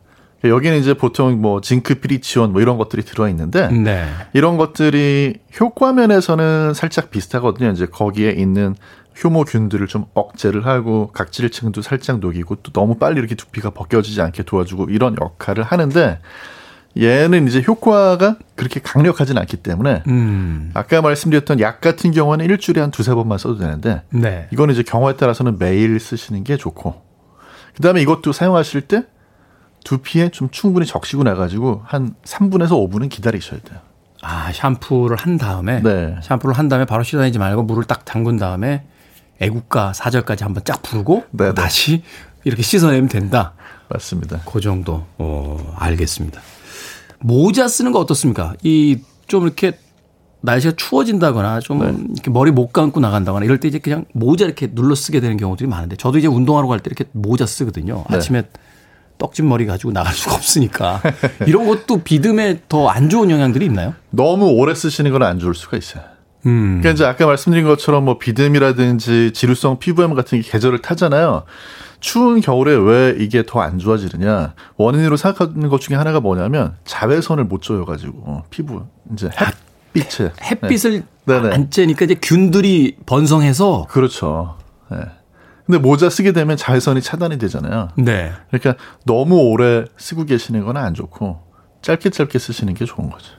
여기는 0.45 0.79
이제 0.79 0.93
보통 0.93 1.41
뭐 1.41 1.63
징크 1.63 1.97
피리치온 1.97 2.53
뭐 2.53 2.61
이런 2.61 2.77
것들이 2.77 3.03
들어 3.03 3.29
있는데 3.31 3.69
네. 3.69 4.07
이런 4.35 4.59
것들이 4.59 5.39
효과 5.59 5.95
면에서는 5.95 6.75
살짝 6.75 7.11
비슷하거든요. 7.11 7.71
이제 7.71 7.87
거기에 7.87 8.33
있는 8.33 8.77
효모균들을 9.23 9.87
좀 9.87 10.07
억제를 10.15 10.67
하고 10.67 11.11
각질층도 11.13 11.83
살짝 11.83 12.19
녹이고 12.19 12.57
또 12.57 12.73
너무 12.73 12.97
빨리 12.97 13.19
이렇게 13.19 13.35
두피가 13.35 13.71
벗겨지지 13.71 14.21
않게 14.21 14.43
도와주고 14.43 14.87
이런 14.91 15.17
역할을 15.21 15.65
하는데 15.65 16.19
얘는 16.99 17.47
이제 17.47 17.63
효과가 17.67 18.37
그렇게 18.55 18.81
강력하진 18.81 19.37
않기 19.37 19.59
때문에 19.59 20.03
음. 20.07 20.71
아까 20.75 21.03
말씀드렸던 21.03 21.61
약 21.61 21.81
같은 21.81 22.11
경우는 22.11 22.45
일주일에 22.47 22.81
한 22.81 22.91
두세 22.91 23.15
번만 23.15 23.39
써도 23.39 23.59
되는데 23.59 24.03
네. 24.11 24.49
이거는 24.53 24.73
이제 24.73 24.83
경우에 24.83 25.17
따라서는 25.17 25.59
매일 25.59 26.01
쓰시는 26.01 26.45
게 26.45 26.57
좋고 26.57 27.03
그다음에 27.75 28.01
이것도 28.01 28.33
사용하실 28.33 28.83
때 28.83 29.05
두피에 29.85 30.31
좀 30.31 30.49
충분히 30.51 30.87
적시고 30.87 31.23
나가지고 31.23 31.83
한 31.85 32.15
3분에서 32.25 32.71
5분은 32.71 33.09
기다리셔야 33.11 33.61
돼요. 33.61 33.79
아, 34.23 34.51
샴푸를 34.53 35.17
한 35.17 35.37
다음에 35.37 35.83
네. 35.83 36.17
샴푸를 36.23 36.57
한 36.57 36.69
다음에 36.69 36.87
바로 36.87 37.03
씻어내지 37.03 37.39
말고 37.39 37.63
물을 37.63 37.85
딱 37.85 38.05
담근 38.05 38.39
다음에 38.39 38.87
애국가 39.41 39.93
사절까지 39.93 40.45
한번 40.45 40.63
쫙 40.65 40.83
부르고 40.83 41.25
네, 41.31 41.47
네. 41.49 41.55
다시 41.55 42.03
이렇게 42.45 42.63
씻어내면 42.63 43.09
된다. 43.09 43.53
맞습니다. 43.89 44.41
그 44.45 44.61
정도. 44.61 45.05
어, 45.19 45.75
알겠습니다. 45.79 46.41
모자 47.21 47.69
쓰는 47.69 47.93
거 47.93 47.99
어떻습니까? 48.01 48.55
이 48.63 48.99
좀 49.27 49.43
이렇게 49.43 49.77
날씨가 50.43 50.75
추워진다거나 50.77 51.59
좀 51.59 51.81
네. 51.81 51.93
이렇게 52.15 52.31
머리 52.31 52.53
못 52.53 52.73
감고 52.73 53.01
나간다거나 53.01 53.45
이럴 53.45 53.59
때 53.59 53.67
이제 53.67 53.81
그냥 53.81 54.05
모자 54.13 54.45
이렇게 54.45 54.69
눌러 54.73 54.95
쓰게 54.95 55.19
되는 55.19 55.37
경우들이 55.37 55.69
많은데 55.69 55.97
저도 55.97 56.19
이제 56.19 56.29
운동하러 56.29 56.69
갈 56.69 56.79
때 56.79 56.85
이렇게 56.87 57.07
모자 57.11 57.45
쓰거든요. 57.45 58.05
네. 58.09 58.17
아침에 58.17 58.45
떡진 59.19 59.49
머리 59.49 59.67
가지고 59.67 59.91
나갈 59.93 60.15
수가 60.15 60.37
없으니까 60.37 61.03
이런 61.49 61.67
것도 61.67 62.03
비듬에 62.05 62.61
더 62.69 62.89
안 62.89 63.09
좋은 63.09 63.31
영향들이 63.33 63.65
있나요? 63.67 63.95
너무 64.11 64.47
오래 64.51 64.77
쓰시는 64.77 65.11
건 65.11 65.25
안 65.25 65.41
좋을 65.41 65.55
수가 65.57 65.77
있어요. 65.77 66.05
음. 66.47 66.81
그러니까 66.81 66.91
이제 66.91 67.05
아까 67.05 67.27
말씀드린 67.27 67.67
것처럼 67.67 68.05
뭐 68.05 68.19
비듬이라든지 68.19 69.33
지루성 69.33 69.79
피부염 69.79 70.15
같은 70.15 70.41
게 70.41 70.49
계절을 70.49 70.81
타잖아요. 70.83 71.45
추운 72.01 72.41
겨울에 72.41 72.75
왜 72.75 73.17
이게 73.19 73.43
더 73.45 73.61
안 73.61 73.79
좋아지느냐? 73.79 74.55
원인으로 74.77 75.17
생각하는 75.17 75.69
것 75.69 75.81
중에 75.81 75.97
하나가 75.97 76.21
뭐냐면 76.21 76.77
자외선을 76.85 77.45
못 77.45 77.63
쬐어가지고 77.63 78.43
피부 78.51 78.85
이제 79.13 79.29
햇빛에 79.95 80.31
햇빛을 80.43 81.03
네. 81.25 81.41
네네. 81.41 81.55
안 81.55 81.69
쬐니까 81.71 82.03
이제 82.03 82.15
균들이 82.21 82.97
번성해서 83.07 83.87
그렇죠. 83.89 84.57
네. 84.91 84.99
근데 85.65 85.79
모자 85.79 86.09
쓰게 86.09 86.31
되면 86.31 86.57
자외선이 86.57 87.03
차단이 87.03 87.39
되잖아요. 87.39 87.89
네. 87.97 88.31
그러니까 88.53 88.77
너무 89.05 89.37
오래 89.51 89.85
쓰고 89.97 90.25
계시는 90.27 90.65
건 90.65 90.77
안 90.77 90.95
좋고 90.95 91.41
짧게 91.83 92.11
짧게 92.11 92.39
쓰시는 92.39 92.75
게 92.75 92.85
좋은 92.85 93.11
거죠. 93.11 93.33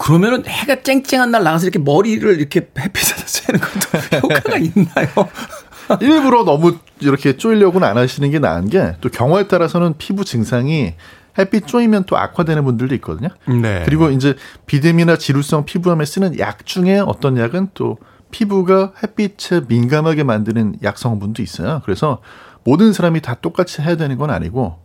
그러면은 0.00 0.46
해가 0.46 0.82
쨍쨍한 0.82 1.30
날 1.30 1.42
나가서 1.44 1.66
이렇게 1.66 1.78
머리를 1.78 2.38
이렇게 2.38 2.68
햇빛에다 2.78 3.22
쐬는 3.26 3.60
것도 3.60 4.16
효과가 4.26 4.56
있나요? 4.56 5.08
일부러 6.00 6.44
너무 6.44 6.78
이렇게 7.00 7.36
쪼이려고는 7.36 7.86
안 7.86 7.98
하시는 7.98 8.30
게 8.30 8.38
나은 8.38 8.70
게 8.70 8.94
또 9.02 9.10
경우에 9.10 9.46
따라서는 9.46 9.94
피부 9.98 10.24
증상이 10.24 10.94
햇빛 11.38 11.66
쪼이면 11.66 12.04
또 12.04 12.16
악화되는 12.16 12.64
분들도 12.64 12.94
있거든요. 12.96 13.28
네. 13.46 13.82
그리고 13.84 14.10
이제 14.10 14.34
비듬이나 14.66 15.16
지루성 15.16 15.64
피부암에 15.64 16.04
쓰는 16.04 16.38
약 16.38 16.64
중에 16.64 16.98
어떤 17.00 17.36
약은 17.36 17.68
또 17.74 17.98
피부가 18.30 18.92
햇빛에 19.02 19.62
민감하게 19.68 20.22
만드는 20.22 20.76
약 20.82 20.96
성분도 20.98 21.42
있어요. 21.42 21.82
그래서 21.84 22.18
모든 22.64 22.92
사람이 22.92 23.20
다 23.20 23.34
똑같이 23.34 23.82
해야 23.82 23.96
되는 23.96 24.16
건 24.16 24.30
아니고 24.30 24.78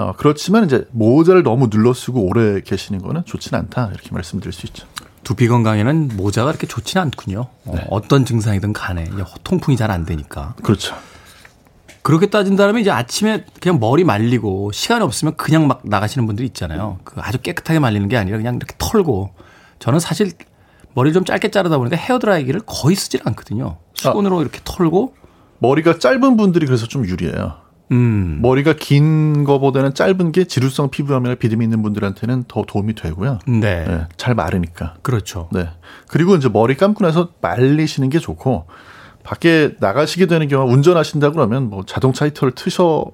어, 0.00 0.14
그렇지만 0.16 0.64
이제 0.64 0.86
모자를 0.92 1.42
너무 1.42 1.68
눌러 1.70 1.92
쓰고 1.92 2.22
오래 2.26 2.60
계시는 2.60 3.02
거는 3.02 3.24
좋지는 3.24 3.58
않다 3.60 3.90
이렇게 3.92 4.10
말씀드릴 4.12 4.52
수 4.52 4.66
있죠. 4.66 4.86
두피 5.22 5.48
건강에는 5.48 6.16
모자가 6.16 6.50
그렇게 6.50 6.66
좋지는 6.66 7.02
않군요. 7.04 7.46
네. 7.64 7.86
어, 7.90 8.00
떤 8.02 8.24
증상이든 8.24 8.72
간에 8.72 9.08
통풍이 9.44 9.76
잘 9.76 9.90
안 9.90 10.04
되니까. 10.04 10.54
그렇죠. 10.62 10.94
그렇게 12.02 12.30
따진다면 12.30 12.80
이제 12.80 12.90
아침에 12.90 13.44
그냥 13.60 13.78
머리 13.78 14.04
말리고 14.04 14.72
시간이 14.72 15.04
없으면 15.04 15.36
그냥 15.36 15.66
막 15.68 15.82
나가시는 15.84 16.26
분들이 16.26 16.46
있잖아요. 16.48 16.98
그 17.04 17.20
아주 17.20 17.38
깨끗하게 17.38 17.78
말리는 17.78 18.08
게 18.08 18.16
아니라 18.16 18.38
그냥 18.38 18.56
이렇게 18.56 18.74
털고 18.78 19.30
저는 19.80 20.00
사실 20.00 20.32
머리를 20.94 21.12
좀 21.12 21.24
짧게 21.26 21.50
자르다 21.50 21.76
보니까 21.76 21.96
헤어드라이기를 21.96 22.62
거의 22.64 22.96
쓰질 22.96 23.20
않거든요. 23.24 23.76
손으로 23.94 24.40
이렇게 24.40 24.60
털고 24.64 25.14
머리가 25.58 25.98
짧은 25.98 26.38
분들이 26.38 26.64
그래서 26.64 26.86
좀 26.86 27.04
유리해요. 27.06 27.58
음. 27.90 28.38
머리가 28.40 28.74
긴 28.74 29.44
거보다는 29.44 29.94
짧은 29.94 30.32
게 30.32 30.44
지루성 30.44 30.90
피부암이나 30.90 31.34
비듬이 31.34 31.64
있는 31.64 31.82
분들한테는 31.82 32.44
더 32.46 32.64
도움이 32.66 32.94
되고요. 32.94 33.40
네. 33.46 33.84
네, 33.84 34.06
잘 34.16 34.34
마르니까. 34.34 34.94
그렇죠. 35.02 35.48
네. 35.52 35.68
그리고 36.06 36.36
이제 36.36 36.48
머리 36.48 36.76
감고 36.76 37.04
나서 37.04 37.30
말리시는 37.40 38.10
게 38.10 38.18
좋고 38.18 38.66
밖에 39.22 39.74
나가시게 39.80 40.26
되는 40.26 40.48
경우 40.48 40.70
운전하신다 40.72 41.32
그러면 41.32 41.68
뭐 41.68 41.84
자동차 41.84 42.26
히터를 42.26 42.54
트셔 42.54 43.06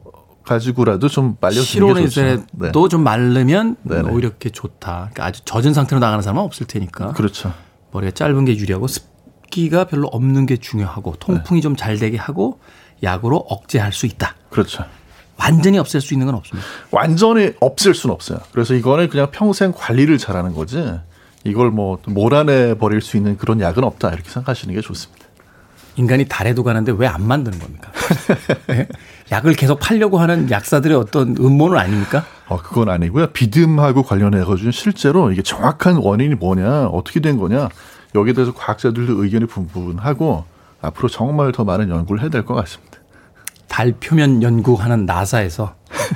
가지고라도 0.44 1.08
좀 1.08 1.36
좋죠. 1.40 1.62
실온에서도 1.62 2.44
네. 2.52 2.70
좀 2.88 3.02
말르면 3.02 3.76
네네. 3.82 4.10
오히려 4.10 4.28
이렇게 4.28 4.50
좋다. 4.50 5.10
그러니까 5.12 5.26
아주 5.26 5.44
젖은 5.44 5.74
상태로 5.74 5.98
나가는 5.98 6.22
사람은 6.22 6.42
없을 6.42 6.66
테니까. 6.66 7.12
그렇죠. 7.12 7.52
머리가 7.92 8.12
짧은 8.12 8.44
게 8.44 8.56
유리하고 8.56 8.86
습기가 8.86 9.84
별로 9.84 10.06
없는 10.08 10.46
게 10.46 10.56
중요하고 10.56 11.12
네. 11.12 11.18
통풍이 11.18 11.60
좀잘 11.62 11.98
되게 11.98 12.16
하고 12.16 12.60
약으로 13.02 13.36
억제할 13.36 13.92
수 13.92 14.06
있다. 14.06 14.34
그렇죠. 14.50 14.84
완전히 15.38 15.78
없앨 15.78 16.00
수 16.00 16.14
있는 16.14 16.26
건 16.26 16.34
없습니다. 16.36 16.66
완전히 16.90 17.52
없앨 17.60 17.94
수는 17.94 18.14
없어요. 18.14 18.38
그래서 18.52 18.74
이거는 18.74 19.08
그냥 19.08 19.28
평생 19.30 19.72
관리를 19.72 20.16
잘하는 20.18 20.54
거지. 20.54 20.82
이걸 21.44 21.70
뭐 21.70 21.98
몰아내 22.06 22.74
버릴 22.78 23.00
수 23.02 23.16
있는 23.16 23.36
그런 23.36 23.60
약은 23.60 23.84
없다 23.84 24.08
이렇게 24.08 24.28
생각하시는 24.30 24.74
게 24.74 24.80
좋습니다. 24.80 25.26
인간이 25.96 26.26
달에도 26.26 26.62
가는데 26.62 26.92
왜 26.96 27.06
안 27.06 27.22
만드는 27.26 27.58
겁니까? 27.58 27.90
예? 28.70 28.86
약을 29.32 29.54
계속 29.54 29.80
팔려고 29.80 30.18
하는 30.18 30.50
약사들의 30.50 30.96
어떤 30.96 31.36
음모는 31.38 31.78
아닙니까? 31.78 32.24
어, 32.48 32.58
그건 32.58 32.88
아니고요. 32.90 33.28
비듬하고 33.28 34.02
관련해 34.02 34.44
가지고 34.44 34.70
실제로 34.72 35.32
이게 35.32 35.42
정확한 35.42 35.96
원인이 35.96 36.34
뭐냐, 36.34 36.86
어떻게 36.88 37.20
된 37.20 37.38
거냐, 37.38 37.68
여기에 38.14 38.34
대해서 38.34 38.52
과학자들도 38.52 39.22
의견이 39.22 39.46
분분하고 39.46 40.44
앞으로 40.86 41.08
정말 41.08 41.52
더 41.52 41.64
많은 41.64 41.88
연구를 41.90 42.22
해야 42.22 42.30
될 42.30 42.44
것 42.44 42.54
같습니다. 42.54 42.98
달 43.68 43.92
표면 43.92 44.42
연구하는 44.42 45.04
나사에서 45.04 45.74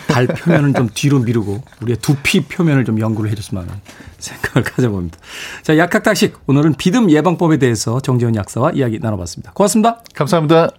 달 0.08 0.26
표면은 0.26 0.72
좀 0.72 0.88
뒤로 0.92 1.18
미루고 1.18 1.62
우리의 1.82 1.98
두피 1.98 2.40
표면을 2.44 2.84
좀 2.84 2.98
연구를 3.00 3.30
해줬으면 3.30 3.64
하는 3.64 3.80
생각을 4.18 4.62
가져봅니다. 4.62 5.18
자, 5.62 5.76
약학다식 5.76 6.38
오늘은 6.46 6.74
비듬 6.74 7.10
예방법에 7.10 7.58
대해서 7.58 8.00
정재훈 8.00 8.34
약사와 8.36 8.72
이야기 8.72 8.98
나눠봤습니다. 8.98 9.52
고맙습니다. 9.52 10.00
감사합니다. 10.14 10.70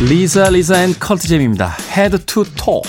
리사 0.00 0.48
리사 0.48 0.82
앤 0.82 0.94
컬트잼입니다. 0.98 1.76
Head 1.96 2.26
to 2.26 2.44
toe. 2.44 2.80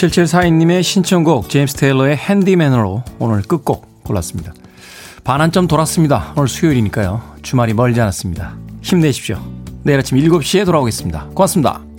7742님의 0.00 0.82
신청곡 0.82 1.50
제임스 1.50 1.76
테일러의 1.76 2.16
핸디맨으로 2.16 3.02
오늘 3.18 3.42
끝곡 3.42 4.02
골랐습니다. 4.04 4.54
반환점 5.24 5.66
돌았습니다. 5.66 6.32
오늘 6.36 6.48
수요일이니까요. 6.48 7.20
주말이 7.42 7.74
멀지 7.74 8.00
않았습니다. 8.00 8.54
힘내십시오. 8.80 9.38
내일 9.82 9.98
아침 9.98 10.16
7시에 10.16 10.64
돌아오겠습니다. 10.64 11.26
고맙습니다. 11.34 11.89